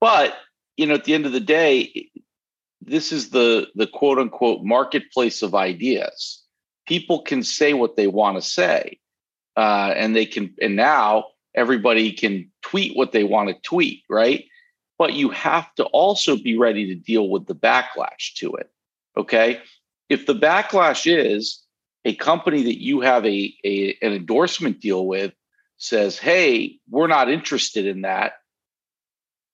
but 0.00 0.34
you 0.76 0.86
know 0.86 0.94
at 0.94 1.04
the 1.04 1.14
end 1.14 1.26
of 1.26 1.32
the 1.32 1.40
day 1.40 2.09
this 2.80 3.12
is 3.12 3.30
the 3.30 3.68
the 3.74 3.86
quote 3.86 4.18
unquote 4.18 4.62
marketplace 4.62 5.42
of 5.42 5.54
ideas 5.54 6.42
people 6.86 7.22
can 7.22 7.42
say 7.42 7.72
what 7.72 7.96
they 7.96 8.06
want 8.06 8.36
to 8.36 8.42
say 8.42 8.98
uh 9.56 9.92
and 9.96 10.14
they 10.14 10.26
can 10.26 10.54
and 10.60 10.76
now 10.76 11.24
everybody 11.54 12.12
can 12.12 12.50
tweet 12.62 12.96
what 12.96 13.12
they 13.12 13.24
want 13.24 13.48
to 13.48 13.54
tweet 13.62 14.02
right 14.08 14.44
but 14.98 15.14
you 15.14 15.30
have 15.30 15.74
to 15.74 15.84
also 15.84 16.36
be 16.36 16.58
ready 16.58 16.86
to 16.86 16.94
deal 16.94 17.28
with 17.28 17.46
the 17.46 17.54
backlash 17.54 18.34
to 18.34 18.52
it 18.54 18.70
Okay. 19.16 19.60
If 20.08 20.26
the 20.26 20.34
backlash 20.34 21.06
is 21.06 21.62
a 22.04 22.14
company 22.14 22.62
that 22.64 22.82
you 22.82 23.00
have 23.00 23.24
a, 23.26 23.54
a 23.64 23.96
an 24.02 24.12
endorsement 24.12 24.80
deal 24.80 25.06
with 25.06 25.32
says, 25.76 26.18
hey, 26.18 26.78
we're 26.88 27.06
not 27.06 27.30
interested 27.30 27.86
in 27.86 28.02
that. 28.02 28.32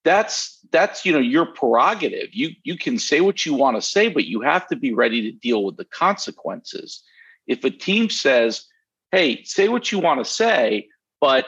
That's 0.07 0.61
that's 0.70 1.04
you 1.04 1.12
know 1.12 1.18
your 1.18 1.46
prerogative. 1.46 2.28
You 2.32 2.50
you 2.62 2.78
can 2.78 2.98
say 2.98 3.20
what 3.20 3.44
you 3.44 3.54
want 3.54 3.76
to 3.76 3.82
say, 3.82 4.09
but 4.09 4.24
you 4.24 4.40
have 4.40 4.66
to 4.68 4.76
be 4.76 4.94
ready 4.94 5.20
to 5.22 5.32
deal 5.36 5.64
with 5.64 5.76
the 5.76 5.84
consequences. 5.84 7.02
If 7.48 7.64
a 7.64 7.70
team 7.70 8.09
says, 8.09 8.66
"Hey, 9.11 9.42
say 9.42 9.68
what 9.68 9.90
you 9.90 9.98
want 9.98 10.24
to 10.24 10.30
say," 10.30 10.88
but 11.20 11.46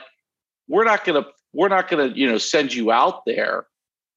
we're 0.67 0.85
not 0.85 1.05
going 1.05 1.23
to 1.23 1.31
we're 1.53 1.69
not 1.69 1.89
going 1.89 2.11
to 2.11 2.19
you 2.19 2.29
know 2.29 2.39
send 2.39 2.75
you 2.75 2.91
out 2.91 3.25
there 3.25 3.69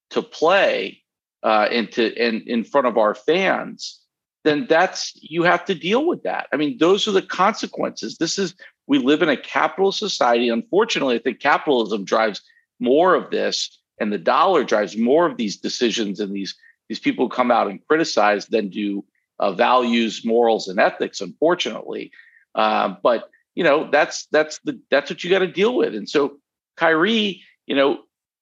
to 0.09 0.23
play 0.23 1.03
uh, 1.43 1.67
and 1.71 1.91
to 1.91 2.17
and 2.17 2.41
in 2.47 2.63
front 2.63 2.87
of 2.87 2.97
our 2.97 3.13
fans, 3.13 3.99
then 4.43 4.65
that's 4.67 5.13
you 5.21 5.43
have 5.43 5.65
to 5.65 5.75
deal 5.75 6.07
with 6.07 6.23
that. 6.23 6.47
I 6.51 6.57
mean, 6.57 6.77
those 6.79 7.07
are 7.07 7.11
the 7.11 7.21
consequences. 7.21 8.17
This 8.17 8.39
is 8.39 8.55
we 8.87 8.97
live 8.97 9.21
in 9.21 9.29
a 9.29 9.37
capitalist 9.37 9.99
society. 9.99 10.49
Unfortunately, 10.49 11.15
I 11.15 11.19
think 11.19 11.39
capitalism 11.39 12.05
drives 12.05 12.41
more 12.79 13.13
of 13.13 13.29
this, 13.29 13.80
and 14.01 14.11
the 14.11 14.17
dollar 14.17 14.63
drives 14.63 14.97
more 14.97 15.27
of 15.27 15.37
these 15.37 15.57
decisions 15.57 16.19
and 16.19 16.35
these 16.35 16.55
these 16.89 16.99
people 16.99 17.29
come 17.29 17.51
out 17.51 17.67
and 17.67 17.85
criticize 17.87 18.47
than 18.47 18.69
do 18.69 19.05
uh, 19.39 19.53
values, 19.53 20.25
morals, 20.25 20.67
and 20.67 20.79
ethics. 20.79 21.21
Unfortunately, 21.21 22.11
uh, 22.55 22.95
but 23.03 23.29
you 23.55 23.63
know 23.63 23.89
that's 23.91 24.25
that's 24.31 24.59
the 24.65 24.79
that's 24.89 25.09
what 25.09 25.23
you 25.23 25.29
got 25.29 25.39
to 25.39 25.47
deal 25.47 25.75
with. 25.75 25.93
And 25.93 26.09
so 26.09 26.39
Kyrie, 26.77 27.43
you 27.67 27.75
know, 27.75 27.99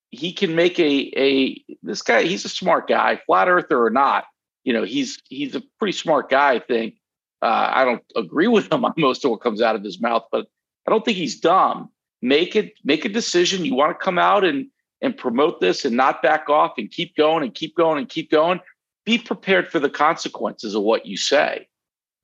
he 0.09 0.31
can 0.31 0.55
make 0.55 0.79
a 0.79 1.11
a 1.17 1.63
this 1.83 2.01
guy. 2.01 2.23
He's 2.23 2.45
a 2.45 2.49
smart 2.49 2.87
guy, 2.87 3.19
flat 3.25 3.49
earther 3.49 3.83
or 3.83 3.89
not. 3.89 4.25
You 4.63 4.71
know, 4.71 4.83
he's 4.83 5.21
he's 5.27 5.55
a 5.55 5.61
pretty 5.77 5.93
smart 5.93 6.29
guy. 6.29 6.53
I 6.53 6.59
think. 6.59 6.95
Uh, 7.41 7.71
I 7.73 7.85
don't 7.85 8.03
agree 8.17 8.47
with 8.47 8.71
him 8.71 8.83
on 8.83 8.93
most 8.97 9.23
of 9.23 9.31
what 9.31 9.39
comes 9.39 9.61
out 9.61 9.77
of 9.77 9.83
his 9.83 10.01
mouth, 10.01 10.25
but 10.29 10.47
I 10.85 10.91
don't 10.91 11.05
think 11.05 11.17
he's 11.17 11.39
dumb. 11.39 11.89
Make 12.21 12.55
it 12.55 12.73
make 12.83 13.05
a 13.05 13.09
decision. 13.09 13.63
You 13.63 13.75
want 13.75 13.97
to 13.97 14.03
come 14.03 14.17
out 14.17 14.43
and 14.43 14.67
and 15.01 15.15
promote 15.17 15.59
this 15.59 15.85
and 15.85 15.95
not 15.95 16.21
back 16.21 16.49
off 16.49 16.73
and 16.77 16.91
keep 16.91 17.15
going 17.15 17.43
and 17.43 17.53
keep 17.53 17.75
going 17.75 17.97
and 17.97 18.09
keep 18.09 18.29
going. 18.29 18.59
Be 19.05 19.17
prepared 19.17 19.69
for 19.69 19.79
the 19.79 19.89
consequences 19.89 20.75
of 20.75 20.83
what 20.83 21.05
you 21.05 21.17
say. 21.17 21.67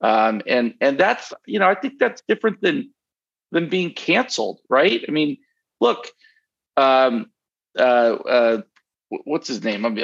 Um, 0.01 0.41
and 0.45 0.73
and 0.81 0.99
that's 0.99 1.33
you 1.45 1.57
know 1.57 1.67
I 1.67 1.75
think 1.75 1.99
that's 1.99 2.21
different 2.27 2.61
than 2.61 2.91
than 3.51 3.69
being 3.69 3.93
canceled, 3.93 4.59
right? 4.69 5.03
I 5.07 5.11
mean, 5.11 5.37
look, 5.79 6.07
um, 6.77 7.31
uh, 7.77 7.81
uh, 7.81 8.61
what's 9.23 9.47
his 9.47 9.63
name? 9.63 9.85
I'm 9.85 9.97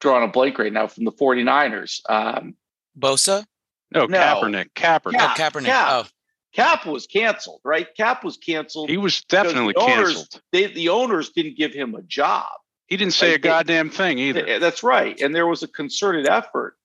drawing 0.00 0.28
a 0.28 0.30
blank 0.30 0.58
right 0.58 0.72
now 0.72 0.86
from 0.86 1.04
the 1.04 1.12
49ers. 1.12 2.00
Um, 2.08 2.54
Bosa? 2.98 3.44
No, 3.90 4.06
No. 4.06 4.18
Kaepernick. 4.18 4.70
Kaepernick. 4.74 5.12
Yeah. 5.12 5.34
oh, 5.34 5.40
Kaepernick. 5.40 5.64
Cap. 5.64 5.88
Oh, 5.90 6.08
Cap 6.54 6.86
was 6.86 7.06
canceled, 7.06 7.60
right? 7.64 7.86
Cap 7.96 8.24
was 8.24 8.36
canceled. 8.36 8.88
He 8.90 8.96
was 8.96 9.22
definitely 9.24 9.74
the 9.74 9.80
owners- 9.80 10.14
canceled. 10.14 10.42
They, 10.52 10.66
the 10.66 10.88
owners 10.88 11.30
didn't 11.30 11.56
give 11.56 11.72
him 11.72 11.94
a 11.94 12.02
job. 12.02 12.46
He 12.86 12.96
didn't 12.96 13.12
say 13.14 13.28
a 13.28 13.32
Like, 13.32 13.42
they- 13.42 13.48
goddamn 13.48 13.90
thing 13.90 14.18
either. 14.18 14.42
Th- 14.44 14.60
That's 14.60 14.82
right. 14.82 15.20
And 15.20 15.34
there 15.34 15.46
was 15.46 15.62
a 15.62 15.68
concerted 15.68 16.26
effort 16.26 16.76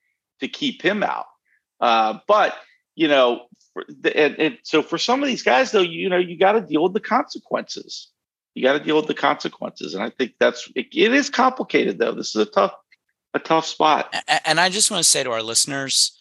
to 0.41 0.47
keep 0.47 0.81
him 0.81 1.01
out. 1.03 1.25
Uh, 1.79 2.19
but, 2.27 2.55
you 2.95 3.07
know, 3.07 3.45
for 3.73 3.85
the, 3.87 4.15
and, 4.15 4.35
and 4.37 4.57
so 4.63 4.81
for 4.83 4.97
some 4.97 5.23
of 5.23 5.27
these 5.27 5.43
guys, 5.43 5.71
though, 5.71 5.79
you 5.81 6.09
know, 6.09 6.17
you 6.17 6.37
got 6.37 6.53
to 6.53 6.61
deal 6.61 6.83
with 6.83 6.93
the 6.93 6.99
consequences. 6.99 8.09
You 8.55 8.63
got 8.63 8.73
to 8.73 8.79
deal 8.83 8.97
with 8.97 9.07
the 9.07 9.13
consequences. 9.15 9.93
And 9.95 10.03
I 10.03 10.09
think 10.11 10.33
that's, 10.39 10.69
it, 10.75 10.87
it 10.93 11.13
is 11.13 11.29
complicated, 11.29 11.97
though. 11.97 12.11
This 12.11 12.35
is 12.35 12.41
a 12.41 12.45
tough, 12.45 12.73
a 13.33 13.39
tough 13.39 13.65
spot. 13.65 14.13
A- 14.27 14.47
And 14.47 14.59
I 14.59 14.69
just 14.69 14.91
want 14.91 15.01
to 15.03 15.09
say 15.09 15.23
to 15.23 15.31
our 15.31 15.41
listeners 15.41 16.11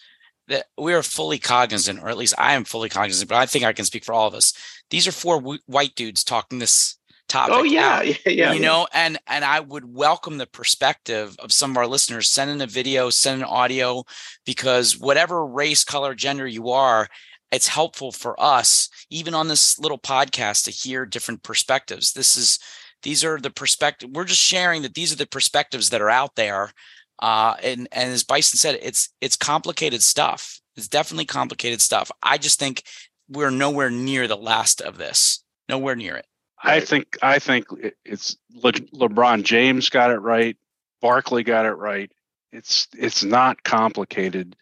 that 0.52 0.66
we 0.78 0.94
are 0.94 1.02
fully 1.02 1.38
cognizant, 1.38 2.00
or 2.00 2.08
at 2.08 2.16
least 2.16 2.34
I 2.38 2.54
am 2.54 2.64
fully 2.64 2.88
cognizant, 2.88 3.28
but 3.28 3.38
I 3.38 3.46
think 3.46 3.64
I 3.64 3.72
can 3.72 3.84
speak 3.84 4.04
for 4.04 4.12
all 4.12 4.28
of 4.28 4.34
us. 4.34 4.52
These 4.90 5.08
are 5.08 5.12
four 5.12 5.36
w- 5.36 5.60
white 5.66 5.94
dudes 5.94 6.22
talking 6.22 6.58
this 6.58 6.96
topic. 7.28 7.54
Oh, 7.54 7.62
yeah. 7.62 7.96
out, 7.96 8.06
Yeah. 8.06 8.14
yeah 8.26 8.52
you 8.52 8.60
know, 8.60 8.86
and 8.92 9.18
and 9.26 9.44
I 9.44 9.60
would 9.60 9.84
welcome 9.84 10.38
the 10.38 10.46
perspective 10.46 11.34
of 11.38 11.52
some 11.52 11.72
of 11.72 11.76
our 11.76 11.86
listeners. 11.86 12.28
Send 12.28 12.50
in 12.50 12.60
a 12.60 12.66
video, 12.66 13.10
send 13.10 13.42
an 13.42 13.48
audio, 13.48 14.04
because 14.46 14.98
whatever 14.98 15.44
race, 15.46 15.84
color, 15.84 16.14
gender 16.14 16.46
you 16.46 16.70
are, 16.70 17.08
it's 17.50 17.68
helpful 17.68 18.12
for 18.12 18.40
us, 18.40 18.88
even 19.10 19.34
on 19.34 19.48
this 19.48 19.78
little 19.78 19.98
podcast, 19.98 20.64
to 20.64 20.70
hear 20.70 21.06
different 21.06 21.42
perspectives. 21.42 22.12
This 22.12 22.36
is 22.36 22.58
these 23.02 23.24
are 23.24 23.38
the 23.38 23.50
perspective. 23.50 24.10
We're 24.12 24.24
just 24.24 24.42
sharing 24.42 24.82
that 24.82 24.94
these 24.94 25.12
are 25.12 25.16
the 25.16 25.26
perspectives 25.26 25.90
that 25.90 26.00
are 26.00 26.10
out 26.10 26.36
there. 26.36 26.70
Uh, 27.18 27.54
and 27.62 27.88
and 27.92 28.12
as 28.12 28.24
Bison 28.24 28.58
said, 28.58 28.78
it's 28.82 29.10
it's 29.20 29.36
complicated 29.36 30.02
stuff. 30.02 30.60
It's 30.76 30.88
definitely 30.88 31.26
complicated 31.26 31.80
stuff. 31.80 32.10
I 32.22 32.38
just 32.38 32.58
think 32.58 32.82
we're 33.28 33.50
nowhere 33.50 33.90
near 33.90 34.26
the 34.26 34.36
last 34.36 34.80
of 34.80 34.98
this. 34.98 35.44
Nowhere 35.68 35.96
near 35.96 36.16
it. 36.16 36.26
I 36.62 36.80
think 36.80 37.18
I 37.22 37.38
think 37.38 37.66
it's 38.04 38.36
Le- 38.54 38.72
LeBron 38.72 39.42
James 39.42 39.88
got 39.88 40.10
it 40.10 40.18
right. 40.18 40.56
Barkley 41.00 41.42
got 41.42 41.66
it 41.66 41.72
right. 41.72 42.10
It's 42.52 42.88
it's 42.96 43.24
not 43.24 43.62
complicated. 43.64 44.56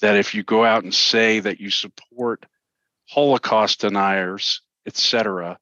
That 0.00 0.16
if 0.16 0.34
you 0.34 0.42
go 0.42 0.64
out 0.64 0.82
and 0.82 0.92
say 0.92 1.40
that 1.40 1.60
you 1.60 1.70
support 1.70 2.44
Holocaust 3.08 3.80
deniers, 3.80 4.60
etc., 4.86 5.58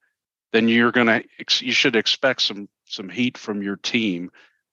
then 0.53 0.67
you're 0.67 0.93
gonna 0.93 1.23
you 1.61 1.73
should 1.73 1.95
expect 1.95 2.43
some 2.43 2.69
some 2.87 3.09
heat 3.09 3.39
from 3.39 3.63
your 3.63 3.77
team, 3.77 4.31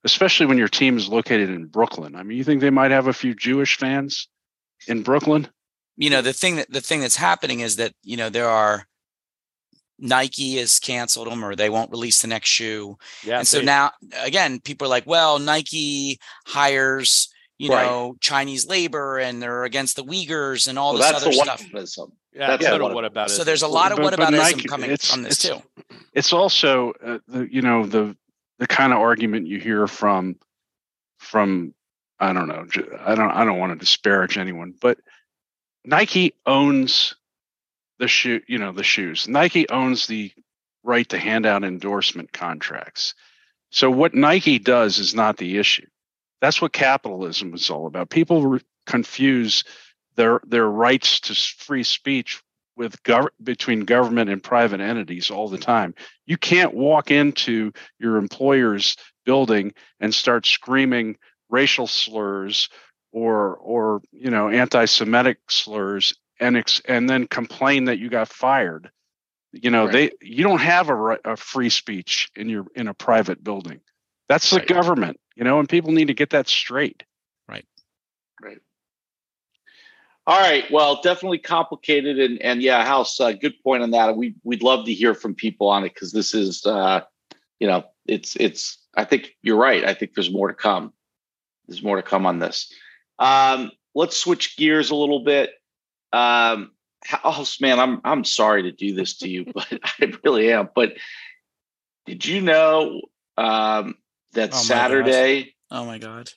especially 0.08 0.45
when 0.47 0.58
your 0.58 0.68
team 0.70 0.97
is 0.97 1.08
located 1.10 1.49
in 1.49 1.66
Brooklyn. 1.66 2.16
I 2.16 2.24
mean, 2.24 2.38
you 2.38 2.43
think 2.45 2.62
they 2.62 2.70
might 2.82 2.91
have 2.91 3.08
a 3.08 3.14
few 3.14 3.34
Jewish 3.36 3.78
fans 3.78 4.28
in 4.88 5.03
Brooklyn? 5.03 5.47
you 5.99 6.10
know 6.12 6.22
the 6.22 6.34
thing 6.41 6.58
that 6.58 6.70
the 6.72 6.80
thing 6.89 6.99
that's 7.01 7.16
happening 7.30 7.60
is 7.62 7.76
that 7.78 7.91
you 8.03 8.18
know 8.18 8.30
there 8.30 8.47
are 8.47 8.86
Nike 9.99 10.58
has 10.58 10.78
canceled 10.80 11.28
them 11.28 11.43
or 11.43 11.55
they 11.55 11.70
won't 11.72 11.89
release 11.91 12.22
the 12.22 12.28
next 12.28 12.49
shoe. 12.49 12.97
Yeah. 13.24 13.39
and 13.39 13.47
so 13.47 13.58
they- 13.60 13.66
now 13.66 13.91
again 14.22 14.60
people 14.60 14.86
are 14.86 14.89
like 14.97 15.08
well 15.08 15.39
Nike 15.39 16.20
hires 16.45 17.30
you 17.58 17.72
Right. 17.72 17.86
know 17.88 18.16
Chinese 18.22 18.68
labor 18.68 19.18
and 19.18 19.41
they're 19.41 19.64
against 19.64 19.95
the 19.95 20.03
Uyghurs 20.03 20.68
and 20.68 20.78
all 20.78 20.93
Well, 20.93 21.01
this 21.01 21.12
that's 21.12 21.24
other 21.24 21.32
the 21.32 21.38
stuff. 21.43 21.62
whataboutism. 21.64 22.12
yeah, 22.34 22.47
that's 22.47 22.64
that's 22.64 22.72
what- 22.74 22.82
what, 22.82 22.93
what 22.93 23.05
about 23.05 23.30
it? 23.32 23.34
So 23.34 23.43
there's 23.43 23.64
a 23.64 23.68
lot 23.68 23.91
of 23.91 23.97
But- 23.97 24.16
but 24.16 24.20
whataboutism 24.20 24.38
Nike- 24.58 24.68
coming 24.70 24.91
it's- 24.91 25.10
from 25.12 25.24
this 25.24 25.43
it's- 25.43 25.60
too. 25.62 25.86
it's 26.14 26.32
also 26.32 26.93
uh, 27.03 27.18
the 27.28 27.47
you 27.51 27.64
know 27.64 27.88
the 27.88 28.16
the 28.60 28.68
kind 28.68 28.93
of 28.93 28.99
argument 28.99 29.47
you 29.47 29.60
hear 29.60 29.88
from 29.88 30.36
from 31.20 31.74
I 32.20 32.34
don't 32.34 32.47
know 32.47 32.66
I 32.99 33.16
don't 33.16 33.32
I 33.32 33.45
don't 33.45 33.60
want 33.60 33.74
to 33.74 33.80
disparage 33.80 34.38
anyone 34.38 34.74
but 34.80 34.99
Nike 35.86 36.34
owns 36.45 37.16
the 37.99 38.08
shoe 38.08 38.41
you 38.47 38.58
know 38.58 38.72
the 38.72 38.84
shoes. 38.84 39.28
Nike 39.28 39.70
owns 39.70 40.08
the 40.08 40.32
right 40.84 41.08
to 41.10 41.18
hand 41.18 41.45
out 41.45 41.64
endorsement 41.64 42.32
contracts. 42.32 43.14
So 43.70 43.91
what 43.91 44.14
Nike 44.14 44.60
does 44.60 44.99
is 44.99 45.14
not 45.14 45.38
the 45.38 45.58
issue. 45.58 45.88
That's 46.39 46.62
what 46.62 46.72
capitalism 46.72 47.53
is 47.53 47.70
all 47.70 47.88
about. 47.88 48.10
People 48.10 48.47
re- 48.47 48.62
confuse 48.86 49.64
their 50.16 50.39
their 50.45 50.68
rights 50.68 51.20
to 51.22 51.36
free 51.36 51.84
speech 51.84 52.41
with 52.78 53.02
gov- 53.04 53.30
between 53.44 53.82
government 53.82 54.30
and 54.30 54.44
private 54.44 54.80
entities 54.82 55.32
all 55.32 55.50
the 55.50 55.58
time. 55.58 55.96
You 56.28 56.38
can't 56.38 56.74
walk 56.74 57.12
into 57.12 57.74
your 58.00 58.18
employer's 58.18 58.96
building 59.26 59.74
and 60.00 60.14
start 60.14 60.46
screaming 60.46 61.18
racial 61.50 61.88
slurs 61.88 62.70
or 63.12 63.56
or 63.58 64.02
you 64.12 64.30
know 64.30 64.50
anti-semitic 64.50 65.40
slurs 65.50 66.16
and 66.40 66.58
ex- 66.58 66.82
and 66.86 67.10
then 67.10 67.28
complain 67.28 67.86
that 67.86 68.00
you 68.00 68.10
got 68.10 68.30
fired. 68.30 68.92
You 69.54 69.72
know 69.72 69.86
Right. 69.86 69.92
they 69.92 70.12
you 70.22 70.44
don't 70.44 70.62
have 70.62 70.90
a, 70.90 71.18
a 71.26 71.36
free 71.38 71.70
speech 71.70 72.30
in 72.36 72.50
your 72.50 72.66
in 72.76 72.88
a 72.88 72.94
private 72.94 73.44
building. 73.44 73.82
That's 74.30 74.50
the 74.52 74.58
Right. 74.58 74.68
government 74.68 75.20
you 75.36 75.44
know 75.44 75.60
and 75.60 75.68
people 75.70 75.92
need 75.92 76.08
to 76.08 76.14
get 76.14 76.32
that 76.32 76.48
straight 76.48 77.04
All 80.28 80.40
right. 80.40 80.70
Well, 80.70 81.02
definitely 81.02 81.40
complicated, 81.40 82.20
and 82.20 82.42
and 82.42 82.62
yeah, 82.62 82.86
House. 82.86 83.20
Uh, 83.20 83.32
good 83.32 83.54
point 83.64 83.82
on 83.82 83.92
that. 83.92 84.18
We 84.18 84.36
we'd 84.44 84.62
love 84.62 84.86
to 84.86 84.94
hear 84.94 85.14
from 85.14 85.34
people 85.34 85.70
on 85.70 85.86
it 85.86 85.94
because 85.94 86.12
this 86.12 86.34
is, 86.34 86.66
uh, 86.66 87.02
you 87.60 87.68
know, 87.68 87.86
it's 88.06 88.36
it's. 88.36 88.78
I 88.96 89.06
think 89.06 89.36
you're 89.42 89.58
right. 89.58 89.86
I 89.86 89.94
think 89.94 90.14
there's 90.14 90.32
more 90.32 90.50
to 90.50 90.54
come. 90.54 90.92
There's 91.68 91.82
more 91.82 91.96
to 91.96 92.04
come 92.04 92.26
on 92.26 92.40
this. 92.40 92.72
Um, 93.20 93.72
let's 93.96 94.18
switch 94.18 94.58
gears 94.58 94.90
a 94.90 94.96
little 94.96 95.24
bit. 95.24 95.52
Um, 96.12 96.72
House, 97.06 97.62
man, 97.62 97.80
I'm 97.80 98.02
I'm 98.04 98.26
sorry 98.26 98.64
to 98.64 98.72
do 98.74 98.94
this 98.94 99.18
to 99.20 99.30
you, 99.30 99.46
but 99.54 99.80
I 99.84 100.12
really 100.26 100.52
am. 100.52 100.68
But 100.76 100.98
did 102.06 102.26
you 102.26 102.42
know 102.42 103.02
um, 103.38 103.96
that 104.34 104.50
Oh. 104.52 104.58
Saturday 104.58 105.56
Oh 105.72 105.86
my 105.86 106.00
god. 106.00 106.30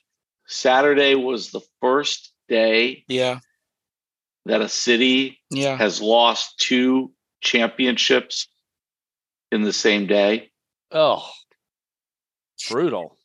Saturday 0.47 1.15
was 1.15 1.51
the 1.51 1.61
first 1.81 2.33
day 2.47 3.03
Yeah. 3.07 3.39
That 4.45 4.61
a 4.61 4.69
city 4.69 5.39
Yeah. 5.49 5.77
has 5.77 6.01
lost 6.01 6.57
two 6.59 7.13
championships 7.41 8.47
in 9.51 9.61
the 9.63 9.73
same 9.73 10.07
day. 10.07 10.51
oh, 10.91 11.29
brutal. 12.69 13.17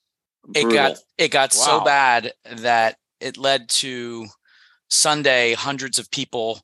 It 0.54 0.72
got 0.72 0.96
it 1.18 1.28
got 1.32 1.52
so 1.52 1.80
bad 1.84 2.32
that 2.44 2.96
it 3.20 3.36
led 3.36 3.68
to 3.70 4.26
Sunday 4.88 5.54
hundreds 5.54 5.98
of 5.98 6.08
people 6.10 6.60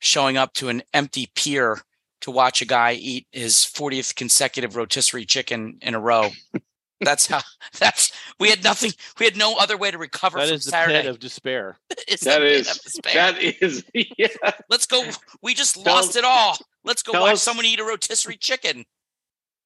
showing 0.00 0.36
up 0.36 0.52
to 0.54 0.68
an 0.68 0.82
empty 0.92 1.30
pier 1.34 1.80
to 2.20 2.30
watch 2.30 2.60
a 2.60 2.66
guy 2.66 2.92
eat 2.92 3.26
his 3.32 3.54
40th 3.56 4.14
consecutive 4.14 4.76
rotisserie 4.76 5.24
chicken 5.24 5.78
in 5.80 5.94
a 5.94 6.00
row. 6.00 6.30
That's 7.00 7.26
how. 7.26 7.40
That's 7.78 8.12
we 8.38 8.48
had 8.50 8.62
nothing. 8.64 8.92
We 9.18 9.26
had 9.26 9.36
no 9.36 9.56
other 9.56 9.76
way 9.76 9.90
to 9.90 9.98
recover 9.98 10.38
That 10.38 10.48
from 10.48 10.54
is 10.56 10.64
the 10.64 10.70
Saturday. 10.70 11.02
pit 11.02 11.06
of 11.10 11.18
despair. 11.18 11.76
It's 12.08 12.24
That 12.24 12.40
the 12.40 12.44
pit 12.46 12.52
is 12.60 12.70
of 12.76 12.82
despair. 12.82 13.12
that 13.32 13.42
is 13.42 13.84
yeah. 13.94 14.28
Let's 14.70 14.86
go. 14.86 15.04
We 15.42 15.54
just 15.54 15.82
Tell 15.82 15.94
lost 15.94 16.16
it 16.16 16.24
all. 16.24 16.56
Let's 16.84 17.02
go 17.02 17.12
tell 17.12 17.22
watch 17.22 17.34
us- 17.34 17.42
someone 17.42 17.64
eat 17.66 17.80
a 17.80 17.84
rotisserie 17.84 18.36
chicken. 18.36 18.84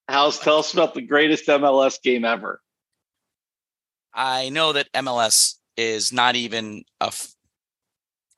House, 0.08 0.38
tell 0.38 0.58
us 0.58 0.72
about 0.72 0.94
the 0.94 1.02
greatest 1.02 1.46
MLS 1.46 2.00
game 2.02 2.24
ever. 2.24 2.62
I 4.14 4.48
know 4.48 4.72
that 4.72 4.90
MLS 4.94 5.56
is 5.76 6.12
not 6.12 6.34
even 6.34 6.82
a 7.00 7.06
f- 7.08 7.34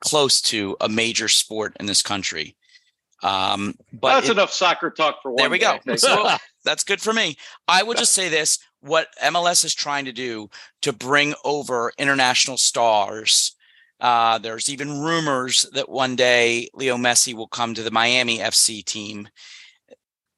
close 0.01 0.41
to 0.41 0.75
a 0.81 0.89
major 0.89 1.27
sport 1.29 1.77
in 1.79 1.85
this 1.85 2.01
country. 2.01 2.55
Um, 3.23 3.75
but 3.93 4.15
That's 4.15 4.29
it- 4.29 4.33
enough 4.33 4.51
soccer 4.51 4.89
talk 4.89 5.21
for 5.21 5.31
one. 5.31 5.37
there 5.37 5.49
we 5.49 5.59
go. 5.59 5.77
day. 5.85 5.95
So 5.97 6.29
that's 6.65 6.83
good 6.83 7.01
for 7.01 7.13
me. 7.13 7.37
I 7.67 7.83
will 7.83 7.93
just 7.93 8.13
say 8.13 8.29
this: 8.29 8.59
what 8.81 9.07
MLS 9.23 9.63
is 9.63 9.73
trying 9.75 10.05
to 10.05 10.11
do 10.11 10.49
to 10.81 10.91
bring 10.93 11.33
over 11.43 11.91
international 11.97 12.57
stars. 12.57 13.55
Uh, 13.99 14.39
there's 14.39 14.67
even 14.69 15.01
rumors 15.01 15.67
that 15.73 15.87
one 15.87 16.15
day 16.15 16.67
Leo 16.73 16.97
Messi 16.97 17.35
will 17.35 17.47
come 17.47 17.75
to 17.75 17.83
the 17.83 17.91
Miami 17.91 18.39
FC 18.39 18.83
team. 18.83 19.27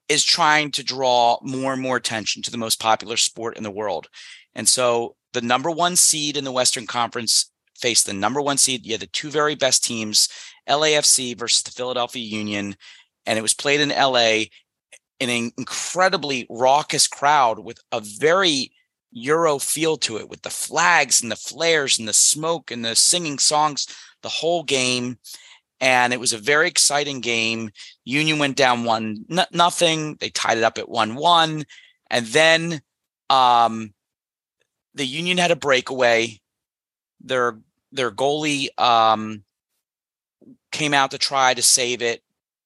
Is 0.09 0.25
trying 0.25 0.69
to 0.71 0.83
draw 0.83 1.39
more 1.41 1.71
and 1.71 1.81
more 1.81 1.95
attention 1.95 2.41
to 2.43 2.51
the 2.51 2.57
most 2.57 2.79
popular 2.79 3.15
sport 3.15 3.55
in 3.55 3.63
the 3.63 3.71
world, 3.71 4.07
and 4.53 4.67
so 4.67 5.15
the 5.31 5.41
number 5.41 5.71
one 5.71 5.95
seed 5.95 6.35
in 6.35 6.43
the 6.43 6.51
Western 6.51 6.85
Conference 6.85 7.49
faced 7.79 8.05
the 8.05 8.13
number 8.13 8.41
one 8.41 8.57
seed. 8.57 8.85
You 8.85 8.91
had 8.91 9.01
the 9.01 9.07
two 9.07 9.29
very 9.31 9.55
best 9.55 9.83
teams, 9.83 10.27
LAFC 10.67 11.37
versus 11.37 11.63
the 11.63 11.71
Philadelphia 11.71 12.23
Union, 12.23 12.75
and 13.25 13.37
it 13.39 13.41
was 13.41 13.53
played 13.53 13.81
in 13.81 13.89
LA 13.89 14.45
in 15.19 15.29
an 15.29 15.51
incredibly 15.57 16.45
raucous 16.49 17.07
crowd 17.07 17.59
with 17.59 17.79
a 17.91 18.01
very 18.01 18.71
Euro 19.11 19.59
feel 19.59 19.97
to 19.97 20.17
it, 20.17 20.27
with 20.27 20.41
the 20.41 20.49
flags 20.49 21.21
and 21.21 21.31
the 21.31 21.35
flares 21.35 21.99
and 21.99 22.07
the 22.07 22.13
smoke 22.13 22.71
and 22.71 22.83
the 22.83 22.95
singing 22.95 23.37
songs 23.37 23.87
the 24.21 24.29
whole 24.29 24.63
game. 24.63 25.17
And 25.79 26.13
it 26.13 26.19
was 26.19 26.33
a 26.33 26.37
very 26.37 26.67
exciting 26.67 27.19
game. 27.19 27.69
Union 28.05 28.39
went 28.39 28.57
down 28.57 28.85
one 28.85 29.25
n- 29.29 29.45
nothing. 29.51 30.17
They 30.19 30.29
tied 30.29 30.57
it 30.57 30.63
up 30.63 30.77
at 30.77 30.89
one 30.89 31.15
one, 31.15 31.65
and 32.09 32.25
then 32.27 32.81
um, 33.29 33.93
the 34.95 35.05
Union 35.05 35.37
had 35.37 35.51
a 35.51 35.55
breakaway. 35.55 36.39
Their 37.21 37.59
their 37.91 38.11
goalie 38.11 38.67
um, 38.79 39.43
came 40.73 40.93
out 40.93 41.11
to 41.11 41.17
try 41.17 41.53
to 41.53 41.61
save 41.61 42.01
it, 42.01 42.21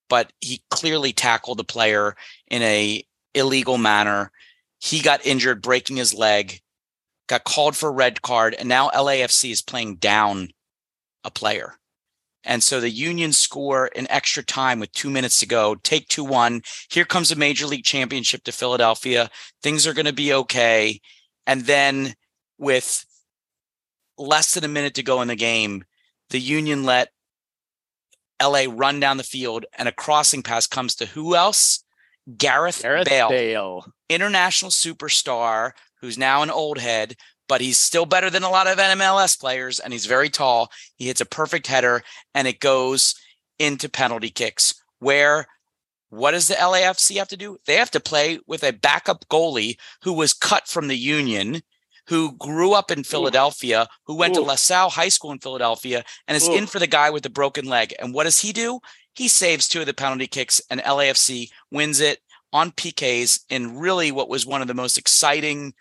but 0.09 0.33
he 0.41 0.63
clearly 0.71 1.13
tackled 1.13 1.59
the 1.59 1.63
player 1.63 2.15
in 2.47 2.63
a 2.63 3.03
illegal 3.35 3.77
manner. 3.77 4.31
He 4.79 5.01
got 5.01 5.25
injured, 5.25 5.61
breaking 5.61 5.97
his 5.97 6.13
leg, 6.13 6.61
got 7.27 7.43
called 7.43 7.75
for 7.75 7.91
red 7.91 8.23
card, 8.23 8.55
and 8.57 8.67
now 8.67 8.89
LAFC 8.89 9.51
is 9.51 9.61
playing 9.61 9.97
down 9.97 10.49
a 11.23 11.29
player. 11.29 11.75
And 12.43 12.63
so 12.63 12.79
the 12.79 12.89
Union 12.89 13.33
score 13.33 13.87
in 13.87 14.09
extra 14.09 14.41
time 14.41 14.79
with 14.79 14.93
two 14.93 15.09
minutes 15.09 15.39
to 15.39 15.45
go, 15.45 15.75
take 15.75 16.07
2 16.07 16.23
1. 16.23 16.61
Here 16.89 17.03
comes 17.03 17.29
a 17.29 17.35
major 17.35 17.67
league 17.67 17.83
championship 17.83 18.43
to 18.45 18.53
Philadelphia. 18.53 19.29
Things 19.61 19.85
are 19.85 19.93
going 19.93 20.05
to 20.05 20.13
be 20.13 20.33
okay. 20.33 21.01
And 21.45 21.65
then 21.65 22.13
with 22.57 23.05
less 24.17 24.53
than 24.53 24.63
a 24.63 24.69
minute 24.69 24.93
to 24.95 25.03
go 25.03 25.21
in 25.21 25.27
the 25.27 25.35
game, 25.35 25.83
the 26.29 26.39
Union 26.39 26.85
let 26.85 27.09
LA 28.41 28.65
run 28.69 28.99
down 28.99 29.17
the 29.17 29.23
field, 29.23 29.65
and 29.77 29.88
a 29.88 29.91
crossing 29.91 30.43
pass 30.43 30.67
comes 30.67 30.95
to 30.95 31.05
who 31.05 31.35
else? 31.35 31.83
Gareth, 32.38 32.81
Gareth 32.81 33.07
Bale, 33.07 33.29
Bale. 33.29 33.85
international 34.09 34.71
superstar 34.71 35.71
who's 36.01 36.17
now 36.17 36.43
an 36.43 36.49
old 36.49 36.77
head, 36.77 37.15
but 37.47 37.61
he's 37.61 37.77
still 37.77 38.05
better 38.05 38.29
than 38.29 38.43
a 38.43 38.49
lot 38.49 38.67
of 38.67 38.77
NMLS 38.77 39.39
players, 39.39 39.79
and 39.79 39.93
he's 39.93 40.05
very 40.05 40.29
tall. 40.29 40.69
He 40.95 41.07
hits 41.07 41.21
a 41.21 41.25
perfect 41.25 41.67
header, 41.67 42.03
and 42.35 42.47
it 42.47 42.59
goes 42.59 43.15
into 43.57 43.89
penalty 43.89 44.29
kicks. 44.29 44.75
Where 44.99 45.47
what 46.09 46.31
does 46.31 46.47
the 46.47 46.55
LAFC 46.55 47.17
have 47.17 47.27
to 47.29 47.38
do? 47.38 47.57
They 47.65 47.75
have 47.75 47.91
to 47.91 47.99
play 47.99 48.39
with 48.47 48.63
a 48.63 48.73
backup 48.73 49.27
goalie 49.29 49.77
who 50.03 50.13
was 50.13 50.33
cut 50.33 50.67
from 50.67 50.88
the 50.88 50.97
Union, 50.97 51.61
who 52.07 52.35
grew 52.37 52.73
up 52.73 52.89
in 52.89 53.03
Philadelphia, 53.03 53.87
who 54.05 54.15
went 54.15 54.33
to 54.35 54.41
Oof. 54.41 54.47
LaSalle 54.47 54.89
High 54.89 55.09
School 55.09 55.31
in 55.31 55.39
Philadelphia, 55.39 56.03
and 56.27 56.35
is 56.35 56.47
Oof. 56.47 56.57
in 56.57 56.65
for 56.67 56.79
the 56.79 56.87
guy 56.87 57.09
with 57.09 57.23
the 57.23 57.29
broken 57.29 57.65
leg. 57.65 57.93
And 57.99 58.13
what 58.13 58.23
does 58.23 58.39
he 58.39 58.53
do? 58.53 58.79
He 59.13 59.27
saves 59.27 59.67
two 59.67 59.81
of 59.81 59.85
the 59.85 59.93
penalty 59.93 60.27
kicks, 60.27 60.61
and 60.69 60.79
LAFC 60.81 61.49
wins 61.71 61.99
it 61.99 62.19
on 62.53 62.71
PKs 62.71 63.41
in 63.49 63.77
really 63.77 64.11
what 64.11 64.29
was 64.29 64.45
one 64.45 64.61
of 64.61 64.67
the 64.67 64.73
most 64.73 64.97
exciting 64.97 65.73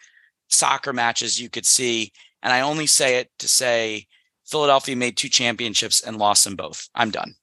soccer 0.49 0.93
matches 0.93 1.41
you 1.41 1.49
could 1.49 1.67
see. 1.67 2.13
And 2.43 2.53
I 2.53 2.61
only 2.61 2.87
say 2.87 3.19
it 3.19 3.31
to 3.39 3.49
say 3.49 4.07
Philadelphia 4.47 4.97
made 4.97 5.17
two 5.17 5.29
championships 5.29 6.01
and 6.01 6.19
lost 6.19 6.45
them 6.45 6.57
both. 6.57 6.89
I'm 6.95 7.11
done. 7.11 7.35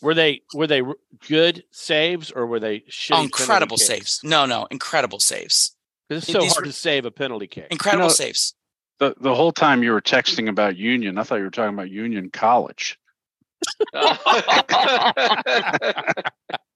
Were 0.00 0.14
they 0.14 0.42
were 0.52 0.66
they 0.66 0.82
good 1.28 1.62
saves 1.70 2.32
or 2.32 2.46
were 2.46 2.58
they? 2.58 2.82
Oh, 3.12 3.22
incredible 3.22 3.76
saves. 3.76 4.20
No, 4.24 4.46
no, 4.46 4.66
incredible 4.70 5.20
saves. 5.20 5.76
'Cause 6.20 6.22
It's 6.24 6.32
so 6.32 6.40
These 6.40 6.52
hard 6.52 6.64
to 6.66 6.72
save 6.72 7.04
a 7.04 7.10
penalty 7.10 7.46
kick. 7.46 7.68
Incredible 7.70 8.06
know- 8.08 8.12
saves. 8.12 8.54
The 8.98 9.14
the 9.20 9.34
whole 9.34 9.52
time 9.52 9.82
you 9.82 9.90
were 9.92 10.00
texting 10.02 10.48
about 10.48 10.76
Union, 10.76 11.18
I 11.18 11.22
thought 11.24 11.36
you 11.36 11.44
were 11.44 11.50
talking 11.50 11.74
about 11.74 11.90
Union 11.90 12.30
College. 12.30 12.98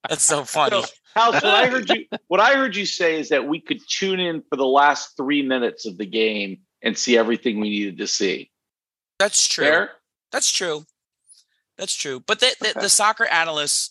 That's 0.08 0.22
so 0.22 0.44
funny. 0.44 0.82
So, 0.82 0.88
House, 1.14 1.34
what 1.34 1.44
I 1.44 1.66
heard 1.66 1.88
you 1.90 2.06
what 2.28 2.40
I 2.40 2.54
heard 2.54 2.76
you 2.76 2.86
say 2.86 3.18
is 3.18 3.28
that 3.30 3.46
we 3.46 3.60
could 3.60 3.80
tune 3.88 4.20
in 4.20 4.42
for 4.48 4.56
the 4.56 4.66
last 4.66 5.16
three 5.16 5.42
minutes 5.42 5.86
of 5.86 5.98
the 5.98 6.06
game 6.06 6.58
and 6.82 6.96
see 6.96 7.16
everything 7.18 7.60
we 7.60 7.70
needed 7.70 7.98
to 7.98 8.06
see. 8.06 8.50
That's 9.18 9.46
true. 9.46 9.64
Fair? 9.64 9.90
That's 10.30 10.50
true. 10.52 10.84
That's 11.78 11.94
true. 11.94 12.20
But 12.20 12.40
the, 12.40 12.54
the, 12.60 12.80
the 12.82 12.88
soccer 12.88 13.24
analysts 13.26 13.90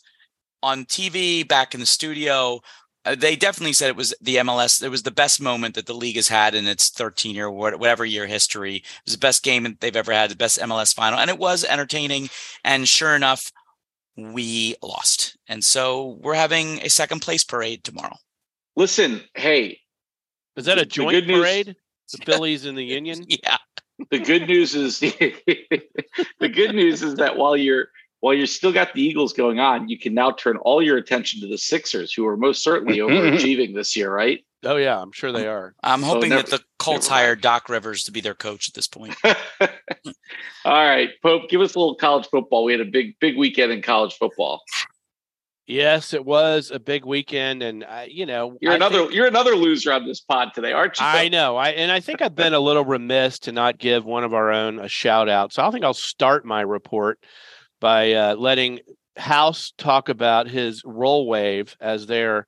on 0.64 0.86
TV 0.86 1.48
back 1.48 1.74
in 1.74 1.80
the 1.80 1.86
studio, 1.86 2.62
Uh, 3.06 3.16
they 3.16 3.36
definitely 3.36 3.74
said 3.74 3.90
it 3.90 3.96
was 3.96 4.14
the 4.20 4.38
MLS. 4.38 4.82
It 4.84 4.90
was 4.90 5.04
the 5.04 5.12
best 5.12 5.40
moment 5.40 5.76
that 5.76 5.86
the 5.86 5.94
league 5.94 6.16
has 6.16 6.28
had 6.28 6.56
in 6.56 6.68
its 6.68 6.90
13 6.90 7.36
year, 7.36 7.50
whatever 7.52 8.04
year 8.04 8.26
history. 8.26 8.78
It 8.78 8.84
was 9.06 9.14
the 9.14 9.20
best 9.20 9.44
game 9.44 9.78
they've 9.80 9.96
ever 9.96 10.12
had, 10.12 10.32
the 10.32 10.36
best 10.36 10.60
MLS 10.60 10.94
final. 10.94 11.20
And 11.20 11.30
it 11.30 11.38
was 11.38 11.64
entertaining. 11.64 12.30
And 12.64 12.88
sure 12.88 13.16
enough, 13.16 13.52
we 14.18 14.76
lost. 14.82 15.38
And 15.48 15.64
so 15.64 16.18
we're 16.22 16.34
having 16.36 16.80
a 16.82 16.90
second 16.90 17.22
place 17.22 17.44
parade 17.44 17.84
tomorrow. 17.84 18.16
Listen, 18.76 19.22
hey, 19.36 19.80
Is 20.56 20.66
that 20.66 20.78
a 20.78 20.82
The 20.82 20.86
joint 20.86 21.12
good 21.12 21.28
news- 21.28 21.40
parade? 21.42 21.76
The 22.12 22.24
Phillies 22.24 22.66
and 22.66 22.78
the 22.78 22.84
Union? 23.00 23.26
Yeah. 23.28 23.58
the 24.12 24.20
good 24.20 24.48
news 24.48 24.76
is 24.76 25.00
the 25.00 25.34
good 26.40 26.76
news 26.76 27.02
is 27.02 27.16
that 27.16 27.36
while 27.38 27.58
you're 27.58 27.88
while 28.26 28.34
you're 28.34 28.48
still 28.48 28.74
got 28.74 28.92
the 28.96 29.04
Eagles 29.04 29.34
going 29.34 29.60
on, 29.60 29.88
you 29.88 30.00
can 30.00 30.16
now 30.16 30.32
turn 30.32 30.58
all 30.58 30.82
your 30.82 30.98
attention 30.98 31.42
to 31.42 31.48
the 31.48 31.60
Sixers, 31.60 32.12
who 32.12 32.26
are 32.26 32.36
most 32.36 32.64
certainly 32.64 32.98
overachieving 33.00 33.76
this 33.76 33.96
year, 33.96 34.12
right? 34.12 34.44
Oh 34.64 34.78
yeah, 34.78 35.00
I'm 35.00 35.12
sure 35.12 35.32
they 35.32 35.46
are. 35.48 35.76
I'm 35.84 36.02
So 36.02 36.08
hoping 36.08 36.30
never- 36.32 36.42
that 36.42 36.50
the 36.50 36.64
Colts 36.80 37.06
never 37.08 37.14
mind. 37.18 37.26
hire 37.28 37.36
Doc 37.36 37.70
Rivers 37.70 38.04
to 38.06 38.12
be 38.12 38.22
their 38.22 38.34
coach 38.34 38.68
at 38.68 38.74
this 38.74 38.88
point. 38.88 39.16
all 39.24 39.68
right, 40.66 41.10
Pope, 41.22 41.50
give 41.50 41.62
us 41.62 41.76
a 41.76 41.80
little 41.80 41.94
college 41.94 42.26
football. 42.32 42.64
We 42.64 42.72
had 42.72 42.82
a 42.82 42.86
big, 42.86 43.20
big 43.20 43.38
weekend 43.38 43.72
in 43.72 43.84
college 43.84 44.16
football. 44.16 44.64
Yes, 45.68 46.14
it 46.14 46.26
was 46.26 46.72
a 46.72 46.80
big 46.80 47.06
weekend, 47.06 47.62
and 47.62 47.84
uh, 47.84 48.06
you 48.08 48.26
know, 48.26 48.58
You're 48.60 48.72
I 48.72 48.76
another, 48.76 49.00
think- 49.02 49.14
you're 49.14 49.28
another 49.28 49.56
loser 49.56 49.92
on 49.94 50.08
this 50.08 50.22
pod 50.22 50.50
today, 50.56 50.72
aren't 50.72 51.00
you? 51.00 51.06
I 51.06 51.28
know. 51.30 51.58
I 51.58 51.70
and 51.70 51.92
I 51.92 52.00
think 52.00 52.24
I've 52.24 52.36
been 52.36 52.56
a 52.56 52.60
little 52.60 52.86
remiss 52.86 53.38
to 53.40 53.52
not 53.52 53.78
give 53.78 54.04
one 54.04 54.24
of 54.24 54.34
our 54.34 54.52
own 54.52 54.80
a 54.80 54.88
shout 54.88 55.30
out. 55.30 55.54
So 55.54 55.64
I 55.64 55.70
think 55.70 55.86
I'll 55.86 55.94
start 55.94 56.44
my 56.44 56.62
report 56.62 57.20
by 57.80 58.14
uh, 58.14 58.36
letting 58.36 58.80
House 59.18 59.74
talk 59.78 60.10
about 60.10 60.48
his 60.50 60.82
roll 60.86 61.28
wave 61.28 61.76
as 61.80 62.06
they're 62.08 62.46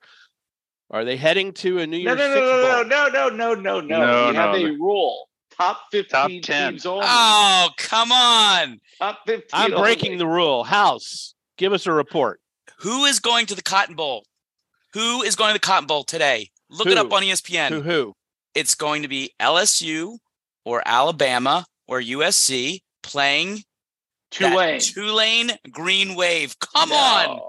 are 0.90 1.04
they 1.04 1.16
heading 1.16 1.52
to 1.54 1.78
a 1.80 1.86
New 1.86 2.02
No, 2.02 2.14
Year's 2.14 2.18
no, 2.18 2.34
Six 2.34 2.40
no, 2.40 2.50
no, 2.50 2.62
bowl? 2.62 2.84
no, 2.84 3.08
no, 3.28 3.28
no, 3.28 3.54
no, 3.54 3.80
no. 3.80 3.98
No, 4.06 4.30
We 4.30 4.36
have 4.36 4.54
no. 4.54 4.66
a 4.66 4.70
rule: 4.72 5.28
top 5.56 5.80
fifteen 5.90 6.40
Top 6.40 6.50
10. 6.50 6.72
teams 6.72 6.86
only. 6.86 7.04
Oh, 7.06 7.68
come 7.76 8.10
on. 8.12 8.80
top 8.98 9.20
fifteen. 9.26 9.48
I'm 9.52 9.70
breaking 9.72 10.12
only. 10.12 10.18
the 10.18 10.26
rule. 10.26 10.64
House, 10.64 11.34
give 11.58 11.72
us 11.72 11.86
a 11.86 11.92
report. 11.92 12.40
Who 12.80 13.04
is 13.04 13.20
going 13.20 13.46
to 13.46 13.54
the 13.54 13.62
Cotton 13.62 13.96
Bowl? 13.96 14.24
Who 14.94 15.22
is 15.22 15.36
going 15.36 15.50
to 15.50 15.60
the 15.60 15.66
Cotton 15.66 15.86
Bowl 15.86 16.04
today? 16.04 16.48
Look 16.70 16.86
it 16.86 16.96
up 16.98 17.12
on 17.12 17.22
ESPN. 17.22 17.68
Who 17.70 17.82
who? 17.82 18.14
It's 18.54 18.74
going 18.74 19.02
to 19.02 19.08
be 19.08 19.32
LSU 19.40 20.16
or 20.64 20.82
Alabama 20.86 21.64
or 21.86 22.00
USC 22.00 22.80
playing 23.02 23.56
that 23.56 23.62
Tulane. 24.30 24.80
Tulane 24.80 25.50
Green 25.70 26.14
Wave. 26.14 26.56
Come 26.58 26.92
on. 26.92 27.40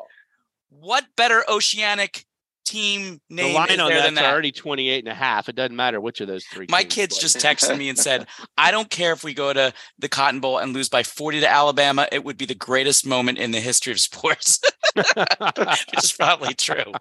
What 0.69 1.05
better 1.17 1.43
oceanic 1.49 2.25
team 2.65 3.19
name 3.31 3.47
The 3.47 3.53
line 3.53 3.69
is 3.71 3.79
on 3.79 3.87
there 3.89 3.97
that's 3.97 4.07
than 4.07 4.13
that? 4.15 4.31
already 4.31 4.51
28 4.51 4.99
and 4.99 5.07
a 5.07 5.13
half. 5.15 5.49
It 5.49 5.55
doesn't 5.55 5.75
matter 5.75 5.99
which 5.99 6.21
of 6.21 6.27
those 6.27 6.45
three. 6.45 6.67
My 6.69 6.83
teams 6.83 6.93
kids 6.93 7.17
play. 7.17 7.21
just 7.21 7.37
texted 7.37 7.77
me 7.77 7.89
and 7.89 7.97
said, 7.97 8.27
I 8.57 8.69
don't 8.71 8.89
care 8.89 9.11
if 9.11 9.23
we 9.23 9.33
go 9.33 9.51
to 9.51 9.73
the 9.97 10.07
Cotton 10.07 10.39
Bowl 10.39 10.59
and 10.59 10.71
lose 10.73 10.87
by 10.87 11.01
40 11.03 11.39
to 11.41 11.49
Alabama. 11.49 12.07
It 12.11 12.23
would 12.23 12.37
be 12.37 12.45
the 12.45 12.53
greatest 12.55 13.05
moment 13.07 13.39
in 13.39 13.51
the 13.51 13.59
history 13.59 13.91
of 13.91 13.99
sports. 13.99 14.59
which 14.95 16.03
is 16.03 16.13
probably 16.13 16.53
true. 16.53 16.91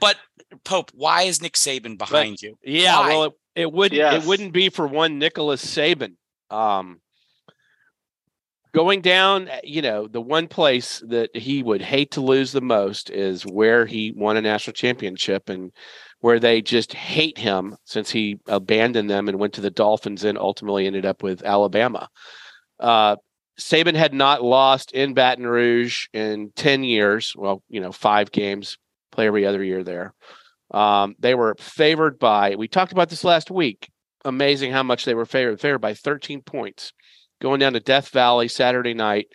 But 0.00 0.16
Pope, 0.64 0.90
why 0.94 1.22
is 1.22 1.40
Nick 1.42 1.54
Saban 1.54 1.98
behind 1.98 2.40
you? 2.42 2.56
Yeah, 2.62 2.98
Why? 2.98 3.08
well, 3.08 3.24
it, 3.24 3.32
it 3.54 3.72
would 3.72 3.92
Yes. 3.92 4.22
it 4.22 4.26
wouldn't 4.28 4.52
be 4.52 4.68
for 4.70 4.86
one 4.86 5.18
Nicholas 5.18 5.64
Saban. 5.64 6.14
Um, 6.50 7.00
going 8.72 9.00
down, 9.00 9.48
uh, 9.48 9.60
you 9.62 9.82
know, 9.82 10.06
the 10.08 10.20
one 10.20 10.48
place 10.48 11.02
that 11.06 11.34
he 11.36 11.62
would 11.62 11.82
hate 11.82 12.10
to 12.12 12.20
lose 12.20 12.52
the 12.52 12.60
most 12.60 13.10
is 13.10 13.44
where 13.44 13.86
he 13.86 14.12
won 14.16 14.36
a 14.36 14.40
national 14.40 14.74
championship 14.74 15.48
and 15.48 15.72
where 16.20 16.40
they 16.40 16.62
just 16.62 16.92
hate 16.92 17.38
him 17.38 17.76
since 17.84 18.10
he 18.10 18.38
abandoned 18.46 19.10
them 19.10 19.28
and 19.28 19.38
went 19.38 19.52
to 19.54 19.60
the 19.60 19.70
Dolphins 19.70 20.24
and 20.24 20.38
ultimately 20.38 20.86
ended 20.86 21.04
up 21.04 21.22
with 21.22 21.44
Alabama. 21.44 22.08
Uh, 22.80 23.16
Saban 23.60 23.94
had 23.94 24.14
not 24.14 24.42
lost 24.42 24.92
in 24.92 25.14
Baton 25.14 25.46
Rouge 25.46 26.06
in 26.12 26.50
10 26.56 26.84
years. 26.84 27.34
Well, 27.36 27.62
you 27.68 27.80
know, 27.80 27.92
five 27.92 28.32
games, 28.32 28.78
play 29.10 29.26
every 29.26 29.44
other 29.44 29.62
year 29.62 29.84
there. 29.84 30.14
Um, 30.70 31.14
they 31.18 31.34
were 31.34 31.54
favored 31.58 32.18
by, 32.18 32.54
we 32.56 32.66
talked 32.66 32.92
about 32.92 33.10
this 33.10 33.24
last 33.24 33.50
week. 33.50 33.90
Amazing 34.24 34.72
how 34.72 34.82
much 34.82 35.04
they 35.04 35.14
were 35.14 35.26
favored, 35.26 35.60
favored 35.60 35.80
by 35.80 35.94
13 35.94 36.42
points. 36.42 36.92
Going 37.42 37.58
down 37.58 37.72
to 37.72 37.80
Death 37.80 38.10
Valley 38.10 38.46
Saturday 38.46 38.94
night, 38.94 39.26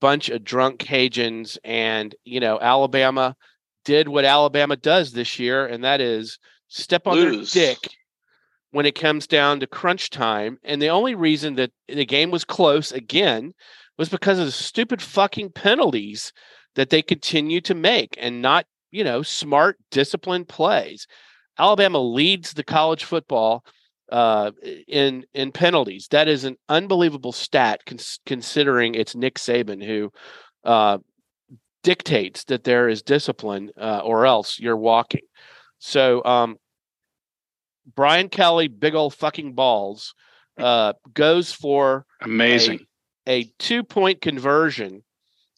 bunch 0.00 0.30
of 0.30 0.42
drunk 0.42 0.80
Cajuns, 0.80 1.58
and 1.62 2.14
you 2.24 2.40
know, 2.40 2.58
Alabama 2.58 3.36
did 3.84 4.08
what 4.08 4.24
Alabama 4.24 4.76
does 4.76 5.12
this 5.12 5.38
year, 5.38 5.66
and 5.66 5.84
that 5.84 6.00
is 6.00 6.38
step 6.68 7.06
on 7.06 7.16
Lose. 7.16 7.52
their 7.52 7.66
dick 7.74 7.90
when 8.70 8.86
it 8.86 8.98
comes 8.98 9.26
down 9.26 9.60
to 9.60 9.66
crunch 9.66 10.08
time. 10.08 10.58
And 10.64 10.80
the 10.80 10.88
only 10.88 11.14
reason 11.14 11.56
that 11.56 11.70
the 11.86 12.06
game 12.06 12.30
was 12.30 12.46
close 12.46 12.92
again 12.92 13.52
was 13.98 14.08
because 14.08 14.38
of 14.38 14.46
the 14.46 14.52
stupid 14.52 15.02
fucking 15.02 15.50
penalties 15.50 16.32
that 16.76 16.90
they 16.90 17.02
continue 17.02 17.60
to 17.60 17.74
make 17.74 18.16
and 18.18 18.42
not, 18.42 18.66
you 18.90 19.04
know, 19.04 19.22
smart, 19.22 19.76
disciplined 19.90 20.48
plays. 20.48 21.06
Alabama 21.58 22.00
leads 22.00 22.54
the 22.54 22.64
college 22.64 23.04
football 23.04 23.64
uh, 24.10 24.50
in 24.86 25.24
in 25.34 25.52
penalties. 25.52 26.08
That 26.10 26.28
is 26.28 26.44
an 26.44 26.56
unbelievable 26.68 27.32
stat, 27.32 27.80
cons- 27.86 28.20
considering 28.26 28.94
it's 28.94 29.14
Nick 29.14 29.36
Saban 29.36 29.84
who 29.84 30.12
uh, 30.64 30.98
dictates 31.82 32.44
that 32.44 32.64
there 32.64 32.88
is 32.88 33.02
discipline, 33.02 33.70
uh, 33.80 34.00
or 34.04 34.26
else 34.26 34.58
you're 34.58 34.76
walking. 34.76 35.22
So, 35.78 36.24
um, 36.24 36.56
Brian 37.94 38.28
Kelly, 38.28 38.68
big 38.68 38.94
old 38.94 39.14
fucking 39.14 39.54
balls, 39.54 40.14
uh, 40.58 40.94
goes 41.12 41.52
for 41.52 42.06
Amazing. 42.22 42.86
a 43.28 43.50
two 43.58 43.84
point 43.84 44.20
conversion 44.20 45.02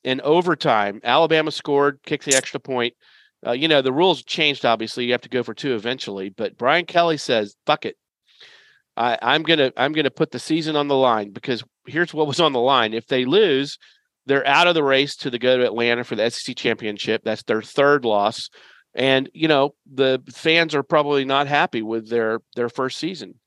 in 0.03 0.21
overtime. 0.23 1.01
Alabama 1.05 1.51
scored, 1.51 2.01
kicked 2.05 2.25
the 2.25 2.35
extra 2.35 2.61
point. 2.61 2.95
Uh, 3.47 3.53
you 3.53 3.69
know, 3.69 3.83
the 3.83 3.93
rules 3.93 4.25
changed, 4.25 4.65
obviously. 4.65 5.05
You 5.05 5.13
have 5.13 5.21
to 5.23 5.29
go 5.29 5.43
for 5.43 5.55
two 5.55 5.75
eventually. 5.75 6.31
But 6.31 6.57
Brian 6.57 6.87
Kelly 6.87 7.17
says, 7.17 7.55
fuck 7.67 7.85
it. 7.85 7.97
I, 8.97 9.19
I'm 9.21 9.43
gonna 9.43 9.73
I'm 9.77 9.93
gonna 9.93 10.11
put 10.11 10.31
the 10.31 10.39
season 10.39 10.77
on 10.77 10.89
the 10.89 10.97
line 10.97 11.31
because 11.31 11.63
here's 11.87 12.15
what 12.15 12.27
was 12.27 12.41
on 12.41 12.53
the 12.53 12.61
line. 12.61 12.95
If 12.95 13.07
they 13.07 13.25
lose, 13.25 13.79
they're 14.27 14.47
out 14.47 14.67
of 14.67 14.75
the 14.75 14.83
race 14.83 15.17
to 15.17 15.31
the 15.31 15.39
go 15.39 15.57
to 15.57 15.65
Atlanta 15.65 16.05
for 16.05 16.17
the 16.17 16.31
SEC 16.31 16.57
championship. 16.57 17.23
That's 17.25 17.43
their 17.43 17.63
third 17.63 18.05
loss. 18.05 18.49
And 18.95 19.29
you 19.35 19.49
know, 19.49 19.75
the 19.93 20.23
fans 20.33 20.75
are 20.75 20.83
probably 20.83 21.25
not 21.25 21.47
happy 21.47 21.83
with 21.83 22.09
their 22.09 22.41
their 22.55 22.69
first 22.69 22.99
season. 22.99 23.39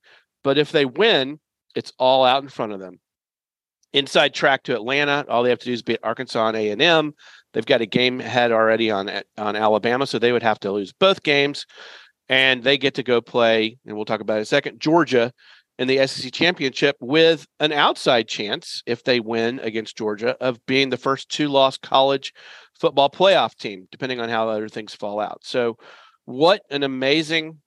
But 0.43 0.57
if 0.57 0.71
they 0.71 0.85
win, 0.85 1.39
it's 1.75 1.91
all 1.97 2.23
out 2.23 2.43
in 2.43 2.49
front 2.49 2.71
of 2.71 2.79
them 2.79 2.99
inside 3.93 4.33
track 4.33 4.63
to 4.63 4.75
Atlanta. 4.75 5.25
All 5.27 5.43
they 5.43 5.49
have 5.49 5.59
to 5.59 5.65
do 5.65 5.73
is 5.73 5.81
beat 5.81 5.99
Arkansas 6.03 6.47
and 6.47 6.57
A 6.57 6.69
and 6.69 6.81
M. 6.81 7.13
They've 7.53 7.65
got 7.65 7.81
a 7.81 7.85
game 7.85 8.21
ahead 8.21 8.51
already 8.51 8.91
on 8.91 9.09
on 9.37 9.55
Alabama, 9.55 10.05
so 10.05 10.19
they 10.19 10.31
would 10.31 10.43
have 10.43 10.59
to 10.61 10.71
lose 10.71 10.93
both 10.93 11.23
games, 11.23 11.65
and 12.29 12.63
they 12.63 12.77
get 12.77 12.93
to 12.95 13.03
go 13.03 13.19
play. 13.19 13.77
And 13.85 13.95
we'll 13.95 14.05
talk 14.05 14.21
about 14.21 14.35
it 14.35 14.37
in 14.37 14.43
a 14.43 14.45
second. 14.45 14.79
Georgia 14.79 15.33
in 15.79 15.87
the 15.87 16.05
SEC 16.05 16.31
championship 16.31 16.97
with 16.99 17.47
an 17.59 17.71
outside 17.71 18.27
chance 18.27 18.83
if 18.85 19.03
they 19.03 19.19
win 19.19 19.59
against 19.59 19.97
Georgia 19.97 20.35
of 20.41 20.63
being 20.65 20.89
the 20.89 20.97
first 20.97 21.29
two 21.29 21.47
loss 21.47 21.77
college 21.77 22.33
football 22.79 23.09
playoff 23.09 23.55
team, 23.55 23.87
depending 23.91 24.19
on 24.19 24.29
how 24.29 24.49
other 24.49 24.67
things 24.69 24.93
fall 24.93 25.19
out. 25.19 25.39
So, 25.43 25.77
what 26.25 26.61
an 26.69 26.83
amazing 26.83 27.59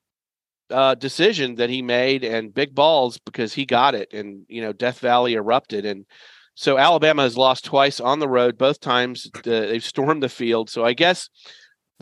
uh, 0.70 0.94
decision 0.94 1.56
that 1.56 1.70
he 1.70 1.82
made 1.82 2.24
and 2.24 2.54
big 2.54 2.74
balls 2.74 3.18
because 3.18 3.52
he 3.52 3.66
got 3.66 3.94
it 3.94 4.12
and 4.12 4.44
you 4.48 4.62
know 4.62 4.72
Death 4.72 5.00
Valley 5.00 5.34
erupted 5.34 5.84
and 5.84 6.06
so 6.54 6.78
Alabama 6.78 7.22
has 7.22 7.36
lost 7.36 7.64
twice 7.64 8.00
on 8.00 8.18
the 8.18 8.28
road 8.28 8.56
both 8.56 8.80
times 8.80 9.30
they've 9.44 9.84
stormed 9.84 10.22
the 10.22 10.28
field 10.28 10.70
so 10.70 10.84
I 10.84 10.94
guess 10.94 11.28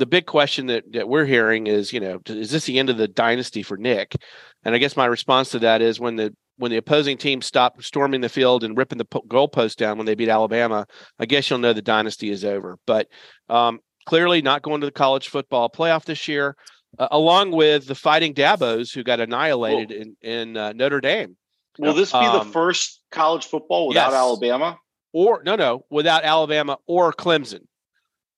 the 0.01 0.07
big 0.07 0.27
question 0.27 0.67
that, 0.67 0.91
that 0.93 1.09
we're 1.09 1.27
hearing 1.27 1.67
is 1.67 1.93
you 1.93 2.01
know 2.01 2.21
is 2.27 2.51
this 2.51 2.65
the 2.65 2.79
end 2.79 2.91
of 2.91 2.97
the 2.97 3.07
dynasty 3.07 3.63
for 3.63 3.77
Nick 3.77 4.17
and 4.65 4.75
I 4.75 4.79
guess 4.79 4.97
my 4.97 5.07
response 5.07 5.51
to 5.51 5.59
that 5.61 5.83
is 5.83 6.01
when 6.01 6.17
the 6.17 6.35
when 6.57 6.71
the 6.71 6.79
opposing 6.79 7.17
team 7.17 7.43
stopped 7.43 7.85
storming 7.85 8.21
the 8.21 8.29
field 8.29 8.65
and 8.65 8.77
ripping 8.77 8.99
the 8.99 9.05
po- 9.05 9.25
goalpost 9.29 9.77
down 9.77 9.99
when 9.99 10.07
they 10.07 10.15
beat 10.15 10.29
Alabama 10.29 10.87
I 11.19 11.27
guess 11.27 11.49
you'll 11.49 11.59
know 11.61 11.73
the 11.73 11.83
dynasty 11.83 12.31
is 12.31 12.45
over 12.45 12.79
but 12.87 13.09
um, 13.49 13.81
clearly 14.07 14.43
not 14.43 14.63
going 14.63 14.81
to 14.81 14.87
the 14.87 14.93
college 14.93 15.29
football 15.29 15.69
playoff 15.71 16.05
this 16.05 16.27
year 16.27 16.57
uh, 16.99 17.09
along 17.11 17.53
with 17.53 17.87
the 17.87 17.95
Fighting 17.95 18.35
Dabos 18.35 18.93
who 18.95 19.03
got 19.03 19.21
annihilated 19.21 19.93
in 19.93 20.17
in 20.23 20.57
uh, 20.57 20.73
Notre 20.73 21.01
Dame. 21.01 21.37
Will 21.79 21.95
this 21.95 22.13
be 22.13 22.19
Um, 22.19 22.47
the 22.47 22.53
first 22.53 23.01
college 23.11 23.47
football 23.47 23.89
without 23.89 24.11
yes. 24.11 24.15
Alabama? 24.15 24.79
Or 25.13 25.43
no, 25.45 25.57
no, 25.57 25.85
without 25.91 26.25
Alabama 26.25 26.79
or 26.87 27.13
Clemson. 27.13 27.61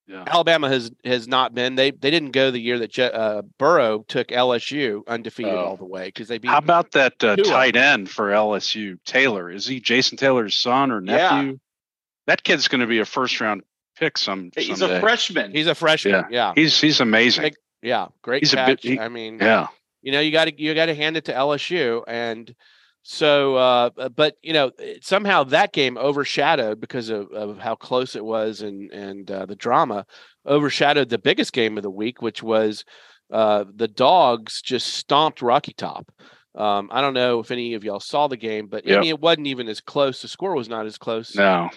Yeah. 0.07 0.25
Alabama 0.27 0.67
has 0.69 0.91
has 1.05 1.27
not 1.29 1.55
been. 1.55 1.75
They 1.75 1.91
they 1.91 2.11
didn't 2.11 2.31
go 2.31 2.51
the 2.51 2.59
year 2.59 2.77
that 2.79 2.91
Je- 2.91 3.03
uh, 3.11 3.41
Burrow 3.57 4.03
took 4.07 4.27
LSU 4.27 5.01
undefeated 5.07 5.53
Oh. 5.53 5.57
all 5.63 5.77
the 5.77 5.85
way 5.85 6.05
because 6.07 6.27
they 6.27 6.37
beat. 6.39 6.49
How 6.51 6.57
about 6.57 6.91
that 6.91 7.23
uh, 7.23 7.37
tight 7.37 7.75
end 7.77 8.09
for 8.09 8.29
LSU, 8.31 8.97
Taylor? 9.05 9.49
Is 9.49 9.65
he 9.65 9.79
Jason 9.79 10.17
Taylor's 10.17 10.55
son 10.57 10.91
or 10.91 11.01
Yeah. 11.01 11.15
nephew? 11.41 11.59
That 12.27 12.43
kid's 12.43 12.67
going 12.67 12.81
to 12.81 12.87
be 12.87 12.99
a 12.99 13.05
first 13.05 13.39
round 13.39 13.63
pick 13.97 14.17
some 14.17 14.49
He's 14.55 14.79
someday. 14.79 14.97
a 14.97 14.99
freshman. 14.99 15.51
He's 15.51 15.67
a 15.67 15.75
freshman. 15.75 16.13
Yeah. 16.13 16.23
Yeah, 16.29 16.53
He's 16.55 16.79
he's 16.81 16.99
amazing. 16.99 17.43
Big- 17.43 17.55
yeah, 17.81 18.07
great 18.21 18.41
He's 18.43 18.53
a 18.53 18.57
catch. 18.57 18.81
bit- 18.81 18.91
he- 18.93 18.99
I 18.99 19.07
mean, 19.09 19.39
yeah. 19.39 19.67
you 20.01 20.11
know 20.11 20.19
you 20.19 20.31
got 20.31 20.45
to 20.45 20.61
you 20.61 20.73
got 20.73 20.87
to 20.87 20.95
hand 20.95 21.15
it 21.15 21.25
to 21.25 21.33
LSU 21.33 22.03
and 22.07 22.53
so 23.05 23.55
uh 23.55 23.89
but 24.15 24.35
you 24.41 24.53
know 24.53 24.71
somehow 25.01 25.43
that 25.43 25.73
game 25.73 25.97
overshadowed 25.97 26.79
because 26.79 27.09
of, 27.09 27.29
of 27.31 27.59
how 27.59 27.75
close 27.75 28.15
it 28.15 28.23
was 28.23 28.61
and 28.61 28.91
and 28.91 29.29
uh, 29.29 29.45
the 29.45 29.55
drama 29.55 30.05
overshadowed 30.47 31.09
the 31.09 31.17
biggest 31.17 31.51
game 31.53 31.77
of 31.77 31.83
the 31.83 31.89
week 31.91 32.21
which 32.21 32.41
was 32.41 32.85
uh 33.31 33.65
the 33.75 33.87
dogs 33.87 34.61
just 34.61 34.87
stomped 34.93 35.41
Rocky 35.41 35.73
Top 35.73 36.09
um 36.55 36.89
I 36.91 37.01
don't 37.01 37.13
know 37.13 37.39
if 37.39 37.51
any 37.51 37.73
of 37.73 37.83
y'all 37.83 37.99
saw 37.99 38.27
the 38.27 38.37
game 38.37 38.67
but 38.67 38.89
I 38.89 38.99
mean 38.99 39.09
it 39.09 39.19
wasn't 39.19 39.47
even 39.47 39.67
as 39.67 39.81
close 39.81 40.21
the 40.21 40.27
score 40.27 40.55
was 40.55 40.69
not 40.69 40.85
as 40.85 40.97
close 40.97 41.35
No. 41.35 41.69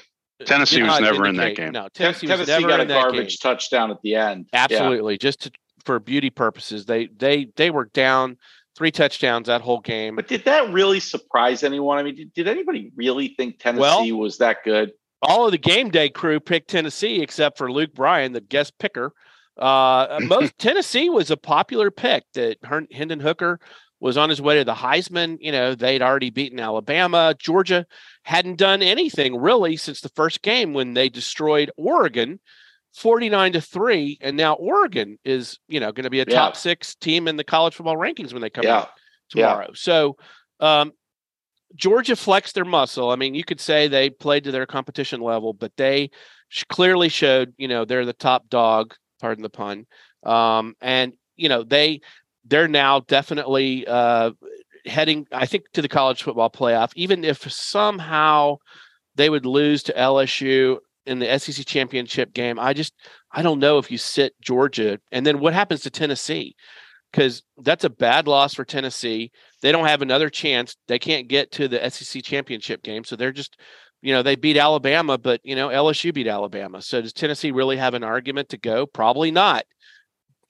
Tennessee 0.45 0.83
was 0.83 1.01
not 1.01 1.03
never 1.03 1.27
in 1.27 1.37
that 1.37 1.57
game. 1.57 1.73
no 1.73 1.89
Ten- 1.95 2.13
Tennessee, 2.13 2.27
was 2.29 2.47
never 2.47 2.69
got 2.69 2.79
a 2.79 2.83
in 2.83 2.89
that 2.89 2.95
game. 2.95 3.03
garbage 3.03 3.39
touchdown 3.41 3.91
at 3.91 3.97
the 4.03 4.15
end. 4.17 4.47
Yeah. 4.53 4.65
Absolutely, 4.65 5.17
just 5.17 5.43
to, 5.45 5.51
for 5.87 5.99
beauty 5.99 6.29
purposes. 6.29 6.85
They 6.85 7.07
they 7.07 7.47
they 7.57 7.71
were 7.71 7.87
down 7.87 8.37
three 8.77 8.91
touchdowns 8.91 9.47
that 9.47 9.63
whole 9.63 9.81
game. 9.81 10.17
But 10.17 10.29
did 10.29 10.45
that 10.45 10.73
really 10.73 11.01
surprise 11.01 11.63
anyone? 11.63 11.99
I 11.99 12.03
mean, 12.03 12.15
did, 12.15 12.35
did 12.35 12.49
anybody 12.49 12.93
really 12.95 13.29
think 13.29 13.59
Tennessee 13.59 14.13
was 14.13 14.39
that 14.39 14.59
good? 14.65 14.93
All 15.23 15.47
of 15.47 15.53
the 15.53 15.59
game 15.59 15.91
day 15.91 16.11
crew 16.11 16.39
picked 16.39 16.69
Tennessee 16.69 17.23
except 17.23 17.57
for 17.57 17.73
Luke 17.73 17.95
Bryan, 17.95 18.33
the 18.33 18.41
guest 18.41 18.75
picker. 18.79 19.13
Uh, 19.57 20.21
most 20.25 20.59
Tennessee 20.59 21.09
was 21.09 21.31
a 21.31 21.37
popular 21.37 21.91
pick. 21.91 22.25
That 22.35 22.59
Hendon 22.93 23.21
Hooker 23.21 23.59
was 23.99 24.19
on 24.19 24.29
his 24.29 24.43
way 24.43 24.59
to 24.59 24.65
the 24.65 24.75
Heisman. 24.75 25.39
You 25.41 25.53
know, 25.53 25.75
they'd 25.75 26.03
already 26.03 26.31
beaten 26.31 26.61
Alabama. 26.61 27.35
Georgia 27.39 27.87
hadn't 28.25 28.59
done 28.59 28.83
anything 28.83 29.37
really 29.37 29.77
since 29.77 30.01
the 30.01 30.11
first 30.11 30.43
game 30.43 30.75
when 30.75 30.95
they 30.95 31.09
destroyed 31.09 31.71
Oregon. 31.77 32.41
49 32.97 33.53
to 33.53 33.61
3 33.61 34.19
and 34.23 34.37
now 34.37 34.55
Oregon 34.55 35.19
is 35.25 35.59
you 35.69 35.81
know 35.81 35.93
going 35.93 36.05
to 36.05 36.11
be 36.11 36.21
a 36.21 36.25
Yeah. 36.27 36.35
top 36.35 36.57
6 36.57 36.95
team 36.97 37.29
in 37.29 37.37
the 37.37 37.45
college 37.45 37.75
football 37.75 37.97
rankings 37.97 38.33
when 38.33 38.43
they 38.43 38.51
come 38.51 38.65
Yeah. 38.65 38.79
out 38.79 38.89
tomorrow. 39.31 39.71
So 39.75 40.17
um, 40.61 40.93
Georgia 41.75 42.17
flexed 42.17 42.55
their 42.55 42.65
muscle. 42.65 43.11
I 43.11 43.17
mean, 43.17 43.35
you 43.35 43.45
could 43.45 43.61
say 43.61 43.87
they 43.87 44.09
played 44.09 44.45
to 44.45 44.51
their 44.51 44.67
competition 44.67 45.21
level, 45.21 45.53
but 45.53 45.73
they 45.77 46.11
sh- 46.49 46.65
clearly 46.69 47.09
showed, 47.11 47.53
you 47.59 47.69
know, 47.69 47.85
they're 47.85 48.07
the 48.07 48.13
top 48.13 48.49
dog, 48.49 48.95
pardon 49.21 49.43
the 49.43 49.51
pun. 49.51 49.87
Um, 50.23 50.75
and 50.81 51.13
you 51.37 51.49
know, 51.51 51.63
they 51.65 52.01
they're 52.47 52.69
now 52.69 53.01
definitely 53.01 53.87
uh, 53.87 54.31
heading, 54.87 55.27
I 55.33 55.45
think, 55.45 55.65
to 55.75 55.83
the 55.83 55.89
college 55.89 56.23
football 56.23 56.49
playoff. 56.49 56.93
Even 56.97 57.25
if 57.25 57.51
somehow 57.53 58.57
they 59.17 59.29
would 59.29 59.45
lose 59.45 59.83
to 59.85 59.93
LSU 59.93 60.79
in 61.07 61.19
the 61.19 61.39
SEC 61.39 61.65
championship 61.67 62.33
game, 62.33 62.59
I 62.59 62.73
just 62.73 62.95
I 63.33 63.43
don't 63.43 63.61
know 63.61 63.79
if 63.79 63.91
you 63.91 63.99
sit 63.99 64.35
Georgia, 64.41 64.99
and 65.13 65.25
then 65.25 65.41
what 65.41 65.55
happens 65.55 65.83
to 65.83 65.91
Tennessee? 65.91 66.57
Because 67.13 67.43
that's 67.59 67.85
a 67.85 67.91
bad 67.91 68.27
loss 68.27 68.55
for 68.55 68.65
Tennessee 68.65 69.31
they 69.63 69.73
don't 69.73 69.87
have 69.87 70.03
another 70.03 70.29
chance. 70.29 70.77
They 70.87 70.99
can't 70.99 71.29
get 71.29 71.51
to 71.53 71.69
the 71.69 71.91
SEC 71.91 72.23
championship 72.23 72.83
game, 72.83 73.05
so 73.05 73.17
they're 73.17 73.33
just 73.33 73.57
you 74.03 74.13
know, 74.13 74.23
they 74.23 74.37
beat 74.37 74.57
Alabama, 74.57 75.19
but 75.19 75.41
you 75.43 75.57
know, 75.57 75.69
LSU 75.69 76.15
beat 76.15 76.29
Alabama. 76.29 76.83
So 76.83 77.01
does 77.01 77.13
Tennessee 77.13 77.51
really 77.51 77.77
have 77.79 77.95
an 77.95 78.05
argument 78.05 78.51
to 78.51 78.59
go? 78.59 78.87
Probably 78.87 79.31
not. 79.31 79.65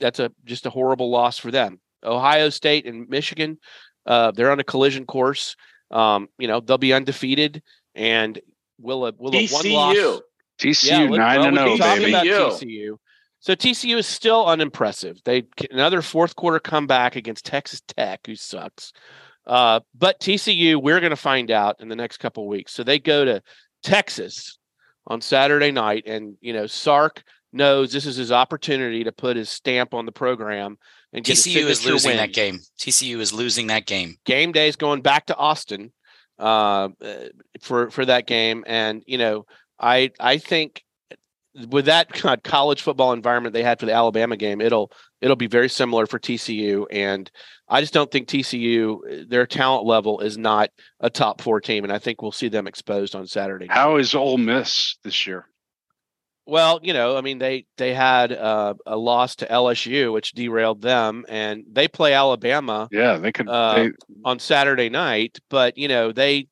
That's 0.01 0.19
a 0.19 0.31
just 0.45 0.67
a 0.67 0.71
horrible 0.71 1.11
loss 1.11 1.39
for 1.39 1.51
them. 1.51 1.81
Ohio 2.05 2.51
State 2.51 2.87
and 2.87 3.09
Michigan, 3.09 3.59
uh, 4.05 4.33
they're 4.33 4.51
on 4.51 4.61
a 4.61 4.65
collision 4.65 5.07
course. 5.07 5.57
Um, 5.91 6.29
you 6.39 6.49
know, 6.49 6.61
they'll 6.61 6.77
be 6.77 6.93
undefeated, 6.93 7.63
and 7.95 8.39
will 8.79 9.07
a 9.07 9.15
will 9.17 9.35
a 9.35 9.47
one 9.49 9.73
loss 9.73 10.21
TCU. 10.59 10.91
TCU 10.91 11.11
look, 11.11 11.19
nine 11.19 11.39
well, 11.39 11.49
and 11.49 11.57
zero, 11.57 11.77
baby. 11.79 12.11
about 12.11 12.27
TCU. 12.27 12.51
TCU. 12.51 12.97
So 13.41 13.55
TCU 13.55 13.97
is 13.97 14.07
still 14.07 14.47
unimpressive. 14.47 15.21
They 15.25 15.45
another 15.71 16.03
fourth 16.03 16.35
quarter 16.35 16.59
comeback 16.59 17.17
against 17.17 17.45
Texas 17.45 17.83
Tech, 17.87 18.27
who 18.27 18.35
sucks. 18.35 18.93
Uh, 19.47 19.81
but 19.95 20.19
TCU, 20.19 20.83
we're 20.83 21.01
going 21.01 21.11
to 21.11 21.17
find 21.17 21.51
out 21.51 21.77
in 21.81 21.89
the 21.89 21.95
next 21.95 22.17
couple 22.17 22.43
of 22.43 22.49
weeks. 22.49 22.73
So 22.73 22.83
they 22.83 22.99
go 22.99 23.25
to 23.25 23.43
Texas 23.83 24.59
on 25.07 25.21
Saturday 25.21 25.71
night, 25.71 26.05
and 26.07 26.37
you 26.41 26.53
know 26.53 26.67
Sark 26.67 27.23
knows 27.53 27.93
this 27.93 28.07
is 28.07 28.17
his 28.17 28.33
opportunity 28.33 29.05
to 29.05 29.13
put 29.13 29.37
his 29.37 29.49
stamp 29.49 29.95
on 29.95 30.07
the 30.07 30.13
program 30.13 30.77
and 31.13 31.25
get 31.25 31.37
TCU 31.37 31.69
is 31.69 31.87
losing 31.87 32.11
win. 32.11 32.17
that 32.19 32.33
game. 32.33 32.61
TCU 32.79 33.19
is 33.19 33.33
losing 33.33 33.69
that 33.69 33.87
game. 33.87 34.17
game 34.25 34.53
day 34.53 34.69
is 34.69 34.77
going 34.77 35.03
back 35.03 35.27
to 35.27 35.37
Austin 35.37 35.93
uh, 36.39 36.89
uh, 37.01 37.29
for 37.63 37.91
for 37.91 38.05
that 38.05 38.27
game, 38.27 38.65
and 38.67 39.03
you 39.07 39.19
know, 39.19 39.47
I 39.79 40.11
I 40.18 40.39
think 40.39 40.83
with 41.70 41.87
that 41.87 42.12
college 42.43 42.83
football 42.83 43.12
environment 43.12 43.55
they 43.55 43.62
had 43.62 43.81
for 43.81 43.87
the 43.87 43.93
Alabama 43.93 44.37
game, 44.37 44.61
it'll 44.61 44.93
it'll 45.20 45.37
be 45.37 45.47
very 45.47 45.68
similar 45.68 46.07
for 46.07 46.18
TCU, 46.18 46.87
and 46.91 47.31
I 47.68 47.81
just 47.81 47.95
don't 47.95 48.11
think 48.11 48.29
TCU 48.29 49.29
their 49.29 49.47
talent 49.47 49.87
level 49.87 50.20
is 50.20 50.37
not 50.37 50.70
a 51.01 51.11
top 51.11 51.41
four 51.41 51.61
team, 51.61 51.85
and 51.85 51.93
I 51.93 51.99
think 51.99 52.20
we'll 52.20 52.33
see 52.33 52.49
them 52.49 52.66
exposed 52.66 53.14
on 53.14 53.27
Saturday. 53.27 53.66
night. 53.66 53.74
How 53.74 53.97
is 53.97 54.14
Ole 54.14 54.39
Miss 54.39 54.97
this 55.03 55.27
year? 55.27 55.47
Well, 56.49 56.79
you 56.83 56.93
know, 56.93 57.16
I 57.16 57.22
mean, 57.22 57.39
they 57.39 57.66
they 57.77 57.93
had 57.93 58.33
uh, 58.33 58.74
a 58.87 58.97
loss 58.97 59.37
to 59.37 59.47
LSU, 59.47 60.12
which 60.12 60.33
derailed 60.33 60.81
them, 60.81 61.24
and 61.29 61.64
they 61.70 61.89
play 61.89 62.12
Alabama 62.12 62.89
Yeah, 62.93 63.16
they 63.16 63.33
could. 63.33 63.49
Uh, 63.49 63.74
they, 63.74 63.91
on 64.24 64.39
Saturday 64.39 64.89
night, 64.89 65.39
but 65.51 65.77
you 65.77 65.89
know 65.89 66.12
they 66.12 66.49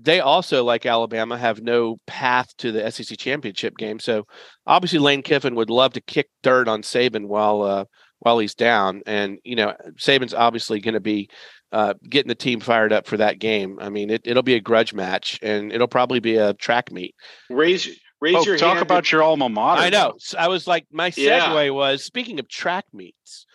they 0.00 0.20
also 0.20 0.64
like 0.64 0.86
Alabama 0.86 1.36
have 1.36 1.60
no 1.60 1.96
path 2.06 2.56
to 2.58 2.70
the 2.70 2.90
SEC 2.90 3.18
championship 3.18 3.76
game. 3.76 3.98
So 3.98 4.26
obviously 4.66 4.98
Lane 4.98 5.22
Kiffin 5.22 5.56
would 5.56 5.70
love 5.70 5.92
to 5.94 6.00
kick 6.00 6.28
dirt 6.42 6.68
on 6.68 6.82
Saban 6.82 7.26
while 7.26 7.62
uh, 7.62 7.84
while 8.20 8.38
he's 8.38 8.54
down, 8.54 9.02
and 9.06 9.38
you 9.44 9.56
know 9.56 9.74
Saban's 9.98 10.34
obviously 10.34 10.80
going 10.80 10.94
to 10.94 11.00
be 11.00 11.28
uh, 11.72 11.94
getting 12.08 12.28
the 12.28 12.34
team 12.34 12.60
fired 12.60 12.92
up 12.92 13.06
for 13.06 13.16
that 13.16 13.38
game. 13.38 13.78
I 13.80 13.88
mean, 13.90 14.10
it, 14.10 14.22
it'll 14.24 14.42
be 14.42 14.54
a 14.54 14.60
grudge 14.60 14.94
match, 14.94 15.38
and 15.42 15.72
it'll 15.72 15.88
probably 15.88 16.20
be 16.20 16.36
a 16.36 16.54
track 16.54 16.90
meet. 16.90 17.14
Raise 17.50 17.88
raise 18.20 18.36
oh, 18.36 18.42
your 18.42 18.56
talk 18.58 18.76
hand. 18.76 18.82
about 18.82 19.12
your 19.12 19.22
alma 19.22 19.48
mater. 19.48 19.82
I 19.82 19.90
know. 19.90 20.14
So 20.18 20.38
I 20.38 20.48
was 20.48 20.66
like, 20.66 20.86
my 20.90 21.10
segue 21.10 21.26
Yeah. 21.26 21.70
was 21.70 22.04
speaking 22.04 22.38
of 22.40 22.48
track 22.48 22.84
meets, 22.92 23.46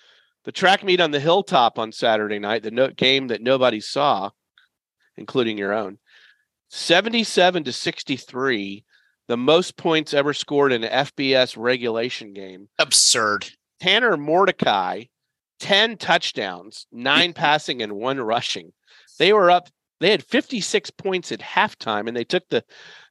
the 0.45 0.51
track 0.51 0.83
meet 0.83 1.01
on 1.01 1.11
the 1.11 1.19
hilltop 1.19 1.79
on 1.79 1.91
Saturday 1.91 2.39
night, 2.39 2.63
the 2.63 2.71
no- 2.71 2.89
game 2.89 3.27
that 3.27 3.41
nobody 3.41 3.81
saw, 3.81 4.29
including 5.17 5.57
your 5.57 5.73
own, 5.73 5.97
seventy-seven 6.73 7.63
to 7.63 7.71
sixty-three, 7.71 8.83
the 9.27 9.37
most 9.37 9.77
points 9.77 10.13
ever 10.13 10.33
scored 10.33 10.73
in 10.73 10.83
an 10.83 11.05
FBS 11.05 11.55
regulation 11.57 12.33
game. 12.33 12.69
Absurd. 12.79 13.49
Tanner 13.79 14.17
Mordecai, 14.17 15.05
ten 15.59 15.97
touchdowns, 15.97 16.87
nine 16.91 17.33
passing 17.33 17.81
and 17.81 17.93
one 17.93 18.19
rushing. 18.19 18.73
They 19.19 19.33
were 19.33 19.51
up. 19.51 19.69
They 19.99 20.11
had 20.11 20.25
fifty-six 20.25 20.89
points 20.89 21.31
at 21.31 21.39
halftime, 21.39 22.07
and 22.07 22.17
they 22.17 22.25
took 22.25 22.47
the 22.49 22.63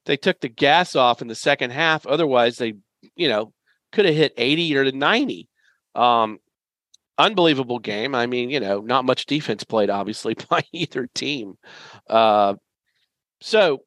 they 0.04 0.16
took 0.16 0.40
the 0.40 0.48
gas 0.48 0.96
off 0.96 1.22
in 1.22 1.28
the 1.28 1.34
second 1.34 1.70
half. 1.70 2.06
Otherwise, 2.06 2.58
they, 2.58 2.74
you 3.14 3.28
know, 3.28 3.52
could 3.92 4.04
have 4.04 4.14
hit 4.14 4.34
80 4.36 4.76
or 4.76 4.90
90. 4.90 5.48
Um, 5.94 6.38
unbelievable 7.18 7.78
game. 7.78 8.14
I 8.14 8.26
mean, 8.26 8.50
you 8.50 8.60
know, 8.60 8.80
not 8.80 9.04
much 9.04 9.26
defense 9.26 9.64
played, 9.64 9.90
obviously, 9.90 10.34
by 10.50 10.62
either 10.72 11.08
team. 11.14 11.56
Uh, 12.08 12.54
so, 13.43 13.82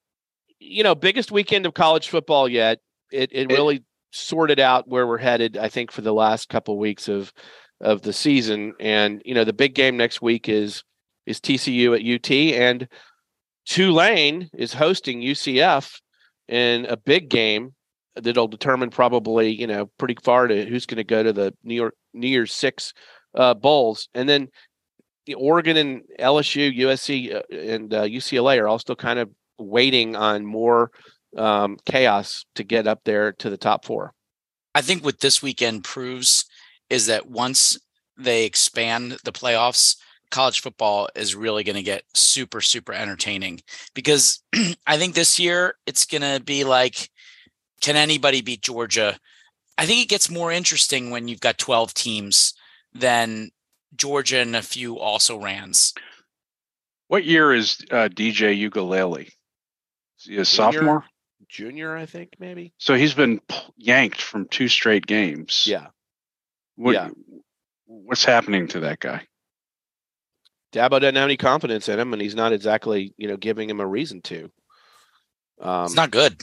you 0.60 0.84
know, 0.84 0.96
biggest 0.96 1.32
weekend 1.32 1.66
of 1.66 1.74
college 1.74 2.10
football 2.10 2.48
yet. 2.48 2.80
It 3.12 3.32
it 3.32 3.52
It- 3.52 3.56
really 3.56 3.84
sorted 4.12 4.60
out 4.60 4.88
where 4.88 5.06
we're 5.08 5.18
headed, 5.18 5.58
I 5.58 5.68
think, 5.68 5.92
for 5.92 6.02
the 6.02 6.14
last 6.14 6.50
couple 6.50 6.78
weeks 6.78 7.08
of 7.08 7.34
of 7.82 8.02
the 8.04 8.14
season. 8.14 8.74
And, 8.80 9.22
you 9.26 9.34
know, 9.34 9.44
the 9.44 9.54
big 9.54 9.76
game 9.76 9.98
next 9.98 10.22
week 10.22 10.48
is 10.48 10.84
is 11.26 11.40
TCU 11.40 11.94
at 11.96 12.04
UT 12.06 12.54
and 12.54 12.88
Tulane 13.66 14.50
is 14.54 14.74
hosting 14.74 15.22
UCF 15.22 16.00
in 16.48 16.86
a 16.86 16.96
big 16.98 17.30
game 17.30 17.74
that'll 18.16 18.48
determine 18.48 18.90
probably 18.90 19.50
you 19.50 19.68
know 19.68 19.88
pretty 19.98 20.16
far 20.24 20.48
to 20.48 20.66
who's 20.66 20.86
going 20.86 20.98
to 20.98 21.04
go 21.04 21.24
to 21.24 21.34
the 21.34 21.54
New 21.64 21.76
York 21.76 21.96
New 22.14 22.28
Year's 22.28 22.54
Six 22.54 22.94
uh, 23.34 23.54
bowls, 23.54 24.08
and 24.14 24.30
then 24.30 24.48
the 25.26 25.34
Oregon 25.34 25.76
and 25.76 26.04
LSU, 26.20 26.72
USC, 26.78 27.36
uh, 27.36 27.42
and 27.52 27.94
uh, 27.94 28.04
UCLA 28.04 28.60
are 28.62 28.68
all 28.68 28.80
still 28.80 28.96
kind 28.96 29.20
of 29.20 29.30
waiting 29.58 30.16
on 30.16 30.46
more 30.46 30.92
um, 31.38 31.78
chaos 31.86 32.46
to 32.56 32.64
get 32.64 32.88
up 32.88 33.02
there 33.06 33.34
to 33.34 33.50
the 33.50 33.58
top 33.58 33.86
four. 33.86 34.14
I 34.74 34.82
think 34.82 35.04
what 35.04 35.20
this 35.20 35.42
weekend 35.42 35.84
proves 35.84 36.46
is 36.90 37.08
that 37.08 37.30
once 37.30 37.80
they 38.18 38.46
expand 38.46 39.18
the 39.24 39.32
playoffs, 39.32 39.98
college 40.32 40.62
football 40.62 41.08
is 41.16 41.36
really 41.36 41.64
going 41.64 41.76
to 41.76 41.84
get 41.84 42.04
super, 42.14 42.62
super 42.62 42.94
entertaining 42.94 43.62
because 43.94 44.44
I 44.88 44.98
think 44.98 45.16
this 45.16 45.40
year 45.40 45.76
it's 45.86 46.06
going 46.06 46.22
to 46.22 46.44
be 46.44 46.64
like, 46.64 47.10
can 47.82 47.96
anybody 47.96 48.42
beat 48.42 48.62
Georgia? 48.62 49.18
I 49.78 49.86
think 49.86 50.02
it 50.02 50.10
gets 50.10 50.30
more 50.30 50.52
interesting 50.52 51.10
when 51.10 51.28
you've 51.28 51.42
got 51.42 51.58
12 51.58 51.94
teams 51.94 52.54
than 52.94 53.52
Georgia 53.96 54.40
and 54.40 54.56
a 54.56 54.62
few 54.62 55.00
also 55.00 55.38
rans. 55.38 55.94
What 57.08 57.26
year 57.26 57.54
is 57.54 57.78
uh, 57.92 58.10
DJ 58.10 58.70
Uiagalelei? 58.70 59.30
Is 60.28 60.32
a 60.32 60.32
Junior? 60.32 60.46
sophomore? 60.46 61.06
Junior, 61.48 61.96
I 61.96 62.06
think 62.06 62.34
maybe. 62.40 62.74
So 62.78 62.96
he's 62.96 63.14
been 63.14 63.40
yanked 63.78 64.22
from 64.22 64.48
two 64.48 64.68
straight 64.68 65.06
games. 65.06 65.66
Yeah, 65.68 65.88
What, 66.76 66.94
yeah. 66.94 67.10
What's 67.86 68.26
happening 68.26 68.68
to 68.70 68.80
that 68.82 69.00
guy? 69.00 69.28
Dabo 70.74 71.00
doesn't 71.00 71.16
have 71.16 71.24
any 71.24 71.38
confidence 71.38 71.88
in 71.88 72.00
him, 72.00 72.14
and 72.14 72.22
he's 72.22 72.36
not 72.36 72.52
exactly 72.52 73.14
you 73.18 73.28
know 73.28 73.38
giving 73.38 73.70
him 73.70 73.80
a 73.80 73.88
reason 73.88 74.22
to. 74.24 74.52
Um, 75.62 75.86
It's 75.86 75.96
not 75.96 76.12
good. 76.12 76.42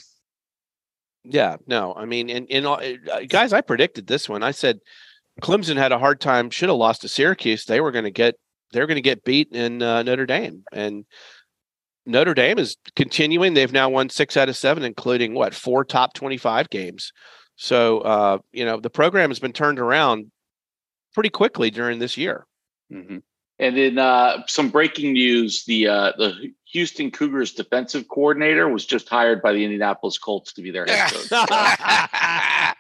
Yeah, 1.24 1.56
no, 1.66 1.94
I 1.94 2.04
mean, 2.04 2.30
and, 2.30 2.46
and 2.50 2.66
all, 2.66 2.80
uh, 2.80 3.20
guys, 3.28 3.52
I 3.52 3.60
predicted 3.60 4.06
this 4.06 4.28
one. 4.28 4.42
I 4.42 4.50
said 4.50 4.80
Clemson 5.40 5.76
had 5.76 5.92
a 5.92 5.98
hard 5.98 6.20
time, 6.20 6.50
should 6.50 6.68
have 6.68 6.78
lost 6.78 7.02
to 7.02 7.08
Syracuse. 7.08 7.64
They 7.64 7.80
were 7.80 7.92
going 7.92 8.04
to 8.04 8.10
get, 8.10 8.34
they're 8.72 8.88
going 8.88 8.96
to 8.96 9.02
get 9.02 9.22
beat 9.22 9.52
in 9.52 9.82
uh, 9.82 10.02
Notre 10.02 10.26
Dame, 10.26 10.64
and 10.72 11.04
Notre 12.04 12.34
Dame 12.34 12.58
is 12.58 12.76
continuing. 12.96 13.54
They've 13.54 13.72
now 13.72 13.88
won 13.88 14.08
six 14.08 14.36
out 14.36 14.48
of 14.48 14.56
seven, 14.56 14.82
including 14.82 15.34
what 15.34 15.54
four 15.54 15.84
top 15.84 16.14
twenty-five 16.14 16.70
games. 16.70 17.12
So, 17.56 18.00
uh, 18.00 18.38
you 18.52 18.64
know, 18.64 18.80
the 18.80 18.90
program 18.90 19.30
has 19.30 19.38
been 19.38 19.52
turned 19.52 19.78
around 19.78 20.32
pretty 21.14 21.28
quickly 21.30 21.70
during 21.70 21.98
this 21.98 22.16
year. 22.16 22.46
hmm 22.90 23.18
And 23.58 23.76
then 23.76 23.98
uh, 23.98 24.42
some 24.46 24.70
breaking 24.70 25.12
news, 25.12 25.64
the 25.64 25.86
uh, 25.88 26.12
the 26.18 26.52
Houston 26.72 27.10
Cougars 27.10 27.52
defensive 27.52 28.08
coordinator 28.08 28.68
was 28.68 28.84
just 28.84 29.08
hired 29.08 29.42
by 29.42 29.52
the 29.52 29.64
Indianapolis 29.64 30.18
Colts 30.18 30.52
to 30.54 30.62
be 30.62 30.70
their 30.70 30.86
head 30.86 31.10
coach. 31.10 31.28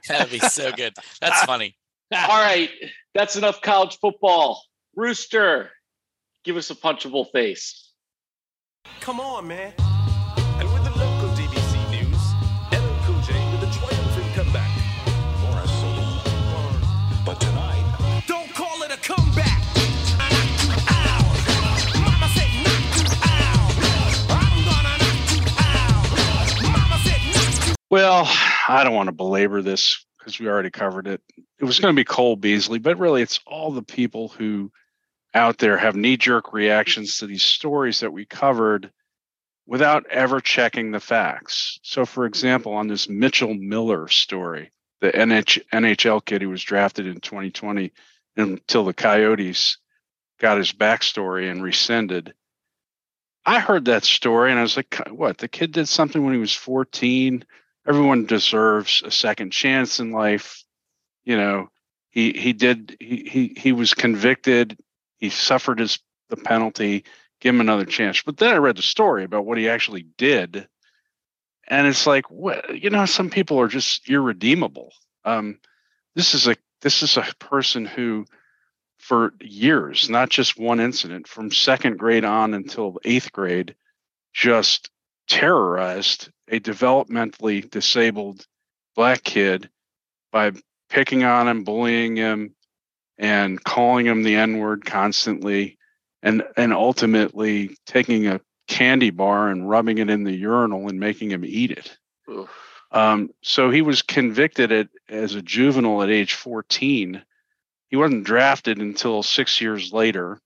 That'd 0.08 0.30
be 0.30 0.38
so 0.38 0.72
good. 0.72 0.94
That's 1.20 1.42
funny. 1.42 1.76
All 2.12 2.42
right, 2.42 2.70
that's 3.14 3.36
enough 3.36 3.60
college 3.60 3.98
football. 3.98 4.62
Rooster, 4.96 5.70
give 6.44 6.56
us 6.56 6.70
a 6.70 6.74
punchable 6.74 7.30
face. 7.30 7.89
Come 9.00 9.18
on, 9.18 9.48
man. 9.48 9.72
And 10.60 10.72
with 10.72 10.84
the 10.84 10.90
local 10.90 11.30
DBC 11.30 11.90
news, 11.90 12.20
LL 12.70 13.04
Cool 13.04 13.20
J 13.22 13.32
with 13.50 13.68
a 13.68 13.72
triumphant 13.76 14.34
comeback. 14.34 14.70
Morris 15.42 15.72
Saloon. 15.80 16.20
But 17.26 17.40
tonight, 17.40 18.22
Don't 18.28 18.54
call 18.54 18.82
it 18.82 18.92
a 18.92 18.96
comeback. 18.98 19.58
Well, 27.90 28.30
I 28.68 28.84
don't 28.84 28.94
want 28.94 29.08
to 29.08 29.12
belabor 29.12 29.62
this 29.62 30.04
because 30.18 30.38
we 30.38 30.46
already 30.46 30.70
covered 30.70 31.08
it. 31.08 31.20
It 31.58 31.64
was 31.64 31.80
going 31.80 31.92
to 31.92 32.00
be 32.00 32.04
Cole 32.04 32.36
Beasley, 32.36 32.78
but 32.78 32.96
really 33.00 33.22
it's 33.22 33.40
all 33.44 33.72
the 33.72 33.82
people 33.82 34.28
who 34.28 34.70
out 35.34 35.58
there 35.58 35.76
have 35.76 35.96
knee 35.96 36.16
jerk 36.16 36.52
reactions 36.52 37.18
to 37.18 37.26
these 37.26 37.42
stories 37.42 38.00
that 38.00 38.12
we 38.12 38.24
covered 38.24 38.90
without 39.66 40.06
ever 40.10 40.40
checking 40.40 40.90
the 40.90 41.00
facts. 41.00 41.78
So, 41.82 42.04
for 42.04 42.22
mm-hmm. 42.22 42.28
example, 42.28 42.72
on 42.72 42.88
this 42.88 43.08
Mitchell 43.08 43.54
Miller 43.54 44.08
story, 44.08 44.70
the 45.00 45.12
NH- 45.12 45.62
NHL 45.72 46.24
kid 46.24 46.42
who 46.42 46.50
was 46.50 46.62
drafted 46.62 47.06
in 47.06 47.20
2020 47.20 47.92
until 48.36 48.84
the 48.84 48.94
Coyotes 48.94 49.78
got 50.40 50.58
his 50.58 50.72
backstory 50.72 51.50
and 51.50 51.62
rescinded. 51.62 52.34
I 53.46 53.60
heard 53.60 53.86
that 53.86 54.04
story 54.04 54.50
and 54.50 54.58
I 54.58 54.62
was 54.62 54.76
like, 54.76 55.00
what? 55.10 55.38
The 55.38 55.48
kid 55.48 55.72
did 55.72 55.88
something 55.88 56.22
when 56.22 56.34
he 56.34 56.40
was 56.40 56.54
14. 56.54 57.44
Everyone 57.88 58.26
deserves 58.26 59.02
a 59.04 59.10
second 59.10 59.52
chance 59.52 60.00
in 60.00 60.12
life. 60.12 60.64
You 61.24 61.36
know, 61.36 61.70
he 62.10 62.32
he 62.32 62.52
did 62.52 62.96
he 63.00 63.24
he 63.28 63.54
he 63.56 63.72
was 63.72 63.94
convicted. 63.94 64.78
He 65.20 65.30
suffered 65.30 65.78
his 65.78 65.98
the 66.28 66.36
penalty. 66.36 67.04
Give 67.40 67.54
him 67.54 67.60
another 67.60 67.84
chance. 67.84 68.22
But 68.22 68.36
then 68.36 68.54
I 68.54 68.58
read 68.58 68.76
the 68.76 68.82
story 68.82 69.24
about 69.24 69.46
what 69.46 69.58
he 69.58 69.68
actually 69.68 70.06
did, 70.18 70.68
and 71.66 71.86
it's 71.86 72.06
like, 72.06 72.30
what 72.30 72.82
you 72.82 72.90
know, 72.90 73.06
some 73.06 73.30
people 73.30 73.60
are 73.60 73.68
just 73.68 74.08
irredeemable. 74.08 74.92
Um, 75.24 75.58
this 76.14 76.34
is 76.34 76.46
a 76.48 76.56
this 76.82 77.02
is 77.02 77.16
a 77.16 77.26
person 77.38 77.84
who 77.86 78.26
for 78.98 79.32
years, 79.40 80.10
not 80.10 80.28
just 80.28 80.58
one 80.58 80.78
incident, 80.78 81.26
from 81.26 81.50
second 81.50 81.98
grade 81.98 82.24
on 82.24 82.52
until 82.52 82.98
eighth 83.04 83.32
grade, 83.32 83.74
just 84.34 84.90
terrorized 85.28 86.30
a 86.48 86.60
developmentally 86.60 87.68
disabled 87.70 88.46
black 88.94 89.22
kid 89.22 89.70
by 90.32 90.52
picking 90.90 91.24
on 91.24 91.48
him, 91.48 91.64
bullying 91.64 92.16
him, 92.16 92.54
and 93.20 93.62
calling 93.62 94.06
him 94.06 94.24
the 94.24 94.34
N 94.34 94.58
word 94.58 94.84
constantly, 94.84 95.78
and 96.22 96.42
and 96.56 96.72
ultimately 96.72 97.76
taking 97.86 98.26
a 98.26 98.40
candy 98.66 99.10
bar 99.10 99.48
and 99.48 99.68
rubbing 99.68 99.98
it 99.98 100.10
in 100.10 100.24
the 100.24 100.34
urinal 100.34 100.88
and 100.88 100.98
making 100.98 101.30
him 101.30 101.44
eat 101.44 101.70
it. 101.70 101.96
Um, 102.90 103.30
so 103.42 103.70
he 103.70 103.82
was 103.82 104.02
convicted 104.02 104.72
at, 104.72 104.88
as 105.08 105.36
a 105.36 105.42
juvenile 105.42 106.02
at 106.02 106.10
age 106.10 106.34
14 106.34 107.22
he 107.90 107.96
wasn't 107.96 108.24
drafted 108.24 108.78
until 108.78 109.22
six 109.22 109.60
years 109.60 109.92
later. 109.92 110.40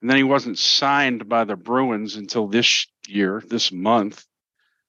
And 0.00 0.10
then 0.10 0.18
he 0.18 0.24
wasn't 0.24 0.58
signed 0.58 1.28
by 1.28 1.44
the 1.44 1.56
Bruins 1.56 2.16
until 2.16 2.46
this 2.46 2.86
year, 3.08 3.42
this 3.46 3.72
month. 3.72 4.24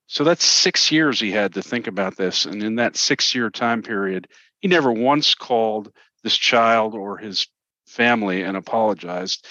So 0.06 0.22
that's 0.22 0.44
six 0.44 0.92
years 0.92 1.18
he 1.18 1.30
had 1.32 1.54
to 1.54 1.62
think 1.62 1.86
about 1.86 2.16
this. 2.16 2.44
And 2.44 2.62
in 2.62 2.76
that 2.76 2.96
six 2.96 3.34
year 3.34 3.48
time 3.48 3.82
period, 3.82 4.28
he 4.60 4.68
never 4.68 4.92
once 4.92 5.34
called 5.34 5.92
this 6.24 6.36
child 6.36 6.94
or 6.94 7.16
his 7.16 7.46
family 7.86 8.42
and 8.42 8.56
apologized 8.56 9.46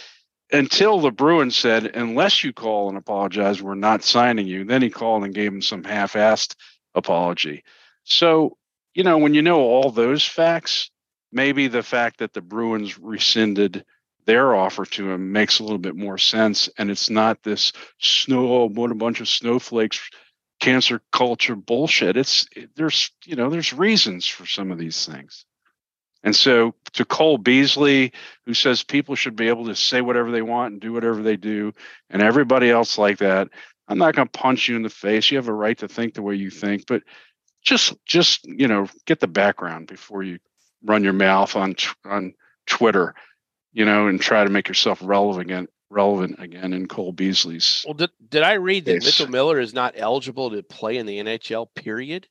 until 0.53 0.99
the 0.99 1.11
Bruins 1.11 1.55
said, 1.55 1.95
unless 1.95 2.43
you 2.43 2.53
call 2.53 2.87
and 2.87 2.97
apologize, 2.97 3.61
we're 3.61 3.75
not 3.75 4.03
signing 4.03 4.45
you. 4.45 4.63
Then 4.63 4.81
he 4.81 4.89
called 4.89 5.23
and 5.23 5.33
gave 5.33 5.51
him 5.51 5.61
some 5.61 5.83
half 5.83 6.13
assed 6.13 6.55
apology. 6.93 7.63
So, 8.03 8.57
you 8.93 9.03
know, 9.03 9.17
when 9.17 9.33
you 9.33 9.41
know 9.41 9.61
all 9.61 9.89
those 9.89 10.23
facts, 10.23 10.91
maybe 11.31 11.67
the 11.67 11.81
fact 11.81 12.19
that 12.19 12.33
the 12.33 12.41
Bruins 12.41 12.99
rescinded 12.99 13.83
their 14.25 14.55
offer 14.55 14.85
to 14.85 15.11
him 15.11 15.31
makes 15.31 15.59
a 15.59 15.63
little 15.63 15.79
bit 15.79 15.95
more 15.95 16.19
sense. 16.19 16.69
And 16.77 16.91
it's 16.91 17.09
not 17.09 17.41
this 17.41 17.73
snow, 17.99 18.47
oh, 18.47 18.69
what 18.69 18.91
a 18.91 18.95
bunch 18.95 19.21
of 19.21 19.27
snowflakes, 19.27 19.99
cancer 20.59 21.01
culture 21.11 21.55
bullshit. 21.55 22.15
It's 22.15 22.47
there's 22.75 23.11
you 23.25 23.35
know 23.35 23.49
there's 23.49 23.73
reasons 23.73 24.27
for 24.27 24.45
some 24.45 24.71
of 24.71 24.77
these 24.77 25.05
things. 25.05 25.45
And 26.23 26.35
so 26.35 26.73
to 26.93 27.05
Cole 27.05 27.37
Beasley, 27.37 28.13
who 28.45 28.53
says 28.53 28.83
people 28.83 29.15
should 29.15 29.35
be 29.35 29.49
able 29.49 29.65
to 29.65 29.75
say 29.75 30.01
whatever 30.01 30.31
they 30.31 30.41
want 30.41 30.73
and 30.73 30.81
do 30.81 30.93
whatever 30.93 31.21
they 31.21 31.35
do, 31.35 31.73
and 32.09 32.21
everybody 32.21 32.69
else 32.69 32.97
like 32.97 33.17
that, 33.17 33.49
I'm 33.87 33.97
not 33.97 34.15
going 34.15 34.27
to 34.27 34.39
punch 34.39 34.69
you 34.69 34.75
in 34.75 34.83
the 34.83 34.89
face. 34.89 35.29
You 35.29 35.37
have 35.37 35.49
a 35.49 35.53
right 35.53 35.77
to 35.79 35.87
think 35.87 36.13
the 36.13 36.21
way 36.21 36.35
you 36.35 36.49
think, 36.49 36.85
but 36.87 37.03
just 37.61 37.93
just 38.05 38.45
you 38.45 38.67
know 38.67 38.87
get 39.05 39.19
the 39.19 39.27
background 39.27 39.87
before 39.87 40.23
you 40.23 40.39
run 40.83 41.03
your 41.03 41.13
mouth 41.13 41.55
on 41.55 41.75
on 42.05 42.33
Twitter, 42.65 43.15
you 43.73 43.85
know, 43.85 44.07
and 44.07 44.19
try 44.21 44.43
to 44.43 44.49
make 44.49 44.67
yourself 44.67 44.99
relevant 45.01 45.49
again, 45.49 45.67
relevant 45.89 46.41
again 46.41 46.73
in 46.73 46.87
Cole 46.87 47.11
Beasley's. 47.11 47.83
Well, 47.85 47.93
did, 47.93 48.11
did 48.29 48.43
I 48.43 48.53
read 48.53 48.85
that. 48.85 49.03
Mitchell 49.03 49.27
Miller 49.27 49.59
is 49.59 49.73
not 49.73 49.95
eligible 49.97 50.51
to 50.51 50.63
play 50.63 50.97
in 50.97 51.05
the 51.05 51.19
NHL? 51.19 51.67
Period. 51.75 52.27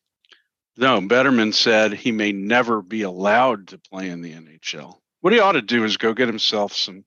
No, 0.76 1.00
Bettman 1.00 1.52
said 1.52 1.92
he 1.92 2.12
may 2.12 2.32
never 2.32 2.80
be 2.80 3.02
allowed 3.02 3.68
to 3.68 3.78
play 3.78 4.08
in 4.08 4.22
the 4.22 4.32
NHL. 4.32 4.94
What 5.20 5.32
he 5.32 5.38
ought 5.38 5.52
to 5.52 5.62
do 5.62 5.84
is 5.84 5.96
go 5.96 6.14
get 6.14 6.28
himself 6.28 6.72
some, 6.72 7.04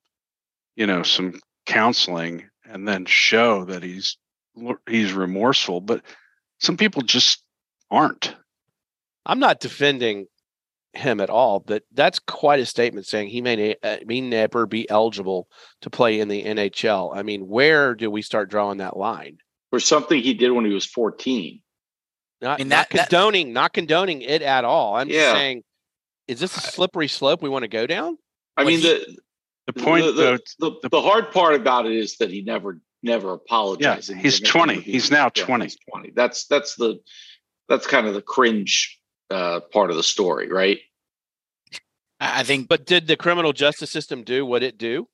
you 0.76 0.86
know, 0.86 1.04
some 1.04 1.40
counseling 1.66 2.48
and 2.64 2.88
then 2.88 3.06
show 3.06 3.66
that 3.66 3.84
he's 3.84 4.18
he's 4.88 5.14
remorseful. 5.14 5.82
But 5.82 6.04
some 6.60 6.78
people 6.78 7.02
just 7.02 7.44
aren't. 7.90 8.36
I'm 9.26 9.40
not 9.40 9.60
defending 9.60 10.28
him 10.94 11.20
at 11.20 11.30
all, 11.30 11.60
but 11.60 11.84
that's 11.92 12.20
quite 12.20 12.60
a 12.60 12.66
statement 12.66 13.06
saying 13.06 13.28
he 13.28 13.42
may, 13.42 13.76
uh, 13.84 13.98
may 14.06 14.22
never 14.22 14.66
be 14.66 14.90
eligible 14.90 15.48
to 15.82 15.90
play 15.90 16.20
in 16.20 16.28
the 16.28 16.44
NHL. 16.44 17.16
I 17.16 17.24
mean, 17.24 17.48
where 17.48 17.96
do 17.96 18.10
we 18.10 18.22
start 18.22 18.50
drawing 18.50 18.78
that 18.78 18.96
line? 18.96 19.38
For 19.72 19.80
something 19.80 20.22
he 20.22 20.34
did 20.34 20.52
when 20.52 20.66
he 20.66 20.74
was 20.74 20.86
14. 20.86 21.62
Not, 22.42 22.60
mean, 22.60 22.68
not 22.70 22.90
that- 22.90 22.98
that- 22.98 23.10
condoning, 23.10 23.54
not 23.54 23.74
condoning 23.74 24.22
it 24.22 24.42
at 24.42 24.66
all. 24.66 24.96
I'm 24.96 25.10
Yeah. 25.10 25.16
just 25.32 25.36
saying, 25.36 25.64
is 26.28 26.40
this 26.40 26.56
a 26.58 26.62
slippery 26.62 27.08
slope 27.08 27.42
we 27.42 27.50
want 27.50 27.64
to 27.64 27.68
go 27.70 27.88
down? 27.88 28.18
I 28.58 28.64
When 28.64 28.74
mean, 28.76 28.82
he- 28.82 28.88
the, 28.90 29.18
The 29.68 29.74
point, 29.74 30.06
the, 30.06 30.12
though, 30.12 30.38
the, 30.60 30.72
the, 30.84 30.90
the 30.90 31.02
hard 31.02 31.32
part 31.32 31.56
about 31.56 31.86
it 31.88 31.94
is 31.94 32.18
that 32.18 32.30
he 32.30 32.42
never 32.42 32.80
never 33.02 33.34
apologized. 33.34 34.10
Yeah, 34.10 34.16
he's 34.18 34.40
20. 34.40 34.74
interviewed. 34.74 34.94
He's 34.94 35.12
now 35.12 35.30
Yeah, 35.36 35.44
20. 35.46 35.66
he's 35.66 35.78
20. 35.92 36.12
That's 36.16 36.46
that's 36.48 36.76
the 36.76 37.00
that's 37.70 37.86
kind 37.88 38.08
of 38.08 38.14
the 38.16 38.22
cringe 38.22 39.00
uh, 39.32 39.60
part 39.72 39.90
of 39.92 39.96
the 39.98 40.04
story, 40.04 40.50
right? 40.52 40.80
I 42.20 42.42
I 42.42 42.44
think 42.44 42.68
But 42.68 42.86
did 42.86 43.08
the 43.08 43.16
criminal 43.18 43.54
justice 43.54 43.92
system 43.92 44.24
do 44.24 44.46
what 44.46 44.62
it 44.64 44.78
do? 44.78 45.08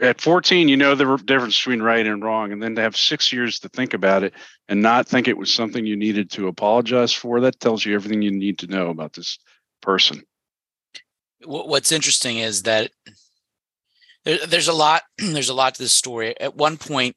At 0.00 0.20
14, 0.20 0.68
you 0.68 0.76
know 0.76 0.94
the 0.94 1.16
difference 1.24 1.56
between 1.58 1.80
right 1.80 2.06
and 2.06 2.22
wrong, 2.22 2.52
and 2.52 2.62
then 2.62 2.74
to 2.74 2.82
have 2.82 2.96
six 2.96 3.32
years 3.32 3.58
to 3.60 3.68
think 3.68 3.94
about 3.94 4.24
it 4.24 4.34
and 4.68 4.82
not 4.82 5.06
think 5.06 5.28
it 5.28 5.38
was 5.38 5.52
something 5.52 5.86
you 5.86 5.96
needed 5.96 6.30
to 6.32 6.48
apologize 6.48 7.12
for, 7.12 7.40
that 7.40 7.60
tells 7.60 7.84
you 7.84 7.94
everything 7.94 8.22
you 8.22 8.30
need 8.30 8.58
to 8.58 8.66
know 8.66 8.88
about 8.88 9.12
this 9.12 9.38
person. 9.80 10.22
what's 11.44 11.92
interesting 11.92 12.38
is 12.38 12.62
that 12.62 12.90
there's 14.24 14.68
a 14.68 14.72
lot 14.72 15.02
there's 15.18 15.48
a 15.48 15.54
lot 15.54 15.74
to 15.74 15.82
this 15.82 15.92
story. 15.92 16.38
At 16.40 16.56
one 16.56 16.76
point, 16.76 17.16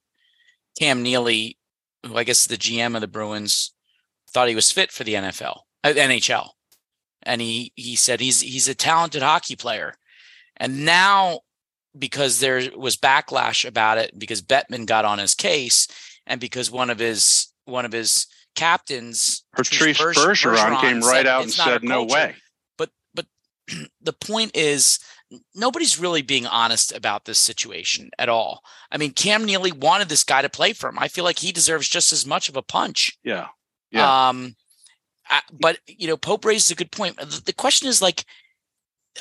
Cam 0.79 1.01
Neely, 1.01 1.57
who 2.05 2.15
I 2.17 2.23
guess 2.23 2.45
the 2.45 2.57
GM 2.57 2.95
of 2.95 3.01
the 3.01 3.07
Bruins, 3.07 3.73
thought 4.29 4.49
he 4.49 4.55
was 4.55 4.71
fit 4.71 4.91
for 4.91 5.03
the 5.03 5.15
NFL, 5.15 5.61
uh, 5.83 5.93
NHL, 5.93 6.49
and 7.23 7.41
he 7.41 7.71
he 7.75 7.95
said 7.95 8.19
he's 8.19 8.41
he's 8.41 8.67
a 8.67 8.75
talented 8.75 9.23
hockey 9.23 9.55
player, 9.55 9.95
and 10.57 10.85
now 10.85 11.41
because 11.99 12.39
there 12.39 12.69
was 12.75 12.97
backlash 12.97 13.67
about 13.67 13.97
it 13.97 14.17
because 14.17 14.41
Bettman 14.41 14.85
got 14.85 15.05
on 15.05 15.19
his 15.19 15.35
case, 15.35 15.87
and 16.25 16.39
because 16.39 16.71
one 16.71 16.89
of 16.89 16.99
his 16.99 17.51
one 17.65 17.85
of 17.85 17.91
his 17.91 18.27
captains, 18.55 19.43
Patrice 19.55 19.97
Berge- 19.97 20.17
Bergeron 20.17 20.81
came 20.81 20.99
right 21.01 21.17
said, 21.17 21.27
out 21.27 21.41
and 21.41 21.49
"It's 21.49 21.57
not 21.57 21.67
our 21.67 21.73
said, 21.75 21.83
"No 21.83 22.03
way." 22.03 22.35
but 22.77 22.89
but 23.13 23.25
the 24.01 24.13
point 24.13 24.51
is 24.55 24.99
nobody's 25.53 25.99
really 25.99 26.21
being 26.21 26.45
honest 26.47 26.95
about 26.95 27.25
this 27.25 27.39
situation 27.39 28.09
at 28.17 28.29
all. 28.29 28.61
I 28.91 28.97
mean, 28.97 29.11
Cam 29.11 29.45
Neely 29.45 29.71
wanted 29.71 30.09
this 30.09 30.23
guy 30.23 30.41
to 30.41 30.49
play 30.49 30.73
for 30.73 30.89
him. 30.89 30.99
I 30.99 31.07
feel 31.07 31.23
like 31.23 31.39
he 31.39 31.51
deserves 31.51 31.89
just 31.89 32.13
as 32.13 32.25
much 32.25 32.49
of 32.49 32.55
a 32.55 32.61
punch. 32.61 33.17
Yeah, 33.23 33.47
Yeah. 33.91 34.29
Um, 34.29 34.55
I, 35.29 35.41
but 35.51 35.79
you 35.87 36.07
know, 36.07 36.17
Pope 36.17 36.45
raises 36.45 36.71
a 36.71 36.75
good 36.75 36.91
point. 36.91 37.17
The, 37.17 37.41
the 37.45 37.53
question 37.53 37.89
is 37.89 38.01
like, 38.01 38.23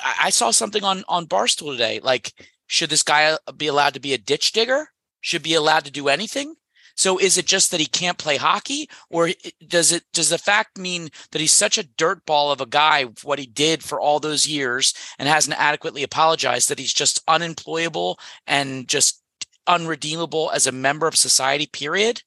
I, 0.02 0.14
I 0.24 0.30
saw 0.30 0.50
something 0.50 0.84
on 0.84 1.04
on 1.08 1.26
Barstool 1.26 1.72
today. 1.72 2.00
Like, 2.02 2.32
should 2.66 2.90
this 2.90 3.02
guy 3.02 3.24
uh, 3.46 3.52
be 3.52 3.66
allowed 3.66 3.94
to 3.94 4.00
be 4.00 4.14
a 4.14 4.18
ditch 4.18 4.52
digger? 4.52 4.88
Should 5.20 5.42
be 5.42 5.54
allowed 5.54 5.84
to 5.84 5.90
do 5.90 6.08
anything? 6.08 6.54
So 6.96 7.18
is 7.18 7.36
it 7.36 7.46
just 7.46 7.70
that 7.70 7.80
he 7.80 7.86
can't 7.86 8.16
play 8.16 8.38
hockey, 8.38 8.88
or 9.10 9.30
does 9.66 9.92
it 9.92 10.04
does 10.14 10.30
the 10.30 10.38
fact 10.38 10.78
mean 10.78 11.10
that 11.30 11.40
he's 11.40 11.52
such 11.52 11.76
a 11.76 11.84
dirtball 11.84 12.52
of 12.52 12.60
a 12.60 12.66
guy 12.66 13.04
what 13.22 13.38
he 13.38 13.46
did 13.46 13.82
for 13.82 14.00
all 14.00 14.18
those 14.18 14.46
years 14.46 14.94
and 15.18 15.28
hasn't 15.28 15.60
adequately 15.60 16.02
apologized 16.02 16.70
that 16.70 16.78
he's 16.78 16.94
just 16.94 17.22
unemployable 17.28 18.18
and 18.46 18.88
just 18.88 19.22
unredeemable 19.66 20.50
as 20.54 20.66
a 20.66 20.72
member 20.72 21.06
of 21.06 21.16
society? 21.16 21.66
Period. 21.66 22.22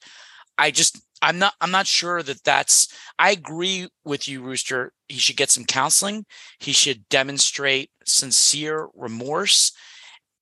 I 0.59 0.69
just 0.69 1.01
I'm 1.21 1.39
not 1.39 1.53
I'm 1.61 1.71
not 1.71 1.87
sure 1.87 2.21
that 2.21 2.43
that's 2.43 2.93
I 3.17 3.31
agree 3.31 3.87
with 4.05 4.27
you 4.27 4.41
Rooster 4.41 4.93
he 5.07 5.17
should 5.17 5.37
get 5.37 5.49
some 5.49 5.65
counseling 5.65 6.25
he 6.59 6.71
should 6.73 7.07
demonstrate 7.09 7.89
sincere 8.05 8.87
remorse 8.93 9.71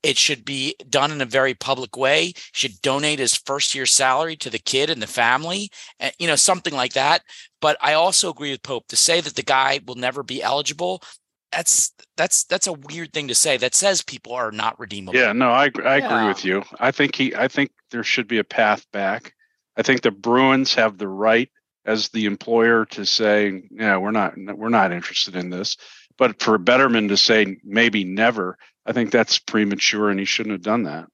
it 0.07 0.17
should 0.17 0.45
be 0.45 0.73
done 0.89 1.11
in 1.11 1.19
a 1.21 1.25
very 1.25 1.53
public 1.53 1.97
way 1.97 2.27
he 2.27 2.33
should 2.53 2.81
donate 2.81 3.19
his 3.19 3.35
first 3.35 3.75
year 3.75 3.85
salary 3.85 4.35
to 4.37 4.49
the 4.49 4.57
kid 4.59 4.89
and 4.89 5.01
the 5.01 5.07
family 5.07 5.69
and 5.99 6.13
you 6.17 6.27
know 6.27 6.35
something 6.35 6.73
like 6.73 6.93
that 6.93 7.21
but 7.59 7.77
I 7.81 7.93
also 7.93 8.29
agree 8.29 8.51
with 8.51 8.63
Pope 8.63 8.87
to 8.87 8.95
say 8.95 9.19
that 9.21 9.35
the 9.35 9.43
guy 9.43 9.81
will 9.85 9.95
never 9.95 10.23
be 10.23 10.41
eligible 10.41 11.03
that's 11.51 11.93
that's 12.15 12.43
that's 12.45 12.67
a 12.67 12.73
weird 12.73 13.13
thing 13.13 13.27
to 13.27 13.35
say 13.35 13.57
that 13.57 13.75
says 13.75 14.01
people 14.01 14.33
are 14.33 14.51
not 14.51 14.79
redeemable 14.79 15.19
Yeah, 15.19 15.33
no, 15.33 15.49
I 15.49 15.63
I 15.63 15.97
agree 15.97 15.99
Yeah. 15.99 16.27
with 16.27 16.45
you. 16.45 16.63
I 16.79 16.91
think 16.91 17.15
he 17.15 17.35
I 17.35 17.47
think 17.47 17.71
there 17.91 18.03
should 18.03 18.27
be 18.27 18.37
a 18.37 18.43
path 18.43 18.85
back. 18.91 19.33
I 19.77 19.81
think 19.81 20.01
the 20.01 20.11
Bruins 20.11 20.73
have 20.75 20.97
the 20.97 21.07
right 21.07 21.49
as 21.85 22.09
the 22.09 22.25
employer 22.25 22.85
to 22.85 23.05
say, 23.05 23.63
yeah, 23.71 23.97
we're 23.97 24.11
not 24.11 24.33
we're 24.37 24.69
not 24.69 24.91
interested 24.91 25.35
in 25.35 25.49
this. 25.49 25.77
But 26.17 26.41
for 26.41 26.59
Bettman 26.59 27.07
to 27.09 27.17
say 27.17 27.57
maybe 27.63 28.03
never, 28.03 28.57
I 28.87 28.93
think 28.93 29.11
that's 29.11 29.37
premature 29.37 30.09
and 30.09 30.17
he 30.19 30.25
shouldn't 30.25 30.53
have 30.53 30.61
done 30.63 30.83
that. 30.83 31.07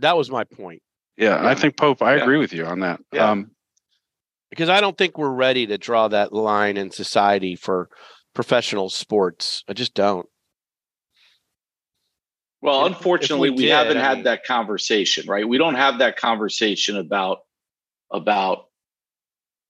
That 0.00 0.16
was 0.16 0.30
my 0.30 0.44
point. 0.44 0.80
Yeah, 1.16 1.42
Yeah. 1.42 1.48
I 1.48 1.54
think 1.54 1.76
Pope. 1.76 2.02
I 2.02 2.16
Yeah. 2.16 2.22
agree 2.22 2.38
with 2.38 2.52
you 2.52 2.64
on 2.64 2.80
that. 2.80 3.00
Yeah. 3.12 3.30
Um, 3.30 3.50
because 4.50 4.68
I 4.68 4.80
don't 4.80 4.96
think 4.96 5.18
we're 5.18 5.34
ready 5.34 5.66
to 5.66 5.76
draw 5.78 6.06
that 6.08 6.32
line 6.32 6.76
in 6.76 6.90
society 6.92 7.56
for 7.56 7.88
professional 8.34 8.88
sports. 8.88 9.64
I 9.68 9.72
just 9.72 9.94
don't. 9.94 10.26
Well, 12.60 12.86
If- 12.86 12.92
if 12.92 12.96
unfortunately, 12.96 13.50
we 13.50 13.56
we, 13.56 13.62
did, 13.64 13.72
haven't 13.72 13.96
I 13.98 14.00
had 14.14 14.24
that 14.24 14.44
conversation, 14.44 15.26
right? 15.28 15.46
We 15.46 15.58
don't 15.58 15.74
have 15.74 15.98
that 15.98 16.16
conversation 16.16 16.96
about 16.96 17.40
about 18.10 18.66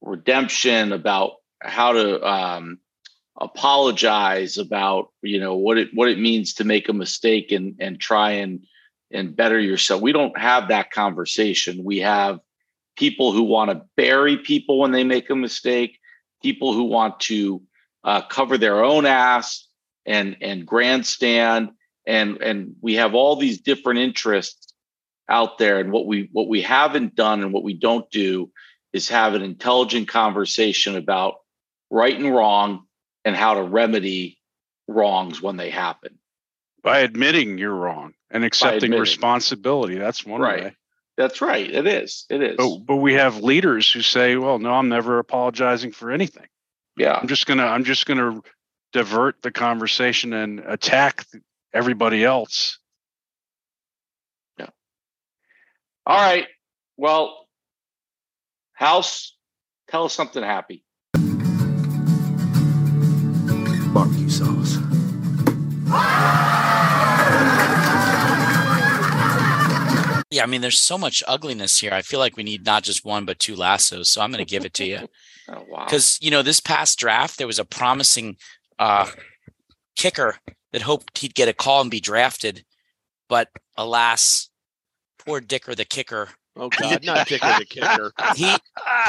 redemption, 0.03 0.93
about 0.93 1.37
how 1.63 1.93
to 1.93 2.23
um, 2.29 2.79
apologize, 3.41 4.59
about 4.59 5.09
you 5.23 5.41
know 5.41 5.55
what 5.57 5.79
it 5.79 5.91
what 5.95 6.09
it 6.09 6.19
means 6.19 6.55
to 6.55 6.65
make 6.65 6.89
a 6.89 6.93
mistake 6.93 7.53
and 7.53 7.77
and 7.81 8.01
try 8.01 8.33
and 8.33 8.65
and 9.13 9.37
better 9.37 9.59
yourself. 9.59 10.03
We 10.03 10.13
don't 10.13 10.39
have 10.39 10.69
that 10.69 10.91
conversation. 10.91 11.85
We 11.85 12.01
have 12.01 12.41
people 12.97 13.33
who 13.33 13.43
want 13.43 13.71
to 13.71 13.83
bury 13.97 14.37
people 14.37 14.79
when 14.79 14.93
they 14.93 15.05
make 15.05 15.31
a 15.31 15.37
mistake, 15.37 15.99
people 16.43 16.73
who 16.73 16.85
want 16.85 17.21
to 17.21 17.63
uh, 18.05 18.23
cover 18.23 18.59
their 18.59 18.85
own 18.85 19.07
ass 19.07 19.67
and 20.07 20.37
and 20.41 20.67
grandstand 20.67 21.71
and 22.07 22.43
and 22.43 22.77
we 22.81 22.95
have 22.95 23.15
all 23.15 23.37
these 23.37 23.61
different 23.61 24.01
interests 24.01 24.73
out 25.29 25.59
there 25.59 25.81
and 25.81 25.91
what 25.91 26.07
we 26.07 26.29
what 26.33 26.49
we 26.49 26.61
haven't 26.61 27.15
done 27.15 27.43
and 27.43 27.53
what 27.53 27.65
we 27.65 27.75
don't 27.75 28.11
do 28.11 28.51
is 28.93 29.09
have 29.09 29.35
an 29.35 29.43
intelligent 29.43 30.07
conversation 30.09 30.97
about 30.97 31.37
right 31.91 32.19
and 32.19 32.35
wrong 32.35 32.85
and 33.25 33.35
how 33.37 33.55
to 33.55 33.63
remedy 33.63 34.39
wrongs 34.89 35.41
when 35.41 35.57
they 35.57 35.71
happen 35.71 36.19
by 36.83 36.99
admitting 37.01 37.57
you're 37.59 37.75
wrong 37.75 38.13
and 38.31 38.45
accepting 38.45 38.91
responsibility. 38.93 39.97
That's 39.97 40.25
one 40.27 40.41
Right. 40.41 40.65
way. 40.65 40.77
that's 41.17 41.41
right 41.41 41.71
it 41.71 41.87
is 41.87 42.27
it 42.29 42.43
is 42.43 42.57
But 42.59 42.79
but 42.87 42.97
we 42.97 43.15
have 43.15 43.39
leaders 43.39 43.91
who 43.91 44.03
say, 44.03 44.37
"Well, 44.37 44.59
no, 44.59 44.73
I'm 44.75 44.89
never 44.89 45.19
apologizing 45.19 45.93
for 45.93 46.11
anything. 46.11 46.49
yeah 46.97 47.15
I'm 47.15 47.29
just 47.29 47.47
gonna 47.47 47.65
I'm 47.67 47.85
just 47.85 48.07
gonna 48.07 48.41
divert 48.93 49.41
the 49.43 49.51
conversation 49.53 50.33
and 50.33 50.61
attack 50.61 51.25
everybody 51.73 52.25
else." 52.25 52.79
Yeah. 54.59 54.69
All 56.07 56.17
right 56.17 56.47
well 56.97 57.47
house 58.75 59.37
tell 59.89 60.05
us 60.05 60.13
something 60.13 60.43
happy 60.43 60.85
Yeah, 70.35 70.43
I 70.43 70.47
mean, 70.47 70.63
there's 70.63 70.81
so 70.81 70.99
much 70.99 71.23
ugliness 71.29 71.79
here. 71.79 71.93
I 71.93 72.03
feel 72.03 72.19
like 72.19 72.37
we 72.37 72.43
need 72.43 72.67
not 72.67 72.83
just 72.83 73.05
one, 73.05 73.25
but 73.25 73.39
two 73.39 73.55
lassos. 73.55 74.11
So 74.11 74.21
I'm 74.21 74.33
going 74.33 74.45
to 74.45 74.51
give 74.51 74.65
it 74.65 74.75
to 74.75 74.85
you. 74.85 74.99
oh 75.49 75.65
wow 75.69 75.85
because 75.85 76.19
you 76.21 76.31
know 76.31 76.43
this 76.43 76.61
past 76.61 76.99
draft 76.99 77.39
there 77.39 77.47
was 77.47 77.59
a 77.59 77.65
promising 77.65 78.37
uh, 78.79 79.09
kicker 79.97 80.37
that 80.73 80.83
hoped 80.83 81.19
he'd 81.19 81.35
get 81.35 81.49
a 81.49 81.53
call 81.53 81.81
and 81.83 81.91
be 81.91 82.01
drafted, 82.01 82.65
but 83.29 83.49
alas, 83.77 84.49
poor 85.25 85.41
Dicker 85.41 85.75
the 85.75 85.85
kicker. 85.85 86.31
Oh 86.57 86.69
God, 86.69 87.05
not 87.05 87.29
Dicker 87.29 87.55
the 87.59 87.65
kicker. 87.65 88.13
He 88.35 88.57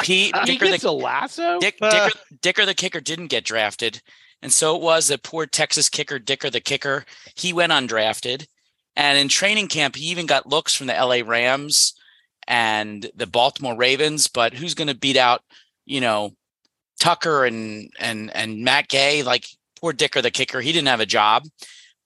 he 0.04 0.26
He 0.26 0.32
Dicker 0.46 0.66
gets 0.66 0.84
the 0.84 0.90
a 0.90 0.92
lasso. 0.92 1.60
Dick, 1.60 1.78
Dicker, 1.80 2.20
Dicker 2.42 2.66
the 2.66 2.74
kicker 2.76 3.02
didn't 3.02 3.28
get 3.28 3.46
drafted, 3.46 4.02
and 4.42 4.54
so 4.54 4.76
it 4.76 4.82
was 4.82 5.08
that 5.08 5.24
poor 5.24 5.48
Texas 5.48 5.90
kicker 5.90 6.20
Dicker 6.20 6.52
the 6.52 6.62
kicker 6.62 7.06
he 7.36 7.54
went 7.54 7.72
undrafted, 7.72 8.46
and 8.96 9.18
in 9.18 9.28
training 9.28 9.68
camp 9.68 9.96
he 9.96 10.06
even 10.06 10.26
got 10.26 10.48
looks 10.48 10.76
from 10.76 10.88
the 10.88 10.96
L.A. 10.96 11.22
Rams 11.22 11.94
and 12.48 13.10
the 13.16 13.28
Baltimore 13.28 13.76
Ravens, 13.76 14.28
but 14.28 14.54
who's 14.54 14.76
going 14.76 14.88
to 14.88 14.96
beat 14.96 15.18
out 15.18 15.42
you 15.86 16.02
know 16.02 16.32
Tucker 17.00 17.46
and 17.46 17.90
and 18.00 18.36
and 18.36 18.64
Matt 18.64 18.88
Gay 18.88 19.24
like 19.24 19.48
poor 19.80 19.94
Dicker 19.94 20.22
the 20.22 20.32
kicker 20.32 20.62
he 20.62 20.72
didn't 20.72 20.88
have 20.88 21.00
a 21.00 21.06
job, 21.06 21.44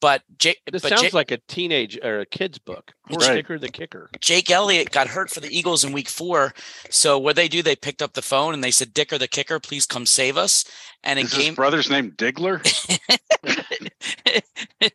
but 0.02 0.24
Jake 0.38 0.62
This 0.72 0.82
but 0.82 0.90
sounds 0.90 1.02
Jake, 1.02 1.14
like 1.14 1.32
a 1.32 1.38
teenage 1.48 2.00
or 2.02 2.22
a 2.22 2.26
kid's 2.26 2.58
book. 2.58 2.94
Poor 3.10 3.20
Right. 3.20 3.36
Dicker 3.36 3.60
the 3.60 3.70
kicker. 3.70 4.10
Jake 4.22 4.50
Elliott 4.50 4.92
got 4.92 5.08
hurt 5.08 5.30
for 5.30 5.42
the 5.42 5.56
Eagles 5.56 5.84
in 5.84 5.92
week 5.92 6.08
four. 6.08 6.54
So 6.90 7.20
what 7.20 7.36
they 7.36 7.48
do, 7.48 7.62
they 7.62 7.76
picked 7.76 8.02
up 8.02 8.14
the 8.14 8.22
phone 8.22 8.54
and 8.54 8.64
they 8.64 8.72
said, 8.72 8.94
Dicker 8.94 9.18
the 9.18 9.28
kicker, 9.28 9.60
please 9.60 9.86
come 9.86 10.06
save 10.06 10.38
us. 10.38 10.64
And 11.04 11.20
in 11.20 11.26
Is 11.26 11.34
his 11.34 11.44
game 11.44 11.56
brother's 11.56 11.90
name 11.90 12.12
Diggler? 12.12 12.62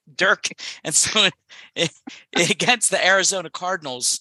Dirk. 0.16 0.48
And 0.84 0.94
so 0.94 1.28
against 2.36 2.90
the 2.90 3.04
Arizona 3.04 3.50
Cardinals, 3.50 4.20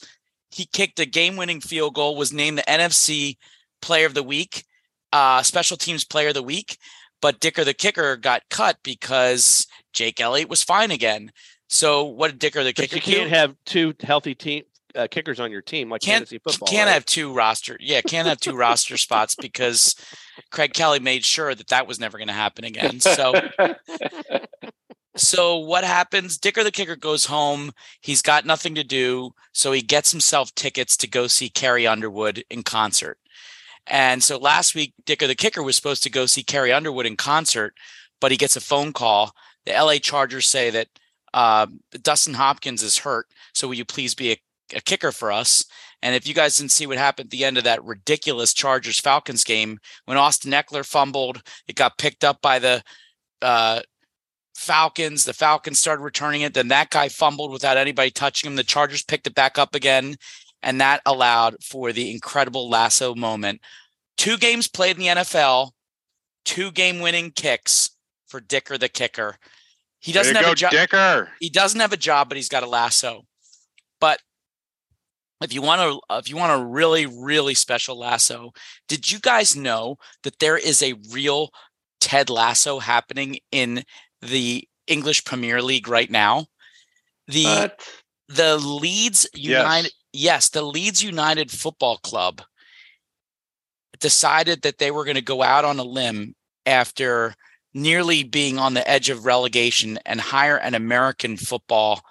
he 0.52 0.66
kicked 0.66 1.00
a 1.00 1.06
game-winning 1.06 1.62
field 1.62 1.96
goal, 1.96 2.16
was 2.16 2.32
named 2.34 2.58
the 2.58 2.64
NFC 2.64 3.38
Player 3.82 4.06
of 4.06 4.14
the 4.14 4.24
Week, 4.24 4.64
uh, 5.12 5.42
Special 5.44 5.78
Teams 5.78 6.04
Player 6.06 6.30
of 6.30 6.34
the 6.36 6.44
Week. 6.44 6.78
But 7.22 7.40
Dicker 7.40 7.64
the 7.64 7.74
kicker 7.74 8.18
got 8.18 8.42
cut 8.50 8.78
because 8.84 9.66
Jake 9.94 10.20
Elliott 10.20 10.50
was 10.50 10.62
fine 10.64 10.92
again. 10.92 11.32
So 11.70 12.04
what 12.04 12.32
did 12.32 12.40
Dicker 12.40 12.64
the 12.64 12.74
But 12.76 12.90
kicker 12.90 12.96
you 12.98 13.02
can't 13.02 13.30
do? 13.30 13.36
have 13.36 13.56
two 13.66 13.94
healthy 14.02 14.36
team 14.36 14.64
uh, 14.94 15.08
kickers 15.10 15.40
on 15.40 15.50
your 15.50 15.62
team 15.62 15.90
like 15.90 16.02
Can't- 16.02 16.20
fantasy 16.20 16.38
football. 16.40 16.68
can't 16.68 16.88
right? 16.88 16.94
have 16.94 17.06
two 17.06 17.34
roster. 17.34 17.78
Yeah, 17.80 18.02
can't 18.02 18.28
have 18.28 18.40
two 18.40 18.56
roster 18.56 18.98
spots 18.98 19.36
because 19.36 19.96
Craig 20.52 20.74
Kelly 20.74 21.00
made 21.00 21.24
sure 21.26 21.56
that 21.56 21.68
that 21.70 21.88
was 21.88 22.00
never 22.00 22.18
going 22.18 22.28
to 22.28 22.34
happen 22.34 22.66
again. 22.66 23.00
So 23.00 23.34
So 25.16 25.58
what 25.58 25.84
happens? 25.84 26.38
Dicker 26.38 26.64
the 26.64 26.72
kicker 26.72 26.96
goes 26.96 27.26
home. 27.26 27.72
He's 28.02 28.22
got 28.22 28.46
nothing 28.46 28.74
to 28.76 28.84
do, 28.84 29.32
so 29.52 29.72
he 29.72 29.82
gets 29.82 30.12
himself 30.12 30.54
tickets 30.56 30.98
to 30.98 31.08
go 31.08 31.28
see 31.28 31.50
Carrie 31.50 31.86
Underwood 31.86 32.44
in 32.50 32.64
concert. 32.64 33.20
And 33.86 34.24
so 34.24 34.38
last 34.38 34.74
week, 34.74 34.94
Dicker 35.06 35.28
the 35.28 35.36
kicker 35.36 35.62
was 35.62 35.76
supposed 35.76 36.04
to 36.04 36.10
go 36.10 36.26
see 36.26 36.44
Carrie 36.44 36.74
Underwood 36.74 37.06
in 37.06 37.16
concert, 37.16 37.76
but 38.20 38.32
he 38.32 38.38
gets 38.38 38.56
a 38.56 38.62
phone 38.62 38.92
call. 38.92 39.36
The 39.66 39.74
LA 39.74 39.98
Chargers 39.98 40.48
say 40.48 40.70
that 40.72 40.88
uh, 41.34 41.68
Dustin 42.02 42.34
Hopkins 42.34 42.82
is 42.82 42.98
hurt, 42.98 43.28
so 43.54 43.68
will 43.68 43.76
you 43.76 43.86
please 43.86 44.16
be 44.16 44.32
a, 44.32 44.38
a 44.76 44.82
kicker 44.82 45.12
for 45.12 45.32
us? 45.32 45.66
And 46.02 46.16
if 46.16 46.28
you 46.28 46.34
guys 46.34 46.58
didn't 46.58 46.72
see 46.72 46.88
what 46.88 46.98
happened 46.98 47.28
at 47.28 47.32
the 47.32 47.46
end 47.46 47.58
of 47.58 47.64
that 47.66 47.84
ridiculous 47.84 48.54
Chargers 48.54 49.00
Falcons 49.00 49.44
game, 49.44 49.80
when 50.06 50.18
Austin 50.18 50.52
Ekeler 50.52 50.86
fumbled, 50.86 51.42
it 51.68 51.76
got 51.76 51.98
picked 51.98 52.24
up 52.24 52.42
by 52.42 52.60
the 52.60 52.84
uh, 53.42 53.82
Falcons. 54.54 55.26
The 55.26 55.34
Falcons 55.34 55.80
started 55.80 56.04
returning 56.04 56.42
it. 56.42 56.54
Then 56.54 56.68
that 56.70 56.90
guy 56.90 57.10
fumbled 57.10 57.52
without 57.52 57.78
anybody 57.78 58.12
touching 58.12 58.50
him. 58.50 58.56
The 58.56 58.64
Chargers 58.64 59.04
picked 59.04 59.28
it 59.28 59.36
back 59.36 59.58
up 59.58 59.76
again. 59.76 60.16
And 60.62 60.80
that 60.80 61.02
allowed 61.06 61.58
for 61.62 61.92
the 61.92 62.12
incredible 62.12 62.70
lasso 62.70 63.16
moment. 63.16 63.62
Two 64.18 64.38
games 64.38 64.68
played 64.68 64.98
in 64.98 65.02
the 65.02 65.22
NFL, 65.22 65.72
two 66.46 66.72
game 66.72 67.00
winning 67.00 67.32
kicks 67.32 67.90
for 68.28 68.40
Dicker 68.40 68.78
the 68.78 68.90
kicker. 68.90 69.36
He 70.00 70.12
doesn't 70.12 70.36
have 70.36 70.46
go, 70.46 70.52
a 70.52 70.56
job. 70.56 70.72
Dicker. 70.72 71.30
He 71.40 71.50
doesn't 71.50 71.80
have 71.80 71.94
a 71.94 71.98
job, 71.98 72.30
but 72.30 72.38
he's 72.38 72.50
got 72.50 72.64
a 72.64 72.70
lasso. 72.70 73.26
But 74.00 74.20
if 75.42 75.54
you 75.54 75.62
want 75.62 75.82
to, 75.82 76.18
if 76.18 76.30
you 76.30 76.38
want 76.38 76.62
a 76.62 76.66
really, 76.66 77.06
really 77.06 77.54
special 77.54 77.98
lasso, 77.98 78.52
did 78.88 79.12
you 79.12 79.20
guys 79.20 79.56
know 79.56 79.98
that 80.24 80.40
there 80.40 80.58
is 80.58 80.82
a 80.82 80.96
real 81.12 81.50
Ted 82.00 82.30
Lasso 82.30 82.80
happening 82.80 83.38
in 83.52 83.84
the 84.28 84.68
English 84.88 85.24
Premier 85.26 85.62
League 85.62 85.88
right 85.88 86.10
now? 86.10 86.48
The 87.28 87.46
the 88.28 88.58
Leeds 88.58 89.28
United, 89.34 89.92
yes, 90.12 90.50
the 90.50 90.62
Leeds 90.62 91.04
United 91.04 91.52
Football 91.52 91.98
Club 91.98 92.42
decided 94.00 94.62
that 94.64 94.80
they 94.80 94.92
were 94.92 95.06
going 95.06 95.16
to 95.16 95.22
go 95.22 95.42
out 95.42 95.66
on 95.66 95.80
a 95.80 95.84
limb 95.84 96.36
after 96.66 97.36
nearly 97.74 98.24
being 98.24 98.60
on 98.60 98.74
the 98.74 98.88
edge 98.90 99.10
of 99.10 99.26
relegation 99.26 99.98
and 100.06 100.20
hire 100.20 100.58
an 100.58 100.76
American 100.76 101.38
football 101.38 102.02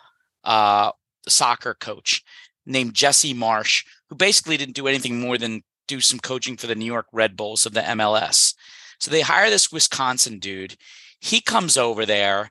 uh, 0.44 0.90
soccer 1.28 1.74
coach 1.74 2.22
named 2.66 2.94
Jesse 2.94 3.34
Marsch, 3.34 3.84
who 4.09 4.16
basically 4.16 4.56
didn't 4.56 4.74
do 4.74 4.89
anything 4.89 5.20
more 5.20 5.39
than 5.39 5.62
do 5.89 6.01
some 6.01 6.18
coaching 6.18 6.56
for 6.56 6.66
the 6.66 6.74
New 6.74 6.86
York 6.86 7.06
Red 7.12 7.36
Bulls 7.36 7.66
of 7.66 7.74
the 7.74 7.80
MLS. 7.80 8.55
So 8.98 9.10
they 9.10 9.20
hire 9.20 9.51
this 9.51 9.72
Wisconsin 9.72 10.39
dude. 10.39 10.76
He 11.22 11.40
comes 11.40 11.78
over 11.78 12.04
there 12.04 12.50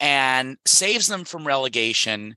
and 0.00 0.56
saves 0.64 1.06
them 1.06 1.24
from 1.24 1.46
relegation 1.46 2.34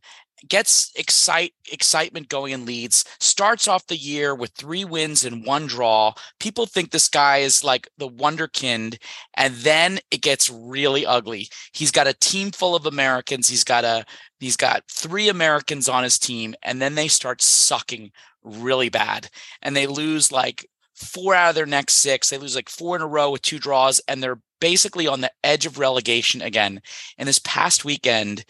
gets 0.47 0.91
excite 0.95 1.53
excitement 1.71 2.29
going 2.29 2.53
in 2.53 2.65
Leeds, 2.65 3.05
starts 3.19 3.67
off 3.67 3.87
the 3.87 3.97
year 3.97 4.33
with 4.33 4.51
three 4.51 4.85
wins 4.85 5.25
and 5.25 5.45
one 5.45 5.67
draw. 5.67 6.13
People 6.39 6.65
think 6.65 6.91
this 6.91 7.09
guy 7.09 7.37
is 7.37 7.63
like 7.63 7.89
the 7.97 8.07
wonderkind, 8.07 8.97
and 9.35 9.55
then 9.55 9.99
it 10.11 10.21
gets 10.21 10.49
really 10.49 11.05
ugly. 11.05 11.49
He's 11.73 11.91
got 11.91 12.07
a 12.07 12.13
team 12.13 12.51
full 12.51 12.75
of 12.75 12.85
Americans. 12.85 13.47
He's 13.47 13.63
got 13.63 13.83
a 13.83 14.05
he's 14.39 14.57
got 14.57 14.83
three 14.89 15.29
Americans 15.29 15.89
on 15.89 16.03
his 16.03 16.19
team, 16.19 16.55
and 16.63 16.81
then 16.81 16.95
they 16.95 17.07
start 17.07 17.41
sucking 17.41 18.11
really 18.43 18.89
bad, 18.89 19.29
and 19.61 19.75
they 19.75 19.87
lose 19.87 20.31
like 20.31 20.65
four 20.99 21.33
out 21.33 21.49
of 21.49 21.55
their 21.55 21.65
next 21.65 21.95
six. 21.95 22.29
They 22.29 22.37
lose 22.37 22.55
like 22.55 22.69
four 22.69 22.95
in 22.95 23.01
a 23.01 23.07
row 23.07 23.31
with 23.31 23.41
two 23.41 23.59
draws, 23.59 24.01
and 24.07 24.21
they're 24.21 24.39
basically 24.59 25.07
on 25.07 25.21
the 25.21 25.31
edge 25.43 25.65
of 25.65 25.79
relegation 25.79 26.41
again. 26.41 26.81
And 27.17 27.27
this 27.27 27.39
past 27.39 27.85
weekend, 27.85 28.45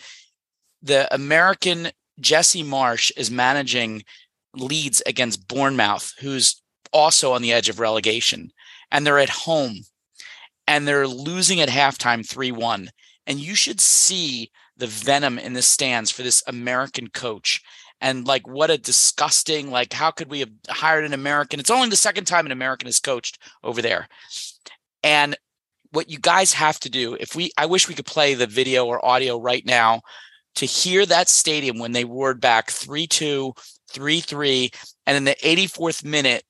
the 0.82 1.14
American 1.14 1.90
Jesse 2.20 2.64
Marsch 2.64 3.12
is 3.16 3.32
managing 3.32 4.04
Leeds 4.56 5.02
against 5.06 5.48
Bournemouth, 5.48 6.14
who's 6.20 6.62
also 6.92 7.34
on 7.34 7.42
the 7.42 7.54
edge 7.54 7.70
of 7.70 7.80
relegation, 7.80 8.52
and 8.92 9.06
they're 9.06 9.20
at 9.20 9.30
home 9.30 9.84
and 10.70 10.88
they're 10.88 11.08
losing 11.08 11.60
at 11.60 11.70
halftime 11.70 12.28
3 12.28 12.52
1. 12.52 12.92
And 13.26 13.40
you 13.40 13.56
should 13.56 13.82
see 13.82 14.52
the 14.78 14.88
venom 14.88 15.40
in 15.40 15.54
the 15.54 15.64
stands 15.64 16.12
for 16.12 16.22
this 16.22 16.44
American 16.48 17.10
coach. 17.10 17.62
And 18.02 18.26
like, 18.26 18.48
what 18.48 18.70
a 18.70 18.78
disgusting, 18.78 19.72
like, 19.72 19.92
how 19.94 20.12
could 20.12 20.30
we 20.30 20.40
have 20.40 20.52
hired 20.70 21.06
an 21.06 21.14
American? 21.14 21.60
It's 21.60 21.70
only 21.70 21.90
the 21.90 21.96
second 21.96 22.26
time 22.26 22.46
an 22.46 22.52
American 22.52 22.88
has 22.88 23.00
coached 23.00 23.40
over 23.64 23.82
there. 23.82 24.08
And 25.04 25.36
what 25.92 26.10
you 26.10 26.20
guys 26.20 26.54
have 26.54 26.80
to 26.82 26.90
do, 26.90 27.16
if 27.20 27.36
we, 27.36 27.52
I 27.58 27.66
wish 27.66 27.88
we 27.88 27.96
could 27.96 28.06
play 28.06 28.34
the 28.36 28.48
video 28.48 28.86
or 28.86 29.04
audio 29.06 29.40
right 29.40 29.66
now 29.66 30.02
to 30.56 30.66
hear 30.66 31.06
that 31.06 31.30
stadium 31.30 31.80
when 31.80 31.92
they 31.92 32.06
roared 32.06 32.42
back 32.42 32.72
3 32.72 33.08
2, 33.08 33.54
3 33.92 34.20
3. 34.20 34.72
And 35.06 35.18
in 35.18 35.24
the 35.24 35.36
84th 35.44 36.06
minute, 36.06 36.44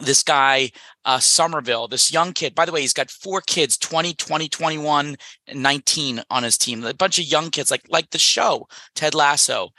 this 0.00 0.22
guy, 0.22 0.70
uh, 1.04 1.18
Summerville, 1.18 1.88
this 1.88 2.12
young 2.12 2.32
kid, 2.32 2.54
by 2.54 2.64
the 2.64 2.72
way, 2.72 2.80
he's 2.80 2.92
got 2.92 3.10
four 3.10 3.40
kids 3.42 3.76
20, 3.76 4.14
20, 4.14 4.48
21, 4.48 5.16
and 5.48 5.62
19 5.62 6.22
on 6.30 6.42
his 6.42 6.56
team. 6.56 6.84
A 6.84 6.94
bunch 6.94 7.18
of 7.18 7.26
young 7.26 7.50
kids, 7.50 7.70
like, 7.70 7.82
like 7.88 8.10
the 8.10 8.18
show, 8.18 8.66
Ted 8.94 9.14
Lasso. 9.14 9.70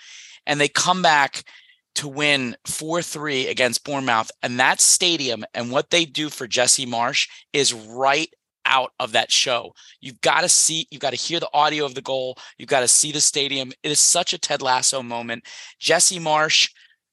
And 0.45 0.59
they 0.59 0.67
come 0.67 1.01
back 1.01 1.43
to 1.95 2.07
win 2.07 2.55
4 2.65 3.01
3 3.01 3.47
against 3.47 3.83
Bournemouth. 3.83 4.31
And 4.41 4.59
that 4.59 4.81
stadium 4.81 5.45
and 5.53 5.71
what 5.71 5.89
they 5.89 6.05
do 6.05 6.29
for 6.29 6.47
Jesse 6.47 6.85
Marsch 6.85 7.29
is 7.53 7.73
right 7.73 8.33
out 8.65 8.91
of 8.99 9.11
that 9.11 9.31
show. 9.31 9.73
You've 10.01 10.21
got 10.21 10.41
to 10.41 10.49
see, 10.49 10.87
you've 10.89 11.01
got 11.01 11.11
to 11.11 11.15
hear 11.17 11.39
the 11.39 11.49
audio 11.53 11.85
of 11.85 11.95
the 11.95 12.01
goal. 12.01 12.37
You've 12.57 12.69
got 12.69 12.79
to 12.81 12.87
see 12.87 13.11
the 13.11 13.21
stadium. 13.21 13.71
It 13.83 13.91
is 13.91 13.99
such 13.99 14.33
a 14.33 14.37
Ted 14.37 14.61
Lasso 14.61 15.03
moment. 15.03 15.45
Jesse 15.79 16.19
Marsch, 16.19 16.69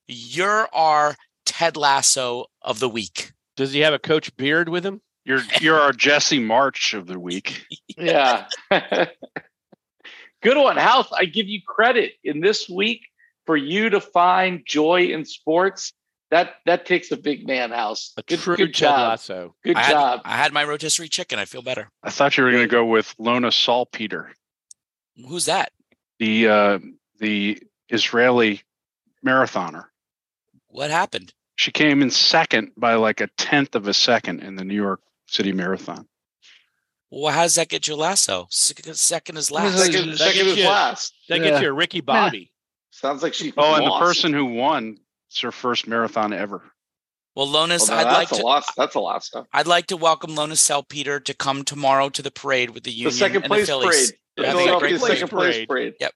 you're 0.07 0.69
our 0.73 1.17
Ted 1.45 1.77
Lasso 1.77 2.47
of 2.63 2.79
the 2.81 2.89
week. 2.89 3.33
Does 3.57 3.73
he 3.73 3.81
have 3.81 3.95
a 3.95 3.99
coach 3.99 4.35
beard 4.37 4.69
with 4.69 4.85
him? 4.85 5.01
You're 5.25 5.43
you're 5.61 5.79
our 5.79 5.93
Jesse 5.93 6.39
March 6.39 6.95
of 6.95 7.07
the 7.07 7.19
week. 7.19 7.67
Yeah. 7.99 8.47
Good 8.71 10.57
one, 10.57 10.79
House. 10.79 11.09
I 11.13 11.27
give 11.27 11.49
you 11.49 11.61
credit 11.67 12.13
in 12.25 12.41
this 12.41 12.67
week 12.67 13.10
for 13.51 13.57
you 13.57 13.91
to 13.91 14.01
find 14.01 14.63
joy 14.65 15.07
in 15.07 15.25
sports. 15.25 15.93
That 16.31 16.55
that 16.67 16.87
takes 16.87 17.11
a 17.11 17.17
big 17.17 17.45
man, 17.49 17.73
House. 17.73 18.13
A 18.17 18.23
Good, 18.23 18.39
true 18.39 18.57
good 18.57 18.67
Ted 18.67 18.75
job. 18.75 19.09
Lasso. 19.09 19.57
Good 19.65 19.75
I 19.77 19.83
had, 19.83 19.91
job. 19.91 20.21
I 20.25 20.37
had 20.37 20.53
my 20.53 20.63
rotisserie 20.63 21.09
chicken. 21.09 21.41
I 21.41 21.47
feel 21.47 21.63
better. 21.63 21.91
I 22.05 22.11
thought 22.11 22.37
you 22.37 22.45
were 22.45 22.53
going 22.53 22.63
to 22.63 22.69
go 22.69 22.85
with 22.87 23.13
Lonah 23.19 23.51
Salpeter, 23.51 24.31
Who's 25.27 25.47
that? 25.47 25.73
the 26.21 26.47
uh, 26.47 26.79
the 27.19 27.59
Israeli 27.89 28.63
marathoner. 29.27 29.87
What 30.69 30.93
happened? 30.93 31.35
She 31.57 31.73
came 31.73 32.01
in 32.03 32.11
second 32.13 32.71
by 32.77 32.95
like 32.95 33.21
a 33.21 33.27
tenth 33.37 33.75
of 33.75 33.89
a 33.89 33.93
second 33.95 34.45
in 34.45 34.55
the 34.55 34.65
New 34.65 34.77
York 34.77 35.01
City 35.27 35.51
Marathon. 35.53 36.07
Well, 37.11 37.33
how 37.35 37.43
does 37.43 37.57
that 37.57 37.69
get 37.69 37.89
you 37.89 37.95
a 37.95 37.97
lasso? 37.97 38.47
Second, 38.51 38.95
second 38.97 39.37
is 39.37 39.51
last. 39.51 39.77
Second, 39.77 40.11
That 40.11 40.19
second 40.19 40.35
gets 40.45 40.49
is 40.51 40.57
you- 40.59 40.69
last. 40.69 41.13
That 41.29 41.41
Yeah. 41.41 41.51
gets 41.51 41.63
you 41.63 41.69
a 41.71 41.73
Ricky 41.73 42.01
Bobby. 42.01 42.53
Sounds 43.01 43.23
like 43.23 43.33
she. 43.35 43.53
Oh, 43.57 43.75
and 43.75 43.87
the 43.87 43.99
person 43.99 44.33
who 44.33 44.45
won, 44.45 44.99
it's 45.31 45.41
her 45.41 45.53
first 45.53 45.87
marathon 45.87 46.33
ever. 46.33 46.63
Well, 47.35 47.47
Lonis, 47.47 47.89
Well, 47.89 47.99
I'd 47.99 48.13
like 48.13 48.29
that's 48.29 48.41
to. 48.41 48.45
a 48.45 48.47
loss. 48.47 48.75
That's 48.75 48.95
a 48.95 49.01
loss. 49.01 49.31
Though. 49.31 49.47
I'd 49.53 49.67
like 49.67 49.87
to 49.87 49.97
welcome 49.97 50.33
Lonis 50.33 50.59
Salpeter 50.59 51.21
to 51.21 51.33
come 51.35 51.65
tomorrow 51.65 52.09
to 52.11 52.21
the 52.23 52.31
parade 52.31 52.71
with 52.71 52.83
the 52.85 52.91
Union 52.91 53.11
The 53.11 53.17
second 53.17 53.37
and 53.43 53.45
place 53.47 53.67
the 53.69 53.79
parade. 53.79 53.83
Phillies. 53.93 54.13
The 54.37 54.43
Yeah, 54.43 54.53
the 54.53 54.59
Philadelphia 54.59 54.99
second 54.99 55.29
place 55.29 55.53
parade. 55.55 55.69
parade. 55.69 55.95
Yep. 56.01 56.13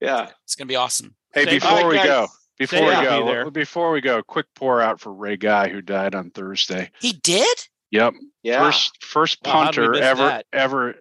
Yeah. 0.00 0.30
It's 0.44 0.54
gonna 0.54 0.68
be 0.68 0.76
awesome. 0.76 1.14
Hey, 1.34 1.44
Say- 1.44 1.50
before 1.58 1.86
we 1.88 1.96
guys. 1.96 2.06
go, 2.06 2.26
before 2.58 2.78
Say 2.78 2.84
we 2.86 2.92
I'll 2.92 3.00
be 3.00 3.06
go, 3.06 3.26
there. 3.26 3.50
before 3.50 3.90
we 3.92 4.00
go, 4.00 4.22
quick 4.22 4.46
pour 4.54 4.80
out 4.80 5.00
for 5.00 5.12
Ray 5.12 5.36
Guy 5.36 5.68
who 5.68 5.82
died 5.82 6.14
on 6.14 6.30
Thursday. 6.30 6.90
He 7.00 7.12
did. 7.12 7.66
Yep, 7.90 8.14
Yeah. 8.42 8.60
first 8.64 9.02
first 9.04 9.38
Wow, 9.44 9.52
how'd 9.52 9.60
we 9.60 9.64
punter 9.82 9.90
miss 9.92 10.00
ever 10.00 10.22
that? 10.24 10.46
ever 10.52 10.94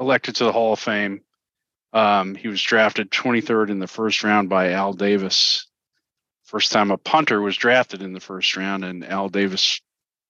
elected 0.00 0.36
to 0.36 0.44
the 0.44 0.52
Hall 0.52 0.72
of 0.72 0.80
Fame. 0.80 1.22
Um, 1.92 2.34
he 2.34 2.48
was 2.48 2.62
drafted 2.62 3.10
23rd 3.10 3.70
in 3.70 3.78
the 3.78 3.86
first 3.86 4.24
round 4.24 4.48
by 4.48 4.72
Al 4.72 4.92
Davis. 4.92 5.66
First 6.44 6.72
time 6.72 6.90
a 6.90 6.98
punter 6.98 7.40
was 7.40 7.56
drafted 7.56 8.02
in 8.02 8.12
the 8.12 8.20
first 8.20 8.56
round, 8.56 8.84
and 8.84 9.04
Al 9.04 9.28
Davis, 9.28 9.80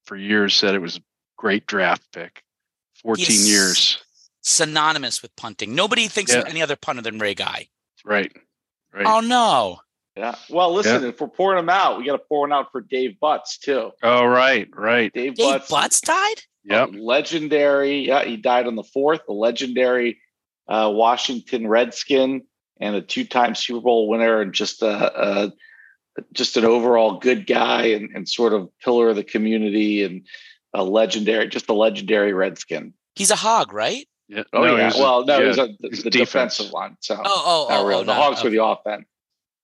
for 0.05 0.16
years, 0.16 0.55
said 0.55 0.74
it 0.74 0.80
was 0.80 0.97
a 0.97 1.02
great 1.36 1.66
draft 1.66 2.02
pick. 2.12 2.43
14 3.02 3.24
He's 3.24 3.51
years, 3.51 3.98
Synonymous 4.43 5.22
with 5.22 5.34
punting. 5.36 5.74
Nobody 5.74 6.09
thinks 6.09 6.32
of 6.34 6.44
any 6.47 6.62
other 6.62 6.76
punter 6.76 7.02
than 7.02 7.18
Ray 7.18 7.34
Guy. 7.34 7.68
right? 8.05 8.32
Right. 8.93 9.06
Oh 9.06 9.20
no. 9.20 9.80
Yeah. 10.16 10.34
Well, 10.51 10.72
listen, 10.74 11.05
if 11.05 11.20
we're 11.20 11.28
pouring 11.28 11.56
them 11.56 11.70
out, 11.70 11.98
we 11.98 12.05
got 12.05 12.12
to 12.12 12.22
pour 12.28 12.40
one 12.40 12.52
out 12.52 12.70
for 12.70 12.82
Dave 12.82 13.16
Butz 13.22 13.59
too. 13.59 13.93
oh, 14.02 14.26
right, 14.26 14.68
right. 14.74 15.12
Dave, 15.12 15.34
Dave 15.34 15.62
Butz, 15.62 15.68
Butz 15.68 16.01
died. 16.02 16.34
Yep. 16.64 16.90
legendary. 16.98 18.06
Yeah, 18.06 18.24
he 18.24 18.36
died 18.36 18.66
on 18.66 18.76
the 18.76 18.84
fourth. 18.84 19.22
The 19.26 19.32
legendary 19.32 20.20
uh, 20.68 20.90
Washington 20.93 21.66
Redskin 21.66 22.43
and 22.80 22.97
a 22.97 23.02
two-time 23.02 23.55
Super 23.55 23.80
Bowl 23.80 24.09
winner, 24.09 24.40
and 24.40 24.52
just 24.52 24.82
a, 24.82 25.44
a 25.47 25.52
just 26.32 26.56
an 26.56 26.64
overall 26.64 27.18
good 27.18 27.47
guy 27.47 27.86
and, 27.86 28.10
and 28.14 28.28
sort 28.28 28.52
of 28.52 28.68
pillar 28.80 29.09
of 29.10 29.16
the 29.16 29.24
community 29.24 30.02
and 30.02 30.26
a 30.74 30.82
legendary, 30.84 31.48
just 31.48 31.68
a 31.68 31.72
legendary 31.74 32.32
Redskin. 32.32 32.93
He's 33.14 33.30
a 33.30 33.36
hog, 33.36 33.72
right? 33.72 34.06
Yeah. 34.28 34.43
Oh 34.52 34.62
No, 34.64 34.76
yeah. 34.76 34.90
he's 34.90 34.98
well, 35.01 35.24
no, 35.24 35.39
yeah, 35.39 35.47
he's 35.48 35.59
a, 35.59 35.66
the, 35.80 35.89
he's 35.90 36.02
the 36.02 36.10
defense. 36.10 36.56
defensive 36.56 36.72
line. 36.72 36.97
So 37.01 37.16
Oh, 37.16 37.22
oh, 37.24 37.66
oh, 37.70 37.86
really. 37.86 38.02
oh, 38.02 38.05
the 38.05 38.14
no. 38.14 38.20
Hogs 38.20 38.43
were 38.43 38.51
the 38.51 38.62
offense. 38.64 39.05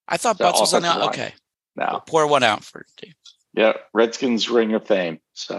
I 0.07 0.17
thought 0.17 0.37
the 0.37 0.45
Butz 0.45 0.59
was 0.59 0.73
on 0.73 0.83
offensive 0.83 0.99
the. 0.99 1.05
line. 1.05 1.09
Okay, 1.09 1.33
Now, 1.75 1.99
pour 2.05 2.25
one 2.27 2.43
out 2.43 2.63
for 2.63 2.85
Dave. 3.01 3.13
yeah, 3.53 3.73
Redskins 3.93 4.49
ring 4.49 4.73
of 4.73 4.87
fame. 4.87 5.19
So, 5.33 5.55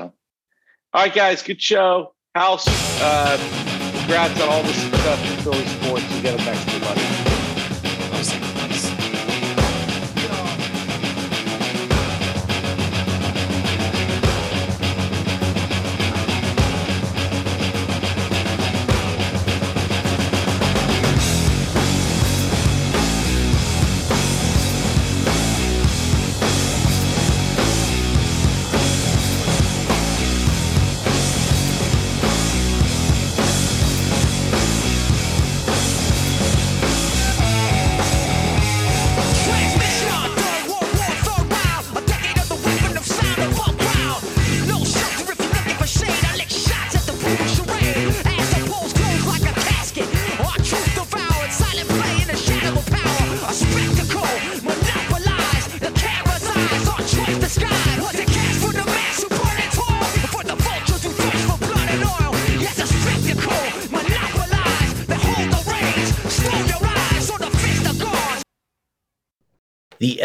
all 0.92 1.02
right, 1.02 1.12
guys, 1.14 1.42
good 1.42 1.60
show. 1.62 2.14
House, 2.34 2.66
uh, 3.00 3.36
congrats 4.10 4.40
on 4.40 4.48
all 4.48 4.62
the 4.64 4.72
stuff 4.72 5.30
in 5.30 5.38
Philly 5.44 5.64
sports. 5.66 6.16
You 6.16 6.20
get 6.20 6.34
it 6.34 6.44
back 6.44 6.58
to 6.66 6.74
you, 6.74 6.80
buddy. 6.80 7.19